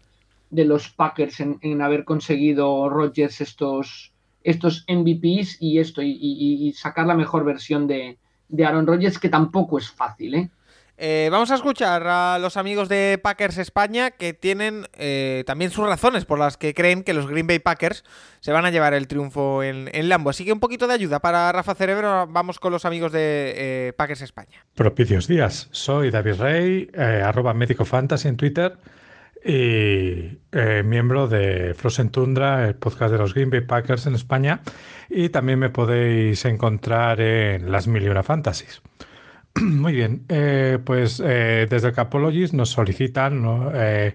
de 0.50 0.66
los 0.66 0.90
Packers 0.90 1.40
en, 1.40 1.80
haber 1.80 2.04
conseguido 2.04 2.90
Rodgers 2.90 3.40
estos, 3.40 4.12
estos 4.44 4.84
MVPs 4.86 5.56
y 5.62 5.78
esto, 5.78 6.02
y, 6.02 6.70
sacar 6.76 7.06
la 7.06 7.14
mejor 7.14 7.46
versión 7.46 7.86
de, 7.86 8.18
de 8.50 8.64
Aaron 8.66 8.86
Rodgers, 8.86 9.18
que 9.18 9.30
tampoco 9.30 9.78
es 9.78 9.90
fácil, 9.90 10.34
¿eh? 10.34 10.50
Eh, 10.98 11.28
vamos 11.30 11.50
a 11.50 11.56
escuchar 11.56 12.06
a 12.06 12.38
los 12.38 12.56
amigos 12.56 12.88
de 12.88 13.20
Packers 13.22 13.58
España 13.58 14.10
que 14.12 14.32
tienen 14.32 14.86
eh, 14.94 15.44
también 15.46 15.70
sus 15.70 15.86
razones 15.86 16.24
por 16.24 16.38
las 16.38 16.56
que 16.56 16.72
creen 16.72 17.02
que 17.02 17.12
los 17.12 17.26
Green 17.26 17.46
Bay 17.46 17.58
Packers 17.58 18.02
se 18.40 18.50
van 18.50 18.64
a 18.64 18.70
llevar 18.70 18.94
el 18.94 19.06
triunfo 19.06 19.62
en, 19.62 19.90
Lambo. 20.08 20.30
Así 20.30 20.44
que 20.44 20.52
un 20.52 20.60
poquito 20.60 20.86
de 20.86 20.94
ayuda 20.94 21.20
para 21.20 21.52
Rafa 21.52 21.74
Cerebro. 21.74 22.26
Vamos 22.28 22.58
con 22.58 22.72
los 22.72 22.86
amigos 22.86 23.12
de 23.12 23.52
eh, 23.56 23.92
Packers 23.94 24.22
España. 24.22 24.64
Propicios 24.74 25.26
días. 25.26 25.68
Soy 25.70 26.10
David 26.10 26.40
Rey, 26.40 26.90
arroba 26.96 27.52
médico 27.52 27.84
fantasy 27.84 28.28
en 28.28 28.36
Twitter 28.36 28.78
y 29.44 30.38
miembro 30.84 31.28
de 31.28 31.74
Frozen 31.74 32.10
Tundra, 32.10 32.66
el 32.66 32.74
podcast 32.74 33.12
de 33.12 33.18
los 33.18 33.34
Green 33.34 33.50
Bay 33.50 33.60
Packers 33.60 34.06
en 34.06 34.14
España. 34.14 34.60
Y 35.10 35.28
también 35.28 35.58
me 35.58 35.70
podéis 35.70 36.44
encontrar 36.46 37.20
en 37.20 37.70
las 37.70 37.86
Mil 37.86 38.10
Fantasies. 38.22 38.82
Muy 39.60 39.94
bien, 39.94 40.24
eh, 40.28 40.78
pues 40.84 41.22
eh, 41.24 41.66
desde 41.70 41.92
Capologist 41.92 42.52
nos 42.52 42.70
solicitan 42.70 43.42
eh, 43.74 44.14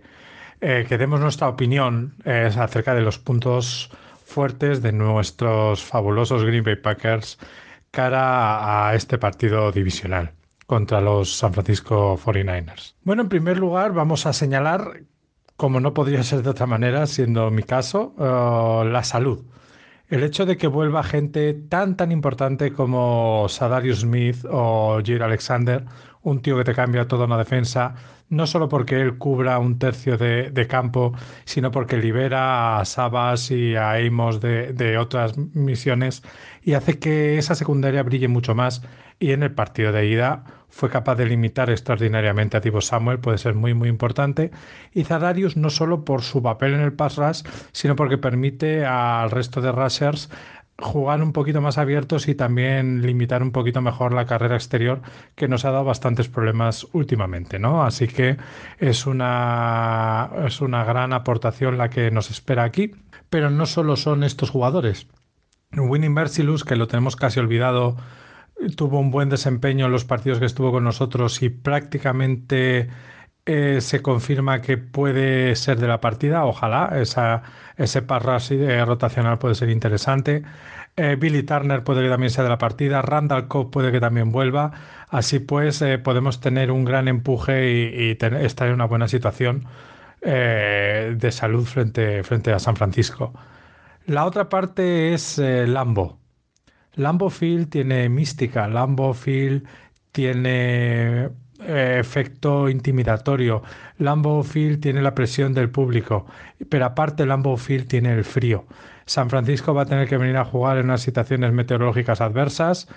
que 0.59 0.97
demos 0.97 1.19
nuestra 1.19 1.49
opinión 1.49 2.13
acerca 2.25 2.93
de 2.93 3.01
los 3.01 3.17
puntos 3.17 3.89
fuertes 4.23 4.83
de 4.83 4.91
nuestros 4.91 5.83
fabulosos 5.83 6.43
Green 6.43 6.63
Bay 6.63 6.75
Packers 6.75 7.39
cara 7.89 8.87
a 8.87 8.93
este 8.93 9.17
partido 9.17 9.71
divisional 9.71 10.31
contra 10.67 11.01
los 11.01 11.35
San 11.35 11.53
Francisco 11.53 12.19
49ers. 12.23 12.93
Bueno, 13.03 13.23
en 13.23 13.29
primer 13.29 13.57
lugar 13.57 13.93
vamos 13.93 14.27
a 14.27 14.33
señalar, 14.33 15.01
como 15.57 15.79
no 15.79 15.95
podría 15.95 16.21
ser 16.21 16.43
de 16.43 16.51
otra 16.51 16.67
manera, 16.67 17.07
siendo 17.07 17.49
mi 17.49 17.63
caso, 17.63 18.13
la 18.19 19.03
salud 19.03 19.43
el 20.11 20.23
hecho 20.23 20.45
de 20.45 20.57
que 20.57 20.67
vuelva 20.67 21.03
gente 21.03 21.53
tan 21.53 21.95
tan 21.95 22.11
importante 22.11 22.73
como 22.73 23.47
Sadarius 23.47 24.01
Smith 24.01 24.45
o 24.49 24.99
Jair 25.03 25.23
Alexander, 25.23 25.85
un 26.23 26.41
tío 26.41 26.57
que 26.57 26.63
te 26.63 26.73
cambia 26.73 27.07
toda 27.07 27.25
una 27.25 27.37
defensa, 27.37 27.95
no 28.29 28.47
solo 28.47 28.69
porque 28.69 29.01
él 29.01 29.17
cubra 29.17 29.59
un 29.59 29.77
tercio 29.77 30.17
de, 30.17 30.67
campo, 30.69 31.13
sino 31.43 31.71
porque 31.71 31.97
libera 31.97 32.79
a 32.79 32.85
Sabas 32.85 33.51
y 33.51 33.75
a 33.75 33.93
Amos 33.93 34.39
de, 34.39 34.73
de 34.73 34.97
otras 34.97 35.37
misiones 35.37 36.23
y 36.63 36.73
hace 36.73 36.99
que 36.99 37.37
esa 37.37 37.55
secundaria 37.55 38.03
brille 38.03 38.27
mucho 38.27 38.55
más. 38.55 38.83
Y 39.19 39.33
en 39.33 39.43
el 39.43 39.53
partido 39.53 39.91
de 39.91 40.07
ida 40.07 40.43
fue 40.71 40.89
capaz 40.89 41.15
de 41.15 41.25
limitar 41.25 41.69
extraordinariamente 41.69 42.57
a 42.57 42.61
Tibo 42.61 42.81
Samuel, 42.81 43.19
puede 43.19 43.37
ser 43.37 43.53
muy 43.53 43.73
muy 43.73 43.89
importante. 43.89 44.51
Y 44.93 45.03
Zadarius 45.03 45.57
no 45.57 45.69
solo 45.69 46.05
por 46.05 46.21
su 46.23 46.41
papel 46.41 46.73
en 46.73 46.81
el 46.81 46.93
pass 46.93 47.17
rush, 47.17 47.43
sino 47.71 47.95
porque 47.95 48.17
permite 48.17 48.85
al 48.85 49.29
resto 49.29 49.61
de 49.61 49.71
rushers 49.71 50.29
jugar 50.81 51.21
un 51.21 51.31
poquito 51.31 51.61
más 51.61 51.77
abiertos 51.77 52.27
y 52.27 52.35
también 52.35 53.01
limitar 53.01 53.41
un 53.41 53.51
poquito 53.51 53.81
mejor 53.81 54.13
la 54.13 54.25
carrera 54.25 54.55
exterior 54.55 55.01
que 55.35 55.47
nos 55.47 55.65
ha 55.65 55.71
dado 55.71 55.85
bastantes 55.85 56.27
problemas 56.27 56.87
últimamente, 56.93 57.59
¿no? 57.59 57.83
Así 57.83 58.07
que 58.07 58.37
es 58.79 59.05
una, 59.07 60.29
es 60.45 60.61
una 60.61 60.83
gran 60.83 61.13
aportación 61.13 61.77
la 61.77 61.89
que 61.89 62.11
nos 62.11 62.29
espera 62.31 62.63
aquí, 62.63 62.91
pero 63.29 63.49
no 63.49 63.65
solo 63.65 63.95
son 63.95 64.23
estos 64.23 64.49
jugadores. 64.49 65.07
Winning 65.73 66.13
Mercilus, 66.13 66.65
que 66.65 66.75
lo 66.75 66.87
tenemos 66.87 67.15
casi 67.15 67.39
olvidado 67.39 67.95
tuvo 68.75 68.99
un 68.99 69.11
buen 69.11 69.29
desempeño 69.29 69.87
en 69.87 69.91
los 69.91 70.05
partidos 70.05 70.39
que 70.39 70.45
estuvo 70.45 70.71
con 70.71 70.83
nosotros 70.83 71.41
y 71.41 71.49
prácticamente 71.49 72.89
eh, 73.45 73.79
se 73.81 74.01
confirma 74.01 74.61
que 74.61 74.77
puede 74.77 75.55
ser 75.55 75.79
de 75.79 75.87
la 75.87 76.01
partida. 76.01 76.45
Ojalá 76.45 76.91
esa, 76.99 77.43
ese 77.77 78.01
parras 78.01 78.51
rotacional 78.85 79.39
puede 79.39 79.55
ser 79.55 79.69
interesante. 79.69 80.43
Eh, 80.97 81.15
Billy 81.19 81.43
Turner 81.43 81.83
puede 81.83 82.03
que 82.03 82.09
también 82.09 82.31
sea 82.31 82.43
de 82.43 82.49
la 82.49 82.57
partida. 82.57 83.01
Randall 83.01 83.47
Cobb 83.47 83.71
puede 83.71 83.91
que 83.91 83.99
también 83.99 84.31
vuelva. 84.31 84.71
Así 85.09 85.39
pues, 85.39 85.81
eh, 85.81 85.97
podemos 85.97 86.39
tener 86.39 86.71
un 86.71 86.85
gran 86.85 87.07
empuje 87.07 87.71
y, 87.71 88.17
estar 88.21 88.67
en 88.67 88.73
una 88.73 88.85
buena 88.85 89.07
situación 89.07 89.65
de 90.21 91.29
salud 91.31 91.65
frente, 91.65 92.23
frente 92.23 92.53
a 92.53 92.59
San 92.59 92.75
Francisco. 92.75 93.33
La 94.05 94.25
otra 94.25 94.49
parte 94.49 95.13
es 95.13 95.39
Lambo. 95.39 96.21
Lambo 96.95 97.29
Field 97.29 97.69
tiene 97.69 98.09
mística, 98.09 98.67
Lambo 98.67 99.13
Field 99.13 99.65
tiene 100.11 101.25
eh, 101.25 101.29
efecto 101.67 102.69
intimidatorio, 102.69 103.63
Lambo 103.97 104.43
Field 104.43 104.81
tiene 104.81 105.01
la 105.01 105.15
presión 105.15 105.53
del 105.53 105.69
público, 105.69 106.25
pero 106.69 106.85
aparte 106.85 107.25
Lambo 107.25 107.57
Field 107.57 107.87
tiene 107.87 108.13
el 108.13 108.23
frío. 108.23 108.65
San 109.05 109.29
Francisco 109.29 109.73
va 109.73 109.83
a 109.83 109.85
tener 109.85 110.07
que 110.07 110.17
venir 110.17 110.37
a 110.37 110.45
jugar 110.45 110.77
en 110.77 110.85
unas 110.85 111.01
situaciones 111.01 111.51
meteorológicas 111.53 112.21
adversas. 112.21 112.87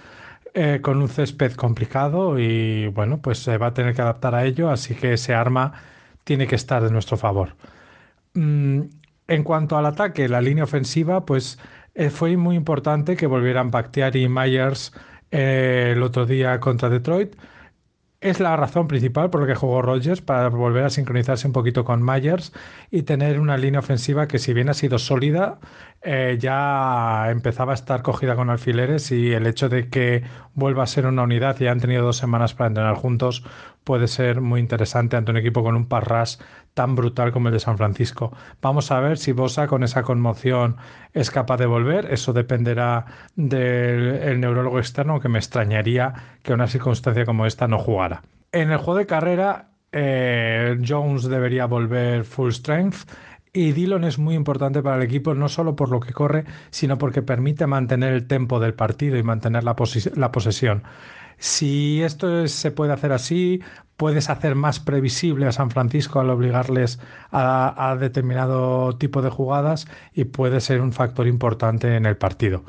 Eh, 0.57 0.79
con 0.81 1.03
un 1.03 1.09
césped 1.09 1.55
complicado 1.55 2.39
y 2.39 2.87
bueno, 2.87 3.21
pues 3.21 3.39
se 3.39 3.59
va 3.59 3.69
a 3.69 3.75
tener 3.75 3.93
que 3.93 4.03
adaptar 4.03 4.37
a 4.37 4.45
ello, 4.45 4.71
así 4.71 4.95
que 4.95 5.15
ese 5.15 5.35
arma 5.35 5.73
tiene 6.23 6.47
que 6.47 6.55
estar 6.55 6.81
de 6.85 6.93
nuestro 6.93 7.17
favor. 7.17 7.57
Mm, 8.35 8.83
en 9.29 9.43
cuanto 9.43 9.77
al 9.77 9.87
ataque, 9.87 10.29
la 10.29 10.41
línea 10.41 10.63
ofensiva, 10.63 11.25
pues 11.27 11.59
eh, 11.95 12.11
fue 12.11 12.37
muy 12.37 12.57
importante 12.57 13.17
que 13.17 13.27
volvieran 13.27 13.73
Bakhtiari 13.73 14.25
y 14.25 14.29
Myers 14.29 14.93
eh, 15.33 15.93
el 15.97 16.03
otro 16.05 16.27
día 16.27 16.61
contra 16.61 16.89
Detroit. 16.89 17.35
Es 18.25 18.41
la 18.41 18.57
razón 18.57 18.89
principal 18.89 19.29
por 19.29 19.43
la 19.43 19.47
que 19.47 19.55
jugó 19.55 19.83
Rodgers 19.83 20.23
para 20.23 20.49
volver 20.49 20.85
a 20.85 20.89
sincronizarse 20.89 21.47
un 21.47 21.53
poquito 21.53 21.85
con 21.85 22.03
Myers 22.03 22.55
y 22.91 23.03
tener 23.03 23.39
una 23.39 23.59
línea 23.59 23.81
ofensiva 23.81 24.27
que 24.29 24.39
si 24.39 24.55
bien 24.55 24.71
ha 24.71 24.75
sido 24.75 24.99
sólida, 24.99 25.59
eh, 26.01 26.39
ya 26.41 27.31
empezaba 27.31 27.73
a 27.73 27.75
estar 27.75 28.01
cogida 28.01 28.35
con 28.35 28.49
alfileres 28.49 29.13
y 29.13 29.33
el 29.33 29.47
hecho 29.47 29.69
de 29.69 29.91
que 29.91 30.23
vuelva 30.55 30.85
a 30.85 30.87
ser 30.87 31.05
una 31.05 31.23
unidad 31.23 31.61
y 31.61 31.67
han 31.67 31.81
tenido 31.81 32.03
dos 32.03 32.17
semanas 32.17 32.55
para 32.55 32.69
entrenar 32.69 32.95
juntos 32.95 33.45
puede 33.85 34.09
ser 34.09 34.41
muy 34.41 34.61
interesante 34.61 35.17
ante 35.17 35.31
un 35.31 35.37
equipo 35.37 35.63
con 35.63 35.77
un 35.77 35.87
parras 35.87 36.41
tan 36.73 36.97
brutal 36.97 37.33
como 37.33 37.49
el 37.49 37.55
de 37.55 37.61
San 37.61 37.77
Francisco. 37.77 38.33
Vamos 38.61 38.91
a 38.91 39.01
ver 39.01 39.19
si 39.19 39.33
Bosa 39.33 39.67
con 39.67 39.85
esa 39.85 40.03
conmoción 40.03 40.77
es 41.13 41.31
capaz 41.31 41.59
de 41.59 41.67
volver. 41.67 42.13
Eso 42.13 42.33
dependerá 42.33 43.05
del 43.37 44.41
neurólogo 44.41 44.79
externo, 44.79 45.21
que 45.21 45.29
me 45.29 45.39
extrañaría 45.39 46.15
que 46.43 46.53
una 46.53 46.67
circunstancia 46.67 47.25
como 47.25 47.47
esta 47.47 47.69
no 47.69 47.79
jugara. 47.79 48.23
En 48.51 48.71
el 48.71 48.79
juego 48.79 48.99
de 48.99 49.07
carrera, 49.07 49.71
eh, 49.93 50.77
Jones 50.87 51.25
debería 51.25 51.67
volver 51.67 52.25
full 52.25 52.51
strength. 52.51 53.09
Y 53.57 53.71
Dillon 53.71 54.03
es 54.03 54.19
muy 54.19 54.35
importante 54.35 54.83
para 54.83 54.97
el 54.97 55.03
equipo, 55.05 55.33
no 55.35 55.49
solo 55.49 55.77
por 55.77 55.89
lo 55.89 56.01
que 56.01 56.13
corre, 56.13 56.45
sino 56.71 56.99
porque 56.99 57.23
permite 57.23 57.69
mantener 57.69 58.13
el 58.13 58.27
tempo 58.27 58.59
del 58.59 58.75
partido 58.75 59.17
y 59.17 59.23
mantener 59.23 59.63
la, 59.63 59.77
la 60.17 60.33
posesión. 60.33 60.83
Si 61.39 62.03
esto 62.03 62.47
se 62.49 62.71
puede 62.71 62.93
hacer 62.93 63.13
así, 63.13 63.63
puedes 63.97 64.31
hacer 64.31 64.55
más 64.55 64.81
previsible 64.81 65.47
a 65.47 65.53
San 65.53 65.71
Francisco 65.71 66.21
al 66.21 66.31
obligarles 66.31 66.99
a, 67.31 67.97
determinado 67.99 68.97
tipo 68.97 69.23
de 69.23 69.31
jugadas 69.31 69.87
y 70.13 70.25
puede 70.25 70.61
ser 70.61 70.81
un 70.81 70.93
factor 70.93 71.27
importante 71.27 71.97
en 71.97 72.07
el 72.07 72.17
partido. 72.17 72.65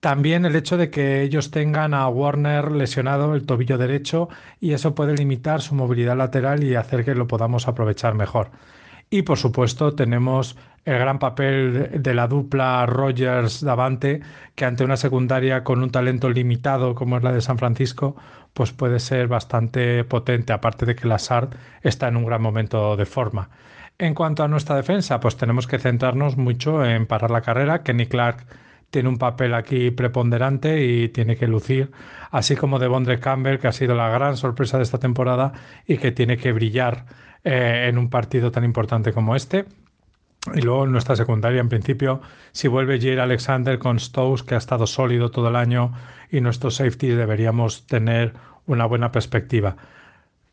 También 0.00 0.44
el 0.44 0.56
hecho 0.56 0.76
de 0.76 0.90
que 0.90 1.22
ellos 1.22 1.52
tengan 1.52 1.94
a 1.94 2.08
Warner 2.08 2.72
lesionado 2.72 3.34
el 3.34 3.46
tobillo 3.46 3.78
derecho 3.78 4.28
y 4.60 4.72
eso 4.72 4.96
puede 4.96 5.14
limitar 5.14 5.62
su 5.62 5.76
movilidad 5.76 6.16
lateral 6.16 6.64
y 6.64 6.74
hacer 6.74 7.04
que 7.04 7.14
lo 7.14 7.28
podamos 7.28 7.68
aprovechar 7.68 8.14
mejor. 8.14 8.50
Y 9.10 9.22
por 9.22 9.38
supuesto 9.38 9.94
tenemos 9.94 10.56
el 10.84 10.98
gran 10.98 11.18
papel 11.18 12.02
de 12.02 12.14
la 12.14 12.26
dupla 12.26 12.84
Rogers-Davante, 12.86 14.20
que 14.54 14.64
ante 14.64 14.84
una 14.84 14.96
secundaria 14.96 15.62
con 15.62 15.82
un 15.82 15.90
talento 15.90 16.28
limitado 16.28 16.94
como 16.94 17.16
es 17.16 17.22
la 17.22 17.32
de 17.32 17.40
San 17.40 17.58
Francisco, 17.58 18.16
pues 18.52 18.72
puede 18.72 18.98
ser 18.98 19.28
bastante 19.28 20.04
potente, 20.04 20.52
aparte 20.52 20.86
de 20.86 20.94
que 20.94 21.08
Lazard 21.08 21.50
está 21.82 22.08
en 22.08 22.16
un 22.16 22.26
gran 22.26 22.42
momento 22.42 22.96
de 22.96 23.06
forma. 23.06 23.50
En 23.98 24.14
cuanto 24.14 24.42
a 24.42 24.48
nuestra 24.48 24.76
defensa, 24.76 25.20
pues 25.20 25.36
tenemos 25.36 25.66
que 25.66 25.78
centrarnos 25.78 26.36
mucho 26.36 26.84
en 26.84 27.06
parar 27.06 27.30
la 27.30 27.42
carrera. 27.42 27.82
Kenny 27.82 28.06
Clark 28.06 28.44
tiene 28.90 29.08
un 29.08 29.18
papel 29.18 29.54
aquí 29.54 29.90
preponderante 29.90 30.84
y 30.84 31.08
tiene 31.08 31.36
que 31.36 31.46
lucir, 31.46 31.92
así 32.30 32.56
como 32.56 32.78
Devondre 32.78 33.20
Campbell, 33.20 33.58
que 33.58 33.68
ha 33.68 33.72
sido 33.72 33.94
la 33.94 34.10
gran 34.10 34.36
sorpresa 34.36 34.76
de 34.76 34.82
esta 34.82 34.98
temporada 34.98 35.52
y 35.86 35.98
que 35.98 36.12
tiene 36.12 36.36
que 36.36 36.52
brillar 36.52 37.06
eh, 37.44 37.86
en 37.88 37.96
un 37.98 38.10
partido 38.10 38.50
tan 38.50 38.64
importante 38.64 39.12
como 39.12 39.36
este. 39.36 39.64
Y 40.54 40.60
luego 40.60 40.86
nuestra 40.86 41.14
secundaria, 41.14 41.60
en 41.60 41.68
principio, 41.68 42.20
si 42.50 42.66
vuelve 42.66 43.00
Jair 43.00 43.20
Alexander 43.20 43.78
con 43.78 44.00
Stokes, 44.00 44.42
que 44.42 44.56
ha 44.56 44.58
estado 44.58 44.86
sólido 44.86 45.30
todo 45.30 45.48
el 45.48 45.56
año, 45.56 45.92
y 46.30 46.40
nuestros 46.40 46.76
safety 46.76 47.08
deberíamos 47.08 47.86
tener 47.86 48.34
una 48.66 48.86
buena 48.86 49.12
perspectiva. 49.12 49.76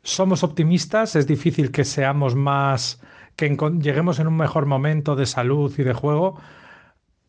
Somos 0.04 0.44
optimistas, 0.44 1.16
es 1.16 1.26
difícil 1.26 1.72
que 1.72 1.86
seamos 1.86 2.36
más, 2.36 3.02
que 3.36 3.50
lleguemos 3.82 4.20
en 4.20 4.28
un 4.28 4.38
mejor 4.38 4.68
momento 4.68 5.16
de 5.16 5.26
salud 5.26 5.74
y 5.78 5.84
de 5.84 5.94
juego. 5.94 6.40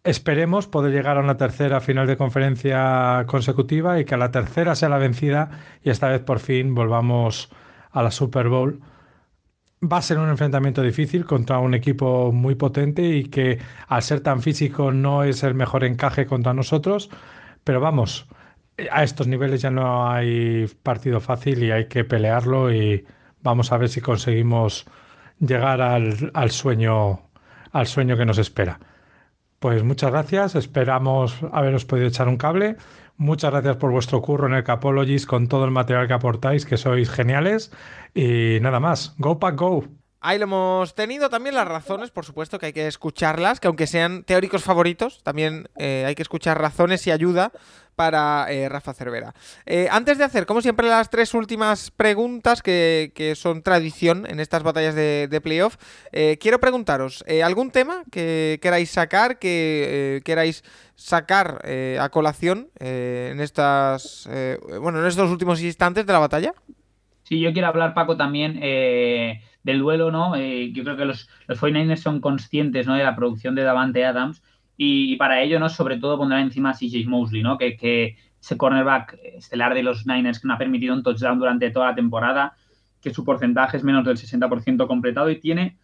Esperemos 0.04 0.66
poder 0.66 0.92
llegar 0.92 1.16
a 1.16 1.20
una 1.20 1.36
tercera 1.36 1.80
final 1.80 2.06
de 2.06 2.16
conferencia 2.16 3.24
consecutiva 3.26 4.00
y 4.00 4.04
que 4.04 4.14
a 4.14 4.18
la 4.18 4.30
tercera 4.30 4.74
sea 4.74 4.88
la 4.88 4.98
vencida 4.98 5.50
y 5.82 5.90
esta 5.90 6.08
vez 6.08 6.22
por 6.22 6.40
fin 6.40 6.74
volvamos 6.74 7.50
a 7.90 8.02
la 8.02 8.10
Super 8.10 8.48
Bowl 8.48 8.80
va 9.82 9.98
a 9.98 10.02
ser 10.02 10.18
un 10.18 10.28
enfrentamiento 10.28 10.82
difícil 10.82 11.24
contra 11.24 11.58
un 11.58 11.74
equipo 11.74 12.32
muy 12.32 12.54
potente 12.54 13.02
y 13.02 13.24
que 13.24 13.58
al 13.88 14.02
ser 14.02 14.20
tan 14.20 14.42
físico 14.42 14.92
no 14.92 15.24
es 15.24 15.42
el 15.42 15.54
mejor 15.54 15.84
encaje 15.84 16.26
contra 16.26 16.54
nosotros. 16.54 17.10
Pero 17.64 17.80
vamos, 17.80 18.28
a 18.90 19.02
estos 19.04 19.26
niveles 19.26 19.62
ya 19.62 19.70
no 19.70 20.10
hay 20.10 20.66
partido 20.82 21.20
fácil 21.20 21.62
y 21.62 21.70
hay 21.70 21.86
que 21.88 22.04
pelearlo 22.04 22.72
y 22.72 23.06
vamos 23.42 23.72
a 23.72 23.78
ver 23.78 23.88
si 23.88 24.00
conseguimos 24.00 24.86
llegar 25.38 25.80
al, 25.80 26.30
al 26.34 26.50
sueño 26.50 27.22
al 27.72 27.86
sueño 27.86 28.16
que 28.16 28.26
nos 28.26 28.38
espera. 28.38 28.80
Pues 29.58 29.82
muchas 29.84 30.10
gracias, 30.10 30.54
esperamos 30.54 31.36
haberos 31.52 31.84
podido 31.84 32.08
echar 32.08 32.28
un 32.28 32.36
cable. 32.36 32.76
Muchas 33.20 33.50
gracias 33.50 33.76
por 33.76 33.90
vuestro 33.90 34.22
curro 34.22 34.46
en 34.46 34.54
el 34.54 34.64
Capologist 34.64 35.26
con 35.26 35.46
todo 35.46 35.66
el 35.66 35.70
material 35.70 36.08
que 36.08 36.14
aportáis, 36.14 36.64
que 36.64 36.78
sois 36.78 37.10
geniales. 37.10 37.70
Y 38.14 38.56
nada 38.62 38.80
más, 38.80 39.14
go 39.18 39.38
pack 39.38 39.56
go. 39.56 39.84
Ahí 40.22 40.38
lo 40.38 40.44
hemos 40.44 40.94
tenido 40.94 41.28
también 41.28 41.54
las 41.54 41.68
razones, 41.68 42.10
por 42.10 42.24
supuesto 42.24 42.58
que 42.58 42.66
hay 42.66 42.72
que 42.72 42.86
escucharlas, 42.86 43.60
que 43.60 43.68
aunque 43.68 43.86
sean 43.86 44.24
teóricos 44.24 44.64
favoritos, 44.64 45.22
también 45.22 45.68
eh, 45.76 46.04
hay 46.06 46.14
que 46.14 46.22
escuchar 46.22 46.58
razones 46.58 47.06
y 47.06 47.10
ayuda 47.10 47.52
para 48.00 48.46
eh, 48.48 48.66
Rafa 48.70 48.94
Cervera. 48.94 49.34
Eh, 49.66 49.86
antes 49.90 50.16
de 50.16 50.24
hacer, 50.24 50.46
como 50.46 50.62
siempre, 50.62 50.88
las 50.88 51.10
tres 51.10 51.34
últimas 51.34 51.90
preguntas 51.90 52.62
que, 52.62 53.34
son 53.36 53.62
tradición 53.62 54.24
en 54.26 54.40
estas 54.40 54.62
batallas 54.62 54.94
de, 54.94 55.40
playoff, 55.42 55.76
quiero 56.40 56.58
preguntaros, 56.60 57.22
¿algún 57.44 57.70
tema 57.70 58.04
que 58.10 58.58
queráis 58.62 58.90
sacar, 58.90 59.38
que 59.38 60.22
queráis 60.24 60.62
sacar 61.00 61.62
eh, 61.64 61.96
a 61.98 62.10
colación 62.10 62.68
eh, 62.78 63.30
en 63.32 63.40
estas 63.40 64.28
eh, 64.30 64.58
bueno 64.82 65.00
en 65.00 65.06
estos 65.06 65.30
últimos 65.30 65.62
instantes 65.62 66.04
de 66.04 66.12
la 66.12 66.18
batalla 66.18 66.52
sí 67.22 67.40
yo 67.40 67.54
quiero 67.54 67.68
hablar 67.68 67.94
Paco 67.94 68.18
también 68.18 68.60
del 68.60 69.78
duelo 69.78 70.10
no 70.10 70.36
yo 70.36 70.84
creo 70.84 70.98
que 70.98 71.06
los, 71.06 71.26
los 71.46 71.58
49ers 71.58 71.96
son 71.96 72.20
conscientes 72.20 72.86
¿no? 72.86 72.94
de 72.94 73.04
la 73.04 73.16
producción 73.16 73.54
de 73.54 73.62
Davante 73.62 74.04
Adams 74.04 74.42
y, 74.82 75.16
para 75.16 75.42
ello 75.42 75.60
no 75.60 75.68
sobre 75.68 75.98
todo 75.98 76.16
pondrán 76.16 76.40
encima 76.40 76.70
a 76.70 76.74
CJ 76.74 77.06
Mosley 77.06 77.42
no 77.42 77.58
que, 77.58 77.76
que 77.76 78.16
ese 78.40 78.56
cornerback 78.56 79.18
estelar 79.34 79.74
de 79.74 79.82
los 79.82 80.06
Niners 80.06 80.40
que 80.40 80.48
no 80.48 80.54
ha 80.54 80.58
permitido 80.58 80.94
un 80.94 81.02
touchdown 81.02 81.38
durante 81.38 81.70
toda 81.70 81.88
la 81.88 81.94
temporada 81.94 82.54
que 83.02 83.12
su 83.12 83.22
porcentaje 83.22 83.76
es 83.76 83.84
menos 83.84 84.06
del 84.06 84.16
60% 84.16 84.86
completado 84.86 85.30
y 85.30 85.38
tiene 85.38 85.76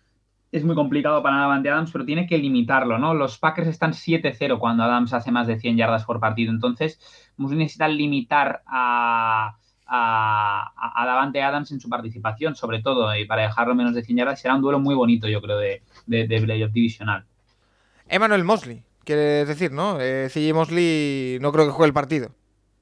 es 0.51 0.65
muy 0.65 0.75
complicado 0.75 1.23
para 1.23 1.41
Davante 1.41 1.69
Adams, 1.69 1.91
pero 1.91 2.07
tiene 2.07 2.27
que 2.27 2.39
limitarlo, 2.39 2.99
¿no? 2.99 3.13
Los 3.13 3.37
Packers 3.37 3.69
están 3.69 3.93
7-0 3.93 4.59
cuando 4.59 4.85
Adams 4.85 5.13
hace 5.13 5.31
más 5.31 5.49
de 5.49 5.59
100 5.59 5.77
yardas 5.77 6.05
por 6.05 6.21
partido, 6.21 6.53
entonces 6.53 6.99
necesitan 7.37 7.97
limitar 7.97 8.63
a, 8.65 9.57
a, 9.87 11.05
Davante 11.05 11.43
Adams 11.43 11.73
en 11.73 11.81
su 11.81 11.91
participación, 11.91 12.55
sobre 12.55 12.81
todo, 12.81 13.15
y 13.17 13.27
para 13.27 13.43
dejarlo 13.43 13.75
menos 13.75 13.95
de 13.95 14.05
100 14.05 14.19
yardas 14.19 14.41
será 14.41 14.55
un 14.55 14.63
duelo 14.63 14.79
muy 14.79 14.95
bonito, 14.95 15.29
yo 15.29 15.43
creo, 15.43 15.59
de, 15.59 15.83
de, 16.07 16.27
de 16.29 16.41
playoff 16.41 16.73
divisional. 16.73 17.27
Emmanuel 18.09 18.45
Mosley, 18.45 18.83
quiere 19.05 19.45
decir, 19.45 19.73
¿no? 19.73 19.99
Eh, 20.01 20.29
CJ 20.33 20.55
Mosley 20.55 21.39
no 21.41 21.53
creo 21.53 21.67
que 21.67 21.73
juegue 21.73 21.89
el 21.89 21.95
partido. 21.95 22.31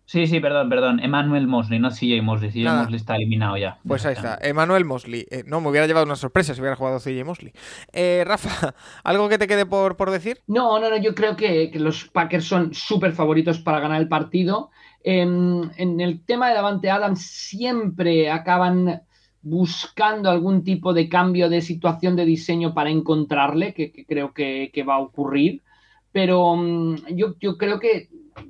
Sí, 0.07 0.27
sí, 0.27 0.39
perdón, 0.39 0.69
perdón. 0.69 1.01
Emmanuel 1.01 1.47
Mosley, 1.47 1.79
no 1.79 1.91
CJ 1.91 2.21
Mosley. 2.23 2.51
CJ 2.51 2.65
Mosley 2.65 2.97
está 2.97 3.17
eliminado 3.17 3.57
ya. 3.57 3.79
Pues 3.87 4.05
ahí 4.05 4.13
está. 4.13 4.39
Emmanuel 4.43 4.85
Mosley. 4.85 5.27
Eh, 5.31 5.45
no, 5.47 5.63
me 5.63 5.71
hubiera 5.71 5.87
llevado 5.87 6.05
una 6.05 6.17
sorpresa 6.17 6.55
si 6.55 6.61
hubiera 6.61 6.77
jugado 6.77 7.01
CJ 7.01 7.25
Mosley. 7.25 7.53
Eh, 7.93 8.23
Rafa, 8.27 8.75
¿algo 9.05 9.29
que 9.31 9.39
te 9.39 9.47
quede 9.47 9.65
por, 9.65 9.97
por 9.97 10.11
decir? 10.11 10.41
No, 10.47 10.79
no, 10.79 10.91
no. 10.91 10.99
Yo 10.99 11.15
creo 11.15 11.37
que, 11.37 11.71
los 11.75 12.05
Packers 12.05 12.45
son 12.45 12.75
súper 12.75 13.13
favoritos 13.13 13.61
para 13.61 13.81
ganar 13.81 14.01
el 14.01 14.09
partido. 14.09 14.71
En, 15.03 15.71
el 15.79 16.23
tema 16.25 16.49
de 16.49 16.55
Davante 16.55 16.91
Adams 16.91 17.23
siempre 17.23 18.31
acaban 18.31 19.03
buscando 19.44 20.30
algún 20.30 20.64
tipo 20.64 20.94
de 20.94 21.07
cambio 21.09 21.50
de 21.50 21.61
situación 21.61 22.16
de 22.16 22.24
diseño 22.24 22.72
para 22.72 22.88
encontrarle, 22.88 23.74
que, 23.74 23.92
creo 24.07 24.33
que, 24.33 24.85
va 24.88 24.94
a 24.94 25.00
ocurrir. 25.00 25.62
Pero 26.11 26.57
mm, 26.57 27.14
yo, 27.14 27.37
creo 27.59 27.78
que 27.78 28.09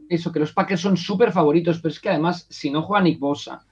eso, 0.08 0.30
que 0.30 0.38
los 0.38 0.52
Packers 0.52 0.80
son 0.80 0.96
súper 0.96 1.32
favoritos, 1.32 1.80
pero 1.80 1.92
es 1.92 1.98
que 1.98 2.10
además, 2.10 2.46
si 2.48 2.70
no 2.70 2.82
juega 2.82 3.02
Nick 3.02 3.18
Bosa, 3.18 3.66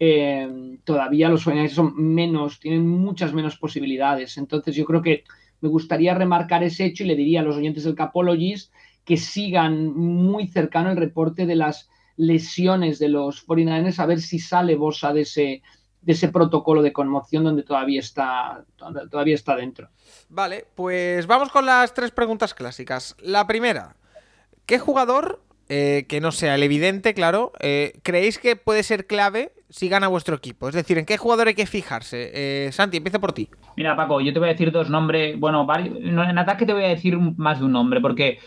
eh, 0.00 0.78
todavía 0.82 1.28
los 1.28 1.44
49 1.44 1.72
son 1.72 1.94
menos, 1.96 2.58
tienen 2.58 2.88
muchas 2.88 3.32
menos 3.32 3.56
posibilidades. 3.56 4.36
Entonces, 4.36 4.74
yo 4.74 4.84
creo 4.84 5.00
que 5.00 5.22
me 5.60 5.68
gustaría 5.68 6.12
remarcar 6.14 6.64
ese 6.64 6.86
hecho 6.86 7.04
y 7.04 7.06
le 7.06 7.14
diría 7.14 7.40
a 7.40 7.44
los 7.44 7.56
oyentes 7.56 7.84
del 7.84 7.94
Capologist 7.94 8.72
que 9.04 9.16
sigan 9.16 9.94
muy 9.94 10.48
cercano 10.48 10.90
el 10.90 10.96
reporte 10.96 11.46
de 11.46 11.54
las 11.54 11.88
lesiones 12.16 12.98
de 12.98 13.10
los 13.10 13.46
49ers, 13.46 14.00
a 14.00 14.06
ver 14.06 14.20
si 14.20 14.40
sale 14.40 14.74
Bosa 14.74 15.12
de 15.12 15.20
ese, 15.22 15.62
de 16.04 16.12
ese 16.12 16.28
protocolo 16.28 16.82
de 16.82 16.92
conmoción 16.92 17.44
donde 17.44 17.62
todavía 17.62 18.00
está, 18.00 18.64
todavía 19.10 19.34
está 19.34 19.56
dentro. 19.56 19.88
Vale, 20.28 20.66
pues 20.74 21.26
vamos 21.26 21.50
con 21.50 21.66
las 21.66 21.94
tres 21.94 22.10
preguntas 22.10 22.54
clásicas. 22.54 23.16
La 23.20 23.46
primera, 23.46 23.96
¿qué 24.66 24.78
jugador 24.78 25.40
eh, 25.70 26.04
que 26.08 26.20
no 26.20 26.30
sea 26.30 26.56
el 26.56 26.62
evidente, 26.62 27.14
claro, 27.14 27.52
eh, 27.58 27.94
¿creéis 28.02 28.38
que 28.38 28.54
puede 28.54 28.82
ser 28.82 29.06
clave 29.06 29.52
si 29.70 29.88
gana 29.88 30.08
vuestro 30.08 30.36
equipo? 30.36 30.68
Es 30.68 30.74
decir, 30.74 30.98
¿en 30.98 31.06
qué 31.06 31.16
jugador 31.16 31.48
hay 31.48 31.54
que 31.54 31.64
fijarse? 31.64 32.30
Eh, 32.34 32.70
Santi, 32.70 32.98
empieza 32.98 33.18
por 33.18 33.32
ti. 33.32 33.48
Mira, 33.74 33.96
Paco, 33.96 34.20
yo 34.20 34.34
te 34.34 34.38
voy 34.38 34.48
a 34.48 34.52
decir 34.52 34.70
dos 34.70 34.90
nombres. 34.90 35.40
Bueno, 35.40 35.66
en 35.74 36.38
ataque 36.38 36.66
te 36.66 36.74
voy 36.74 36.84
a 36.84 36.88
decir 36.88 37.18
más 37.18 37.60
de 37.60 37.64
un 37.64 37.72
nombre, 37.72 38.02
porque 38.02 38.38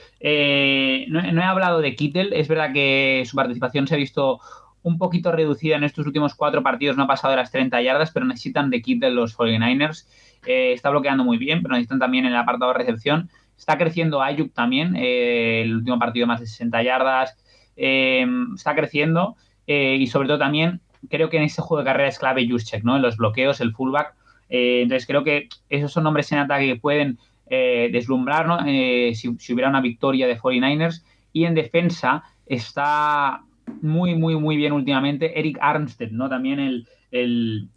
no, 1.10 1.20
he 1.20 1.44
hablado 1.44 1.82
de 1.82 1.96
Kittel. 1.96 2.34
Es 2.34 2.48
verdad 2.48 2.72
que 2.72 3.24
su 3.26 3.36
participación 3.36 3.88
se 3.88 3.96
ha 3.96 3.98
visto 3.98 4.40
un 4.88 4.98
poquito 4.98 5.34
reducida 5.34 5.76
en 5.76 5.84
estos 5.84 6.06
últimos 6.06 6.34
cuatro 6.34 6.64
partidos, 6.64 6.96
no 6.96 7.04
ha 7.04 7.08
pasado 7.08 7.32
de 7.32 7.38
las 7.38 7.52
30 7.52 7.82
yardas, 7.82 8.12
pero 8.12 8.26
necesitan 8.26 8.70
de 8.70 8.82
kit 8.82 9.02
de 9.02 9.12
los 9.12 9.38
49ers. 9.38 10.08
Eh, 10.46 10.72
está 10.72 10.90
bloqueando 10.90 11.26
muy 11.26 11.38
bien, 11.38 11.62
pero 11.62 11.74
necesitan 11.74 12.00
también 12.00 12.26
en 12.26 12.32
el 12.32 12.38
apartado 12.38 12.72
de 12.72 12.78
recepción. 12.78 13.30
Está 13.58 13.78
creciendo 13.78 14.22
Ayuk 14.22 14.54
también, 14.54 14.96
eh, 14.96 15.64
el 15.64 15.76
último 15.76 16.00
partido 16.00 16.26
más 16.26 16.40
de 16.40 16.48
60 16.48 16.84
yardas. 16.84 17.38
está 17.76 18.74
creciendo 18.76 19.36
y 19.68 20.08
sobre 20.08 20.28
todo 20.30 20.40
también 20.40 20.80
creo 21.10 21.30
que 21.30 21.38
en 21.38 21.44
ese 21.44 21.62
juego 21.62 21.80
de 21.84 21.86
carrera 21.86 22.10
es 22.10 22.18
clave 22.18 22.48
Juszczyk, 22.50 22.84
¿no? 22.84 22.96
En 22.96 23.02
los 23.02 23.18
bloqueos, 23.18 23.60
el 23.60 23.74
fullback. 23.74 24.16
entonces 24.50 25.06
creo 25.06 25.24
que 25.24 25.50
esos 25.70 25.92
son 25.92 26.06
nombres 26.06 26.32
en 26.32 26.40
ataque 26.40 26.66
que 26.66 26.76
pueden 26.78 27.20
deslumbrar, 27.50 28.48
¿no? 28.48 28.64
si, 28.64 29.36
si, 29.38 29.54
hubiera 29.54 29.70
una 29.70 29.82
victoria 29.82 30.28
de 30.28 30.40
49ers. 30.40 31.04
Y 31.34 31.46
en 31.46 31.54
defensa 31.54 32.24
está 32.46 33.44
muy, 33.82 34.16
muy, 34.16 34.36
muy 34.36 34.58
bien 34.58 34.74
últimamente. 34.74 35.40
Eric 35.40 35.58
Armstead, 35.62 36.12
¿no? 36.12 36.30
También 36.30 36.60
el, 36.60 36.88
el, 37.12 37.70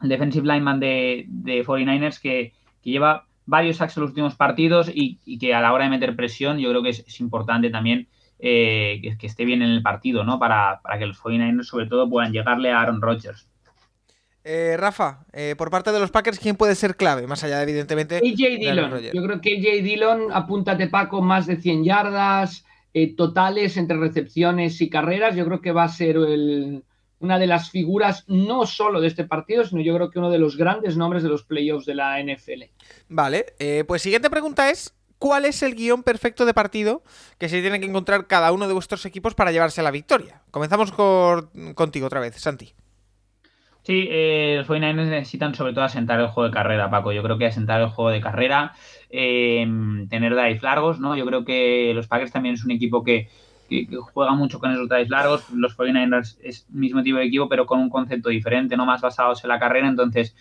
defensive 0.00 0.46
lineman 0.46 0.80
de, 0.80 1.24
de 1.28 1.64
49ers 1.64 2.20
que, 2.20 2.52
lleva 2.82 3.26
varios 3.46 3.78
sacks 3.78 3.96
en 3.96 4.02
los 4.02 4.10
últimos 4.10 4.36
partidos 4.36 4.88
y, 4.92 5.18
que 5.38 5.54
a 5.54 5.60
la 5.60 5.72
hora 5.72 5.84
de 5.84 5.90
meter 5.90 6.14
presión 6.14 6.58
yo 6.58 6.70
creo 6.70 6.84
que 6.84 6.90
es, 6.90 7.20
importante 7.20 7.68
también 7.68 8.06
eh, 8.38 9.00
que, 9.18 9.26
esté 9.26 9.44
bien 9.44 9.60
en 9.60 9.70
el 9.70 9.82
partido, 9.82 10.22
¿no? 10.22 10.38
Para, 10.38 10.80
que 10.96 11.06
los 11.06 11.20
49ers 11.20 11.64
sobre 11.64 11.86
todo 11.86 12.08
puedan 12.08 12.32
llegarle 12.32 12.70
a 12.70 12.80
Aaron 12.80 13.02
Rodgers. 13.02 13.48
Eh, 14.44 14.76
Rafa, 14.78 15.24
eh, 15.32 15.56
por 15.58 15.70
parte 15.70 15.90
de 15.90 15.98
los 15.98 16.12
Packers, 16.12 16.38
¿quién 16.38 16.54
puede 16.54 16.76
ser 16.76 16.94
clave? 16.94 17.26
Más 17.26 17.42
allá, 17.42 17.56
de, 17.56 17.64
evidentemente. 17.64 18.18
AJ 18.18 18.60
Dillon. 18.60 19.00
Yo 19.12 19.22
creo 19.24 19.40
que 19.40 19.56
AJ 19.56 19.82
Dillon, 19.82 20.28
apúntate 20.32 20.86
Paco, 20.86 21.20
más 21.20 21.46
de 21.46 21.56
100 21.56 21.82
yardas, 21.82 22.64
eh, 22.94 23.14
totales 23.14 23.76
entre 23.76 23.96
recepciones 23.96 24.80
y 24.80 24.88
carreras. 24.88 25.36
Yo 25.36 25.44
creo 25.44 25.60
que 25.60 25.72
va 25.72 25.84
a 25.84 25.88
ser 25.88 26.18
una 26.18 27.38
de 27.38 27.46
las 27.46 27.70
figuras 27.70 28.24
no 28.26 28.66
solo 28.66 29.00
de 29.00 29.08
este 29.08 29.24
partido, 29.24 29.64
sino 29.64 29.82
yo 29.82 29.94
creo 29.94 30.10
que 30.10 30.18
uno 30.18 30.30
de 30.30 30.38
los 30.38 30.56
grandes 30.56 30.96
nombres 30.96 31.22
de 31.22 31.28
los 31.28 31.42
playoffs 31.44 31.86
de 31.86 31.94
la 31.94 32.22
NFL. 32.22 32.64
Vale, 33.08 33.46
eh, 33.58 33.84
pues 33.86 34.02
siguiente 34.02 34.30
pregunta 34.30 34.70
es, 34.70 34.94
¿cuál 35.18 35.44
es 35.44 35.62
el 35.62 35.74
guion 35.74 36.02
perfecto 36.02 36.46
de 36.46 36.54
partido 36.54 37.02
que 37.38 37.48
se 37.48 37.60
tiene 37.60 37.80
que 37.80 37.86
encontrar 37.86 38.26
cada 38.26 38.52
uno 38.52 38.66
de 38.66 38.74
vuestros 38.74 39.04
equipos 39.06 39.34
para 39.34 39.52
llevarse 39.52 39.82
la 39.82 39.90
victoria? 39.90 40.42
Comenzamos 40.50 40.92
contigo 40.92 42.06
otra 42.06 42.20
vez, 42.20 42.36
Santi. 42.36 42.74
Sí, 43.86 44.08
eh, 44.10 44.56
los 44.58 44.66
49ers 44.66 45.06
necesitan 45.10 45.54
sobre 45.54 45.72
todo 45.72 45.84
asentar 45.84 46.18
el 46.18 46.26
juego 46.26 46.48
de 46.48 46.52
carrera, 46.52 46.90
Paco. 46.90 47.12
Yo 47.12 47.22
creo 47.22 47.38
que 47.38 47.46
asentar 47.46 47.80
el 47.80 47.86
juego 47.90 48.10
de 48.10 48.20
carrera, 48.20 48.74
eh, 49.10 49.64
tener 50.10 50.34
drives 50.34 50.60
largos, 50.64 50.98
¿no? 50.98 51.14
Yo 51.14 51.24
creo 51.24 51.44
que 51.44 51.92
los 51.94 52.08
Packers 52.08 52.32
también 52.32 52.56
es 52.56 52.64
un 52.64 52.72
equipo 52.72 53.04
que, 53.04 53.28
juega 54.12 54.32
mucho 54.34 54.58
con 54.58 54.72
esos 54.72 54.88
drives 54.88 55.08
largos. 55.08 55.48
Los 55.50 55.76
49ers 55.78 56.36
es 56.42 56.66
el 56.68 56.80
mismo 56.80 57.04
tipo 57.04 57.18
de 57.18 57.26
equipo, 57.26 57.48
pero 57.48 57.64
con 57.64 57.78
un 57.78 57.88
concepto 57.88 58.28
diferente, 58.28 58.76
no 58.76 58.86
más 58.86 59.02
basados 59.02 59.44
en 59.44 59.50
la 59.50 59.60
carrera. 59.60 59.86
Entonces, 59.86 60.34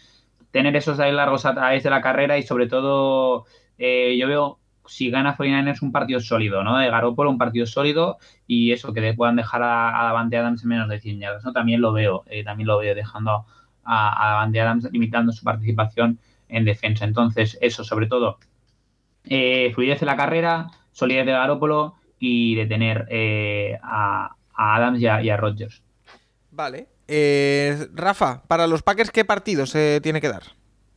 tener 0.50 0.76
esos 0.76 0.98
drives 0.98 1.14
largos 1.14 1.46
a 1.46 1.54
través 1.54 1.84
de 1.84 1.92
la 1.92 2.02
carrera 2.02 2.40
y 2.40 2.42
sobre 2.42 2.66
todo, 2.66 3.46
eh, 3.78 4.18
yo 4.18 4.28
veo 4.28 4.60
si 4.88 5.10
gana 5.10 5.38
49ers 5.38 5.82
un 5.82 5.92
partido 5.92 6.20
sólido, 6.20 6.64
¿no? 6.64 6.78
De 6.78 6.90
Garoppolo, 6.90 7.30
un 7.30 7.38
partido 7.38 7.66
sólido 7.66 8.18
y 8.48 8.72
eso, 8.72 8.94
que 8.94 9.14
puedan 9.14 9.36
dejar 9.36 9.64
a, 9.64 10.00
a 10.00 10.06
Davante 10.06 10.38
Adams 10.38 10.64
en 10.64 10.70
menos 10.70 10.90
de 10.90 11.00
100 11.00 11.20
yardas, 11.20 11.44
¿no? 11.44 11.54
También 11.54 11.82
lo 11.82 11.94
veo, 11.94 12.24
eh, 12.28 12.44
también 12.44 12.68
lo 12.68 12.78
veo 12.78 12.96
dejando 12.96 13.46
a, 13.84 14.26
a 14.26 14.30
Davante 14.32 14.62
Adams 14.62 14.90
limitando 14.92 15.32
su 15.32 15.44
participación 15.44 16.20
en 16.50 16.66
defensa. 16.66 17.06
Entonces, 17.06 17.58
eso, 17.62 17.84
sobre 17.84 18.08
todo, 18.08 18.40
eh, 19.26 19.72
fluidez 19.74 20.02
en 20.02 20.08
la 20.08 20.18
carrera, 20.18 20.68
solidez 20.92 21.26
de 21.26 21.32
Garoppolo 21.32 21.96
y 22.20 22.56
detener 22.56 23.08
eh, 23.10 23.78
a, 23.82 24.36
Adams 24.54 25.00
y 25.00 25.08
a, 25.08 25.22
y 25.22 25.36
Rodgers. 25.36 25.84
Vale. 26.52 26.88
Rafa, 27.94 28.44
para 28.48 28.66
los 28.66 28.82
Packers, 28.82 29.12
¿qué 29.12 29.26
partido 29.26 29.66
se 29.66 30.00
tiene 30.02 30.22
que 30.22 30.30
dar? 30.30 30.44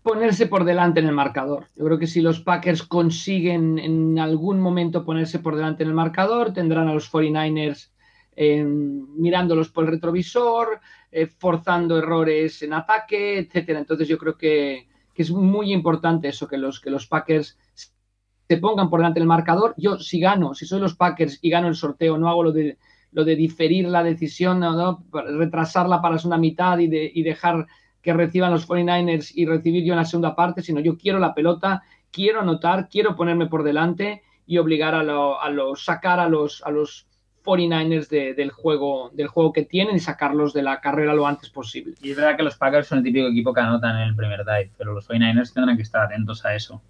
Ponerse 0.08 0.46
por 0.46 0.64
delante 0.64 1.00
en 1.00 1.06
el 1.06 1.14
marcador. 1.14 1.66
Yo 1.76 1.84
creo 1.84 1.98
que 1.98 2.06
si 2.06 2.22
los 2.22 2.40
Packers 2.40 2.82
consiguen 2.82 3.78
en 3.78 4.18
algún 4.18 4.58
momento 4.58 5.04
ponerse 5.04 5.38
por 5.38 5.54
delante 5.54 5.82
en 5.82 5.90
el 5.90 5.94
marcador, 5.94 6.54
tendrán 6.54 6.88
a 6.88 6.94
los 6.94 7.12
49ers 7.12 7.90
eh, 8.34 8.64
mirándolos 8.64 9.68
por 9.68 9.84
el 9.84 9.90
retrovisor, 9.90 10.80
eh, 11.12 11.26
forzando 11.26 11.98
errores 11.98 12.62
en 12.62 12.72
ataque, 12.72 13.38
etcétera. 13.38 13.80
Entonces 13.80 14.08
yo 14.08 14.16
creo 14.16 14.38
que, 14.38 14.88
es 15.14 15.30
muy 15.30 15.72
importante 15.72 16.28
eso, 16.28 16.48
que 16.48 16.56
los, 16.56 16.80
que 16.80 16.90
los 16.90 17.06
Packers 17.06 17.58
se 17.74 18.56
pongan 18.56 18.88
por 18.88 19.00
delante 19.00 19.20
del 19.20 19.28
marcador. 19.28 19.74
Yo 19.76 19.98
si 19.98 20.20
gano, 20.20 20.54
si 20.54 20.64
soy 20.64 20.80
los 20.80 20.94
Packers 20.94 21.38
y 21.42 21.50
gano 21.50 21.68
el 21.68 21.74
sorteo, 21.74 22.16
no 22.16 22.30
hago 22.30 22.44
lo 22.44 22.52
de 22.52 22.78
lo 23.10 23.24
de 23.24 23.36
diferir 23.36 23.88
la 23.88 24.02
decisión, 24.02 24.60
¿no? 24.60 25.02
retrasarla 25.10 26.02
para 26.02 26.18
una 26.24 26.36
mitad 26.36 26.78
y, 26.78 26.88
de, 26.88 27.10
y 27.14 27.22
dejar 27.22 27.66
que 28.08 28.14
reciban 28.14 28.50
los 28.50 28.66
49ers 28.66 29.32
y 29.34 29.44
recibir 29.44 29.84
yo 29.84 29.92
en 29.92 29.98
la 29.98 30.06
segunda 30.06 30.34
parte, 30.34 30.62
sino 30.62 30.80
yo 30.80 30.96
quiero 30.96 31.18
la 31.18 31.34
pelota, 31.34 31.82
quiero 32.10 32.40
anotar, 32.40 32.88
quiero 32.88 33.14
ponerme 33.14 33.48
por 33.48 33.62
delante 33.62 34.22
y 34.46 34.56
obligar 34.56 34.94
a, 34.94 35.02
los 35.02 35.84
sacar 35.84 36.18
a 36.18 36.26
los, 36.26 36.62
a 36.64 36.70
los 36.70 37.06
49ers 37.44 38.08
del, 38.08 38.50
juego, 38.50 39.10
del 39.12 39.28
juego 39.28 39.52
que 39.52 39.66
tienen 39.66 39.96
y 39.96 39.98
sacarlos 39.98 40.54
de 40.54 40.62
la 40.62 40.80
carrera 40.80 41.12
lo 41.12 41.26
antes 41.26 41.50
posible. 41.50 41.96
Y 42.00 42.12
es 42.12 42.16
verdad 42.16 42.34
que 42.34 42.44
los 42.44 42.56
Packers 42.56 42.88
son 42.88 42.96
el 43.00 43.04
típico 43.04 43.28
equipo 43.28 43.52
que 43.52 43.60
anotan 43.60 43.96
en 43.96 44.08
el 44.08 44.16
primer 44.16 44.38
dive, 44.38 44.70
pero 44.78 44.94
los 44.94 45.06
49ers 45.06 45.52
tendrán 45.52 45.76
que 45.76 45.82
estar 45.82 46.02
atentos 46.02 46.46
a 46.46 46.54
eso. 46.54 46.80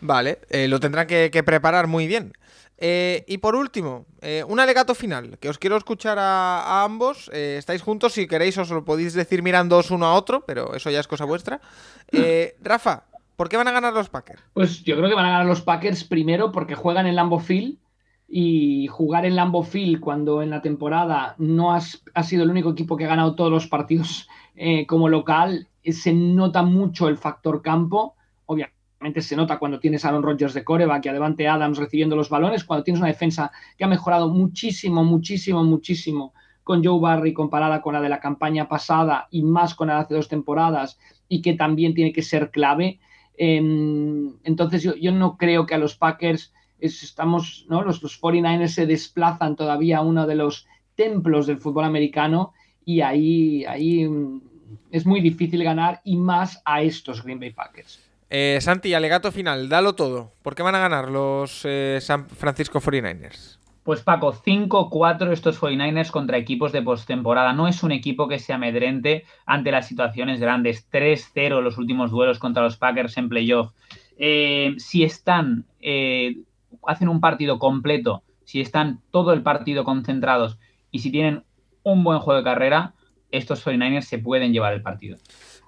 Vale, 0.00 0.40
eh, 0.50 0.66
lo 0.66 0.80
tendrán 0.80 1.06
que, 1.06 1.30
preparar 1.44 1.86
muy 1.86 2.08
bien. 2.08 2.32
Eh, 2.78 3.24
y 3.26 3.38
por 3.38 3.56
último, 3.56 4.06
eh, 4.20 4.44
un 4.46 4.60
alegato 4.60 4.94
final, 4.94 5.38
que 5.38 5.48
os 5.48 5.58
quiero 5.58 5.76
escuchar 5.76 6.18
a, 6.18 6.84
ambos. 6.84 7.30
estáis 7.32 7.82
juntos, 7.82 8.12
si 8.12 8.26
queréis 8.26 8.58
os 8.58 8.70
lo 8.70 8.84
podéis 8.84 9.14
decir 9.14 9.42
mirándoos 9.42 9.90
uno 9.90 10.06
a 10.06 10.14
otro, 10.14 10.44
pero 10.46 10.74
eso 10.74 10.90
ya 10.90 11.00
es 11.00 11.08
cosa 11.08 11.24
vuestra. 11.24 11.60
Rafa, 12.62 13.04
¿por 13.36 13.48
qué 13.48 13.56
van 13.56 13.68
a 13.68 13.72
ganar 13.72 13.94
los 13.94 14.08
Packers? 14.08 14.42
Pues 14.52 14.84
yo 14.84 14.96
creo 14.96 15.08
que 15.08 15.14
van 15.14 15.26
a 15.26 15.30
ganar 15.30 15.46
los 15.46 15.62
Packers 15.62 16.04
primero 16.04 16.52
porque 16.52 16.74
juegan 16.74 17.06
en 17.06 17.16
Lambo 17.16 17.40
Field 17.40 17.78
y 18.28 18.88
jugar 18.88 19.24
en 19.24 19.36
Lambo 19.36 19.62
Field 19.62 20.00
cuando 20.00 20.42
en 20.42 20.50
la 20.50 20.60
temporada 20.60 21.34
no 21.38 21.72
has, 21.72 22.02
ha 22.12 22.24
sido 22.24 22.42
el 22.42 22.50
único 22.50 22.70
equipo 22.70 22.96
que 22.96 23.04
ha 23.04 23.08
ganado 23.08 23.34
todos 23.36 23.50
los 23.50 23.68
partidos 23.68 24.28
como 24.86 25.10
local, 25.10 25.68
se 25.84 26.14
nota 26.14 26.62
mucho 26.62 27.08
el 27.08 27.18
factor 27.18 27.60
campo. 27.60 28.14
Obviamente 28.46 28.75
se 29.18 29.36
nota 29.36 29.58
cuando 29.58 29.78
tienes 29.78 30.04
a 30.04 30.08
Aaron 30.08 30.22
Rodgers 30.22 30.54
de 30.54 30.64
coreback 30.64 31.06
y 31.06 31.08
adelante 31.08 31.48
Adams 31.48 31.78
recibiendo 31.78 32.16
los 32.16 32.30
balones, 32.30 32.64
cuando 32.64 32.84
tienes 32.84 33.00
una 33.00 33.08
defensa 33.08 33.52
que 33.76 33.84
ha 33.84 33.88
mejorado 33.88 34.28
muchísimo, 34.28 35.04
muchísimo, 35.04 35.62
muchísimo 35.64 36.32
con 36.64 36.84
Joe 36.84 37.00
Barry 37.00 37.32
comparada 37.32 37.80
con 37.80 37.94
la 37.94 38.00
de 38.00 38.08
la 38.08 38.18
campaña 38.18 38.68
pasada 38.68 39.28
y 39.30 39.42
más 39.42 39.74
con 39.74 39.86
la 39.86 39.94
de 39.94 40.00
hace 40.00 40.14
dos 40.14 40.28
temporadas 40.28 40.98
y 41.28 41.40
que 41.40 41.54
también 41.54 41.94
tiene 41.94 42.12
que 42.12 42.22
ser 42.22 42.50
clave. 42.50 42.98
Em, 43.38 44.34
entonces 44.42 44.82
yo, 44.82 45.12
no 45.12 45.36
creo 45.36 45.64
que 45.66 45.74
a 45.74 45.78
los 45.78 45.96
Packers 45.96 46.52
estamos, 46.80 47.66
¿no? 47.68 47.82
Los, 47.82 48.02
los 48.02 48.20
49ers 48.20 48.68
se 48.68 48.86
desplazan 48.86 49.54
todavía 49.54 49.98
a 49.98 50.02
uno 50.02 50.26
de 50.26 50.34
los 50.34 50.66
templos 50.96 51.46
del 51.46 51.58
fútbol 51.58 51.84
americano 51.84 52.52
y 52.84 53.00
ahí, 53.00 53.64
ahí 53.66 54.08
mm, 54.08 54.40
es 54.90 55.06
muy 55.06 55.20
difícil 55.20 55.62
ganar 55.62 56.00
y 56.04 56.16
más 56.16 56.60
a 56.64 56.82
estos 56.82 57.22
Green 57.22 57.38
Bay 57.38 57.50
Packers. 57.50 58.05
Eh, 58.28 58.58
Santi, 58.60 58.94
alegato 58.94 59.30
final, 59.30 59.68
dalo 59.68 59.94
todo. 59.94 60.32
¿Por 60.42 60.54
qué 60.54 60.62
van 60.62 60.74
a 60.74 60.80
ganar 60.80 61.10
los 61.10 61.62
eh, 61.64 61.98
San 62.00 62.28
Francisco 62.28 62.80
49ers? 62.80 63.58
Pues 63.86 64.00
Paco, 64.00 64.32
5-4 64.32 65.30
estos 65.30 65.60
49ers 65.60 66.10
contra 66.10 66.38
equipos 66.38 66.72
de 66.72 66.82
postemporada. 66.82 67.52
No 67.52 67.68
es 67.68 67.84
un 67.84 67.92
equipo 67.92 68.26
que 68.26 68.40
se 68.40 68.52
amedrente 68.52 69.24
ante 69.46 69.70
las 69.70 69.86
situaciones 69.86 70.40
grandes. 70.40 70.90
3-0 70.90 71.62
los 71.62 71.78
últimos 71.78 72.10
duelos 72.10 72.40
contra 72.40 72.64
los 72.64 72.76
Packers 72.78 73.16
en 73.16 73.28
playoff. 73.28 73.70
Eh, 74.18 74.74
si 74.78 75.04
están, 75.04 75.66
eh, 75.80 76.38
hacen 76.84 77.08
un 77.08 77.20
partido 77.20 77.60
completo, 77.60 78.24
si 78.44 78.60
están 78.60 79.02
todo 79.12 79.32
el 79.32 79.44
partido 79.44 79.84
concentrados 79.84 80.58
y 80.90 80.98
si 80.98 81.12
tienen 81.12 81.44
un 81.84 82.02
buen 82.02 82.18
juego 82.18 82.38
de 82.38 82.44
carrera, 82.44 82.94
estos 83.30 83.64
49ers 83.64 84.02
se 84.02 84.18
pueden 84.18 84.52
llevar 84.52 84.72
el 84.72 84.82
partido. 84.82 85.16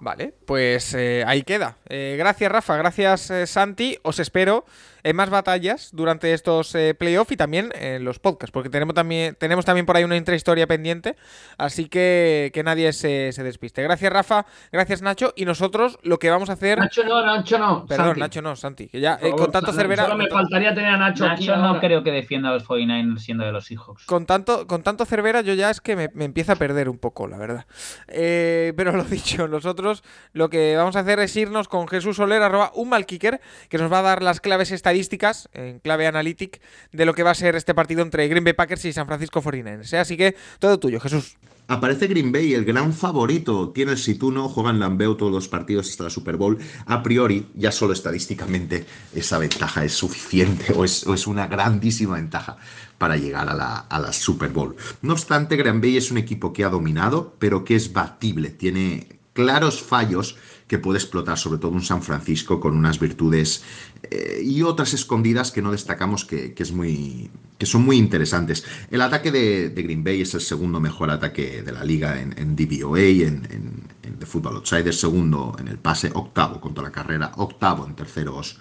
Vale, 0.01 0.33
pues 0.45 0.93
eh, 0.93 1.23
ahí 1.27 1.43
queda. 1.43 1.77
Eh, 1.89 2.15
gracias 2.17 2.49
Rafa, 2.49 2.77
gracias 2.77 3.29
eh, 3.31 3.45
Santi. 3.45 3.97
Os 4.03 4.19
espero 4.19 4.65
en 5.03 5.15
más 5.15 5.29
batallas 5.29 5.89
durante 5.93 6.33
estos 6.33 6.75
playoffs 6.97 7.31
y 7.31 7.37
también 7.37 7.71
en 7.75 8.03
los 8.03 8.19
podcasts, 8.19 8.51
porque 8.51 8.69
tenemos 8.69 8.95
también, 8.95 9.35
tenemos 9.35 9.65
también 9.65 9.85
por 9.85 9.97
ahí 9.97 10.03
una 10.03 10.17
intrahistoria 10.17 10.67
pendiente, 10.67 11.15
así 11.57 11.87
que 11.87 12.51
que 12.53 12.63
nadie 12.63 12.93
se, 12.93 13.31
despiste. 13.43 13.81
Gracias 13.83 14.11
Rafa, 14.11 14.45
gracias 14.71 15.01
Nacho, 15.01 15.33
y 15.35 15.45
nosotros 15.45 15.99
lo 16.03 16.19
que 16.19 16.29
vamos 16.29 16.49
a 16.49 16.53
hacer... 16.53 16.79
Nacho 16.79 17.03
no, 17.03 17.25
Nacho 17.25 17.57
no. 17.57 17.85
Perdón, 17.85 18.19
Nacho 18.19 18.41
no, 18.41 18.55
Santi. 18.55 18.87
Que 18.87 18.99
ya, 18.99 19.19
con 19.19 19.51
tanto 19.51 19.71
Cervera... 19.73 20.03
Solo 20.03 20.17
me 20.17 20.27
faltaría 20.27 20.73
tener 20.73 20.91
a 20.91 20.97
Nacho, 20.97 21.27
Nacho 21.27 21.55
no 21.57 21.79
creo 21.79 22.03
que 22.03 22.11
defienda 22.11 22.49
a 22.49 22.53
los 22.53 22.65
49ers 22.65 23.19
siendo 23.19 23.45
de 23.45 23.51
los 23.51 23.65
Seahawks. 23.65 24.05
Con 24.05 24.25
tanto, 24.25 24.67
con 24.67 24.83
tanto 24.83 25.05
Cervera 25.05 25.41
yo 25.41 25.53
ya 25.53 25.69
es 25.69 25.81
que 25.81 25.95
me, 25.95 26.09
me 26.13 26.25
empieza 26.25 26.53
a 26.53 26.55
perder 26.55 26.89
un 26.89 26.97
poco, 26.97 27.27
la 27.27 27.37
verdad. 27.37 27.65
pero 28.07 28.91
lo 28.91 29.03
dicho, 29.09 29.47
nosotros 29.47 30.03
lo 30.33 30.49
que 30.49 30.75
vamos 30.75 30.95
a 30.95 30.99
hacer 30.99 31.19
es 31.19 31.35
irnos 31.35 31.67
con 31.67 31.87
Jesús 31.87 32.17
Soler, 32.17 32.41
arroba 32.41 32.71
un 32.75 32.89
malkicker, 32.89 33.41
que 33.69 33.77
nos 33.77 33.91
va 33.91 33.99
a 33.99 34.03
dar 34.03 34.23
las 34.23 34.41
claves 34.41 34.71
estadísticas, 34.89 35.49
en 35.53 35.79
clave 35.79 36.07
analytic, 36.07 36.59
de 36.91 37.05
lo 37.05 37.13
que 37.13 37.21
va 37.21 37.31
a 37.31 37.35
ser 37.35 37.55
este 37.55 37.75
partido 37.75 38.01
entre 38.01 38.27
Green 38.27 38.43
Bay 38.43 38.53
Packers 38.53 38.85
y 38.85 38.93
San 38.93 39.05
Francisco 39.05 39.41
49ers. 39.41 39.93
¿eh? 39.93 39.99
Así 39.99 40.17
que 40.17 40.35
todo 40.57 40.79
tuyo, 40.79 40.99
Jesús. 40.99 41.37
Aparece 41.67 42.07
Green 42.07 42.31
Bay, 42.31 42.55
el 42.55 42.65
gran 42.65 42.91
favorito. 42.91 43.69
Tiene 43.69 43.91
el 43.91 43.99
Situno, 43.99 44.49
juega 44.49 44.71
en 44.71 44.79
Lambeo 44.79 45.15
todos 45.15 45.31
los 45.31 45.47
partidos 45.47 45.87
hasta 45.87 46.05
la 46.05 46.09
Super 46.09 46.37
Bowl. 46.37 46.57
A 46.87 47.03
priori, 47.03 47.45
ya 47.53 47.71
solo 47.71 47.93
estadísticamente, 47.93 48.87
esa 49.13 49.37
ventaja 49.37 49.85
es 49.85 49.93
suficiente 49.93 50.73
o 50.75 50.83
es, 50.83 51.27
una 51.27 51.45
grandísima 51.45 52.15
ventaja 52.15 52.57
para 52.97 53.17
llegar 53.17 53.47
a 53.47 53.53
la, 53.53 53.77
a 53.77 53.99
la, 53.99 54.11
Super 54.11 54.49
Bowl. 54.49 54.75
No 55.03 55.13
obstante, 55.13 55.55
Green 55.55 55.79
Bay 55.79 55.97
es 55.97 56.09
un 56.09 56.17
equipo 56.17 56.51
que 56.51 56.63
ha 56.63 56.69
dominado, 56.69 57.35
pero 57.37 57.63
que 57.63 57.75
es 57.75 57.93
batible. 57.93 58.49
Tiene 58.49 59.19
claros 59.33 59.83
fallos 59.83 60.37
que 60.69 60.77
puede 60.77 60.99
explotar 60.99 61.37
sobre 61.37 61.57
todo 61.57 61.71
un 61.71 61.81
San 61.81 62.03
Francisco 62.03 62.59
con 62.59 62.77
unas 62.77 62.99
virtudes 62.99 63.63
eh, 64.03 64.39
y 64.45 64.61
otras 64.61 64.93
escondidas 64.93 65.51
que 65.51 65.63
no 65.63 65.71
destacamos 65.71 66.25
que, 66.25 66.53
es 66.55 66.71
muy, 66.71 67.31
que 67.57 67.65
son 67.65 67.81
muy 67.81 67.97
interesantes. 67.97 68.63
El 68.91 69.01
ataque 69.01 69.31
de, 69.31 69.69
Green 69.69 70.03
Bay 70.03 70.21
es 70.21 70.35
el 70.35 70.41
segundo 70.41 70.79
mejor 70.79 71.09
ataque 71.09 71.63
de 71.63 71.71
la 71.71 71.83
liga 71.83 72.21
en, 72.21 72.37
en 72.37 72.55
DVOA, 72.55 72.99
en, 72.99 73.47
en, 73.49 73.89
The 74.19 74.25
Football 74.25 74.57
Outsider, 74.57 74.93
segundo 74.93 75.55
en 75.59 75.69
el 75.69 75.77
pase, 75.79 76.11
octavo 76.13 76.59
contra 76.59 76.83
la 76.83 76.91
carrera, 76.91 77.31
octavo 77.37 77.87
en 77.87 77.95
terceros, 77.95 78.59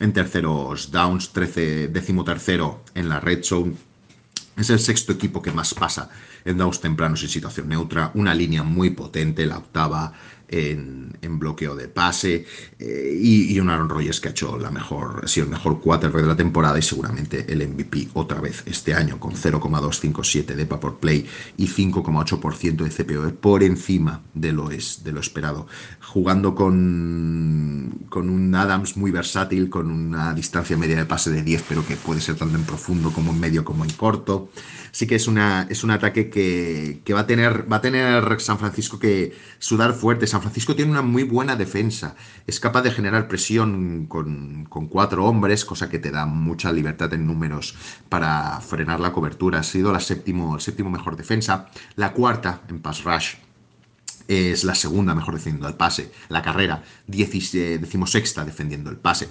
en 0.00 0.12
terceros 0.12 0.90
downs, 0.90 1.32
trece, 1.32 1.88
décimo 1.88 2.24
tercero 2.24 2.82
en 2.94 3.08
la 3.08 3.20
red 3.20 3.42
zone. 3.42 3.74
Es 4.56 4.70
el 4.70 4.78
sexto 4.78 5.12
equipo 5.12 5.42
que 5.42 5.50
más 5.50 5.74
pasa 5.74 6.08
en 6.44 6.56
downs 6.56 6.80
tempranos 6.80 7.22
en 7.22 7.28
situación 7.28 7.68
neutra, 7.68 8.10
una 8.14 8.34
línea 8.34 8.62
muy 8.62 8.90
potente, 8.90 9.46
la 9.46 9.58
octava 9.58 10.12
en, 10.48 11.02
bloqueo 11.38 11.74
de 11.74 11.88
pase 11.88 12.44
eh, 12.78 13.18
y, 13.20 13.58
un 13.58 13.68
Aaron 13.68 13.88
Rodgers 13.88 14.20
que 14.20 14.28
ha 14.28 14.30
hecho 14.30 14.58
la 14.58 14.70
mejor, 14.70 15.22
ha 15.24 15.28
sido 15.28 15.46
el 15.46 15.50
mejor 15.50 15.80
quarterback 15.80 16.22
de 16.22 16.28
la 16.28 16.36
temporada 16.36 16.78
y 16.78 16.82
seguramente 16.82 17.52
el 17.52 17.66
MVP 17.66 18.10
otra 18.12 18.40
vez 18.40 18.62
este 18.66 18.94
año 18.94 19.18
con 19.18 19.32
0,257 19.34 20.54
de 20.54 20.66
por 20.66 20.98
play 20.98 21.26
y 21.56 21.66
5,8% 21.66 22.76
de 22.76 22.90
CPO 22.90 23.34
por 23.40 23.64
encima 23.64 24.22
de 24.34 24.52
lo, 24.52 24.70
es, 24.70 25.02
de 25.02 25.10
lo 25.12 25.20
esperado. 25.20 25.66
Jugando 26.00 26.54
con, 26.54 28.06
con 28.08 28.30
un 28.30 28.54
Adams 28.54 28.96
muy 28.96 29.10
versátil, 29.10 29.68
con 29.68 29.90
una 29.90 30.34
distancia 30.34 30.76
media 30.76 30.96
de 30.96 31.06
pase 31.06 31.30
de 31.30 31.42
10, 31.42 31.64
pero 31.68 31.84
que 31.84 31.96
puede 31.96 32.20
ser 32.20 32.36
tanto 32.36 32.56
en 32.56 32.64
profundo 32.64 33.10
como 33.10 33.32
en 33.32 33.40
medio 33.40 33.64
como 33.64 33.84
en 33.84 33.90
corto 33.92 34.50
sí 34.92 35.06
que 35.06 35.16
es, 35.16 35.26
una, 35.26 35.66
es 35.68 35.82
un 35.82 35.90
ataque 35.90 36.30
que, 36.30 37.02
va, 37.12 37.20
a 37.20 37.26
tener, 37.26 37.70
va 37.70 37.76
a 37.76 37.80
tener 37.80 38.40
San 38.40 38.58
Francisco 38.58 38.98
que 38.98 39.32
sudar 39.58 39.94
fuerte. 39.94 40.26
Francisco 40.42 40.74
tiene 40.74 40.90
una 40.90 41.02
muy 41.02 41.22
buena 41.22 41.56
defensa, 41.56 42.16
es 42.46 42.60
capaz 42.60 42.82
de 42.82 42.90
generar 42.90 43.28
presión 43.28 44.06
con, 44.06 44.66
cuatro 44.90 45.24
hombres, 45.24 45.64
cosa 45.64 45.88
que 45.88 45.98
te 46.00 46.10
da 46.10 46.26
mucha 46.26 46.72
libertad 46.72 47.14
en 47.14 47.26
números 47.26 47.76
para 48.08 48.60
frenar 48.60 49.00
la 49.00 49.12
cobertura. 49.12 49.60
Ha 49.60 49.62
sido 49.62 49.92
la 49.92 50.00
séptimo, 50.00 50.58
séptimo 50.58 50.90
mejor 50.90 51.16
defensa, 51.16 51.70
la 51.96 52.12
cuarta 52.12 52.62
en 52.68 52.80
pass 52.80 53.04
rush 53.04 53.36
es 54.28 54.64
la 54.64 54.74
segunda 54.74 55.14
mejor 55.14 55.34
defendiendo 55.34 55.68
el 55.68 55.74
pase. 55.74 56.12
La 56.28 56.42
carrera, 56.42 56.82
decimosexta 57.06 58.44
defendiendo 58.44 58.90
el 58.90 58.96
pase. 58.96 59.28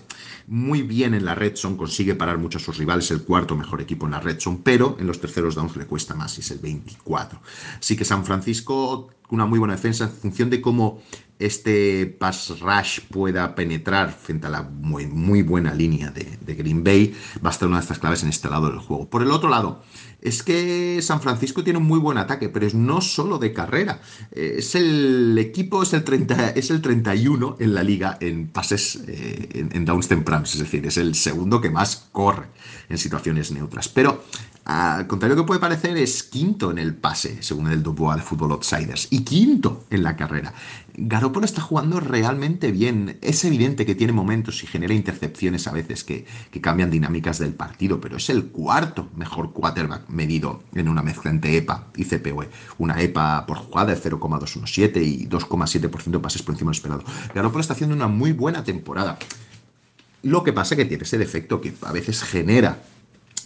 Muy 0.48 0.82
bien 0.82 1.14
en 1.14 1.26
la 1.26 1.36
red 1.36 1.56
zone, 1.56 1.78
consigue 1.78 2.16
parar 2.16 2.38
mucho 2.38 2.58
a 2.58 2.62
sus 2.62 2.78
rivales, 2.78 3.12
el 3.12 3.24
cuarto 3.24 3.56
mejor 3.56 3.82
equipo 3.82 4.06
en 4.06 4.12
la 4.12 4.20
red 4.20 4.40
zone, 4.40 4.60
pero 4.64 4.98
en 5.00 5.08
los 5.08 5.20
terceros 5.20 5.56
downs 5.56 5.76
le 5.76 5.86
cuesta 5.86 6.16
más, 6.16 6.38
y 6.38 6.42
es 6.42 6.52
el 6.52 6.60
24. 6.60 7.42
Así 7.80 7.96
que 7.96 8.06
San 8.06 8.26
Francisco, 8.26 9.10
una 9.30 9.46
muy 9.46 9.60
buena 9.60 9.76
defensa, 9.76 10.06
en 10.06 10.12
función 10.12 10.50
de 10.50 10.62
cómo 10.62 11.02
este 11.46 12.06
pass 12.06 12.60
rush 12.60 13.02
pueda 13.10 13.56
penetrar 13.56 14.12
frente 14.12 14.48
a 14.48 14.50
la 14.50 14.62
muy, 14.62 15.08
muy 15.08 15.42
buena 15.42 15.74
línea 15.74 16.12
de, 16.12 16.56
Green 16.56 16.84
Bay, 16.84 17.14
va 17.44 17.50
a 17.50 17.54
estar 17.54 17.68
una 17.68 17.78
de 17.78 17.84
estas 17.84 18.00
claves 18.00 18.24
en 18.24 18.30
este 18.30 18.50
lado 18.50 18.70
del 18.70 18.80
juego. 18.80 19.10
Por 19.10 19.22
el 19.22 19.32
otro 19.32 19.50
lado, 19.50 19.82
es 20.22 20.44
que 20.44 21.00
San 21.02 21.22
Francisco 21.22 21.64
tiene 21.64 21.80
un 21.80 21.86
muy 21.86 22.00
buen 22.00 22.18
ataque, 22.18 22.50
pero 22.50 22.68
es 22.68 22.76
no 22.76 23.02
solo 23.02 23.40
de 23.40 23.54
carrera. 23.54 24.02
Eh, 24.32 24.56
es 24.58 24.76
el 24.76 25.38
equipo, 25.38 25.82
es 25.82 25.94
el, 25.94 26.04
30, 26.04 26.50
es 26.52 26.70
el 26.70 26.82
31 26.82 27.58
en 27.60 27.74
la 27.74 27.84
liga 27.84 28.18
en 28.20 28.48
pases 28.48 29.02
eh, 29.08 29.68
en, 29.72 29.86
downs 29.86 30.08
tempranos, 30.08 30.54
es 30.54 30.60
decir, 30.60 30.86
es 30.86 30.98
el 30.98 31.16
segundo 31.16 31.62
que 31.62 31.70
más 31.70 32.10
corre 32.12 32.48
en 32.90 32.98
situaciones 32.98 33.52
neutras. 33.52 33.90
Pero, 33.90 34.24
al 34.64 35.08
contrario 35.08 35.36
que 35.36 35.44
puede 35.44 35.60
parecer, 35.60 35.98
es 35.98 36.22
quinto 36.22 36.70
en 36.70 36.78
el 36.78 36.94
pase, 36.94 37.42
según 37.42 37.72
el 37.72 37.82
Dubois 37.82 38.18
de 38.18 38.22
Football 38.22 38.52
Outsiders, 38.52 39.08
y 39.10 39.24
quinto 39.24 39.86
en 39.90 40.04
la 40.04 40.16
carrera. 40.16 40.54
Garoppolo 40.94 41.46
está 41.46 41.62
jugando 41.62 42.00
realmente 42.00 42.72
bien. 42.72 43.18
Es 43.22 43.44
evidente 43.44 43.86
que 43.86 43.96
tiene 43.96 44.14
momentos 44.14 44.64
y 44.64 44.68
genera 44.68 44.94
intercepciones 44.94 45.66
a 45.68 45.72
veces 45.72 46.04
que, 46.04 46.26
cambian 46.62 46.92
dinámicas 46.92 47.40
del 47.40 47.54
partido, 47.54 48.00
pero 48.00 48.18
es 48.18 48.30
el 48.30 48.46
cuarto 48.46 49.10
mejor 49.16 49.52
quarterback 49.52 50.08
medido 50.10 50.62
en 50.76 50.90
una 50.90 51.02
mezcla 51.02 51.32
entre 51.32 51.58
EPA 51.58 51.88
y 51.96 52.06
CPOE. 52.06 52.50
Una 52.78 53.02
EPA 53.02 53.46
por 53.48 53.58
jugada 53.58 53.96
de 53.96 54.00
0,217 54.00 55.02
y 55.02 55.28
2,7% 55.28 56.12
de 56.12 56.20
pases 56.20 56.44
por 56.44 56.54
encima 56.54 56.70
del 56.70 56.76
esperado. 56.76 57.04
Garoppolo 57.34 57.62
está 57.62 57.74
haciendo 57.74 57.96
una 57.96 58.08
muy 58.08 58.32
buena 58.32 58.64
temporada. 58.64 59.18
Lo 60.22 60.44
que 60.44 60.54
pasa 60.54 60.76
es 60.76 60.78
que 60.78 60.86
tiene 60.86 61.04
ese 61.04 61.18
defecto 61.18 61.62
que 61.62 61.74
a 61.82 61.92
veces 61.92 62.22
genera 62.22 62.84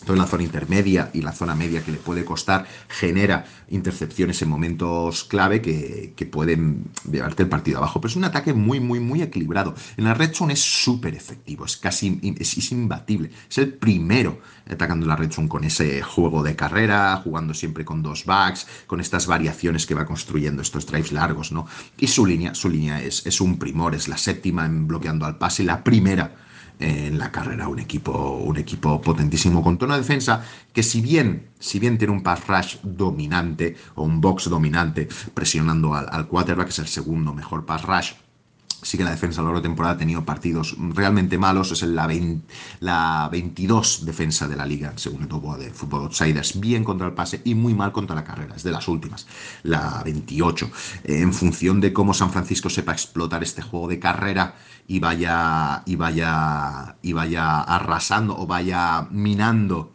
toda 0.05 0.17
la 0.17 0.25
zona 0.25 0.43
intermedia 0.43 1.09
y 1.13 1.21
la 1.21 1.31
zona 1.31 1.55
media 1.55 1.83
que 1.83 1.91
le 1.91 1.97
puede 1.97 2.25
costar, 2.25 2.65
genera 2.87 3.45
intercepciones 3.69 4.41
en 4.41 4.49
momentos 4.49 5.23
clave 5.23 5.61
que, 5.61 6.13
pueden 6.25 6.85
llevarte 7.09 7.43
el 7.43 7.49
partido 7.49 7.77
abajo. 7.77 8.01
Pero 8.01 8.09
es 8.09 8.15
un 8.15 8.23
ataque 8.23 8.53
muy, 8.53 8.79
muy, 8.79 8.99
muy 8.99 9.21
equilibrado. 9.21 9.75
En 9.95 10.05
la 10.05 10.13
red 10.13 10.33
zone 10.33 10.53
es 10.53 10.61
súper 10.61 11.15
efectivo, 11.15 11.65
es 11.65 11.77
casi 11.77 12.19
es, 12.39 12.71
imbatible. 12.71 13.29
Es 13.49 13.59
el 13.59 13.73
primero 13.73 14.41
atacando 14.69 15.05
la 15.05 15.15
red 15.15 15.31
zone 15.31 15.47
con 15.47 15.63
ese 15.63 16.01
juego 16.01 16.41
de 16.41 16.55
carrera, 16.55 17.21
jugando 17.23 17.53
siempre 17.53 17.85
con 17.85 18.01
dos 18.01 18.25
backs, 18.25 18.67
con 18.87 18.99
estas 18.99 19.27
variaciones 19.27 19.85
que 19.85 19.93
va 19.93 20.05
construyendo 20.05 20.61
estos 20.61 20.87
drives 20.87 21.11
largos, 21.11 21.51
¿no? 21.51 21.67
Y 21.97 22.07
su 22.07 22.25
línea, 22.25 22.55
su 22.55 22.69
línea 22.69 23.01
es, 23.01 23.25
es 23.25 23.39
un 23.39 23.57
primor, 23.57 23.93
es 23.93 24.07
la 24.07 24.17
séptima 24.17 24.65
en 24.65 24.87
bloqueando 24.87 25.25
al 25.25 25.37
pase, 25.37 25.63
la 25.63 25.83
primera 25.83 26.44
en 26.79 27.17
la 27.17 27.31
carrera. 27.31 27.67
Un 27.67 27.79
equipo, 27.79 28.11
un 28.43 28.57
equipo 28.57 29.01
potentísimo 29.01 29.63
con 29.63 29.77
tono 29.77 29.93
de 29.93 30.01
defensa 30.01 30.43
que 30.73 30.83
si 30.83 31.01
bien, 31.01 31.49
si 31.59 31.79
bien 31.79 31.97
tiene 31.97 32.13
un 32.13 32.23
pass 32.23 32.47
rush 32.47 32.77
dominante 32.83 33.75
o 33.95 34.03
un 34.03 34.21
box 34.21 34.49
dominante 34.49 35.07
presionando 35.33 35.93
al, 35.93 36.07
al 36.11 36.27
quarterback, 36.27 36.69
es 36.69 36.79
el 36.79 36.87
segundo 36.87 37.33
mejor 37.33 37.65
pass 37.65 37.83
rush, 37.83 38.13
sí 38.85 38.97
que 38.97 39.03
la 39.03 39.11
defensa 39.11 39.41
a 39.41 39.43
lo 39.43 39.49
largo 39.49 39.61
de 39.61 39.67
temporada 39.67 39.95
ha 39.95 39.97
tenido 39.97 40.23
partidos 40.23 40.75
realmente 40.77 41.37
malos. 41.37 41.71
Es 41.71 41.81
la, 41.83 42.09
la 42.79 43.29
22 43.31 44.05
defensa 44.05 44.47
de 44.47 44.55
la 44.55 44.65
liga, 44.65 44.93
según 44.95 45.23
el 45.23 45.27
topo 45.27 45.57
de 45.57 45.71
Football 45.71 46.03
Outsiders. 46.03 46.59
Bien 46.59 46.83
contra 46.83 47.07
el 47.07 47.13
pase 47.13 47.41
y 47.43 47.55
muy 47.55 47.73
mal 47.73 47.91
contra 47.91 48.15
la 48.15 48.23
carrera. 48.23 48.55
Es 48.55 48.63
de 48.63 48.71
las 48.71 48.87
últimas, 48.87 49.27
la 49.63 50.01
28. 50.03 50.69
En 51.05 51.33
función 51.33 51.81
de 51.81 51.91
cómo 51.91 52.13
San 52.13 52.31
Francisco 52.31 52.69
sepa 52.69 52.93
explotar 52.93 53.43
este 53.43 53.61
juego 53.61 53.87
de 53.87 53.99
carrera 53.99 54.55
y 54.87 54.99
vaya, 54.99 55.83
y 55.85 55.95
vaya, 55.95 56.95
y 57.01 57.13
vaya 57.13 57.61
arrasando 57.61 58.37
o 58.37 58.45
vaya 58.45 59.07
minando 59.11 59.93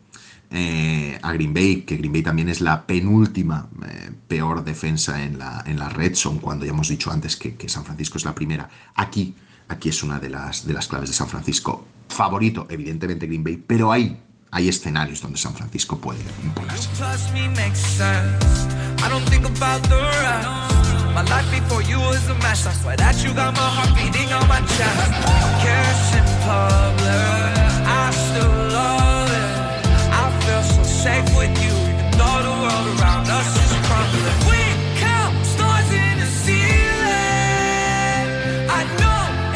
eh, 0.50 1.16
a 1.22 1.32
Green 1.32 1.54
Bay, 1.54 1.82
que 1.82 1.96
Green 1.96 2.12
Bay 2.12 2.22
también 2.22 2.48
es 2.48 2.60
la 2.60 2.84
penúltima 2.84 3.68
eh, 3.86 4.10
peor 4.26 4.64
defensa 4.64 5.22
en 5.22 5.38
la, 5.38 5.62
en 5.64 5.78
la 5.78 5.88
red 5.88 6.14
zone, 6.16 6.40
cuando 6.40 6.64
ya 6.64 6.72
hemos 6.72 6.88
dicho 6.88 7.12
antes 7.12 7.36
que, 7.36 7.68
San 7.68 7.84
Francisco 7.84 8.18
es 8.18 8.24
la 8.24 8.34
primera. 8.34 8.68
Aquí, 8.96 9.36
aquí 9.68 9.90
es 9.90 10.02
una 10.02 10.18
de 10.18 10.30
las, 10.30 10.66
de 10.66 10.72
las 10.72 10.88
claves 10.88 11.10
de 11.10 11.14
San 11.14 11.28
Francisco. 11.28 11.86
Favorito, 12.08 12.66
evidentemente, 12.68 13.28
Green 13.28 13.44
Bay, 13.44 13.62
pero 13.64 13.92
hay, 13.92 14.20
hay 14.50 14.68
escenarios 14.68 15.20
donde 15.20 15.38
San 15.38 15.54
Francisco 15.54 15.98
puede 15.98 16.20
imponerse. 16.44 16.88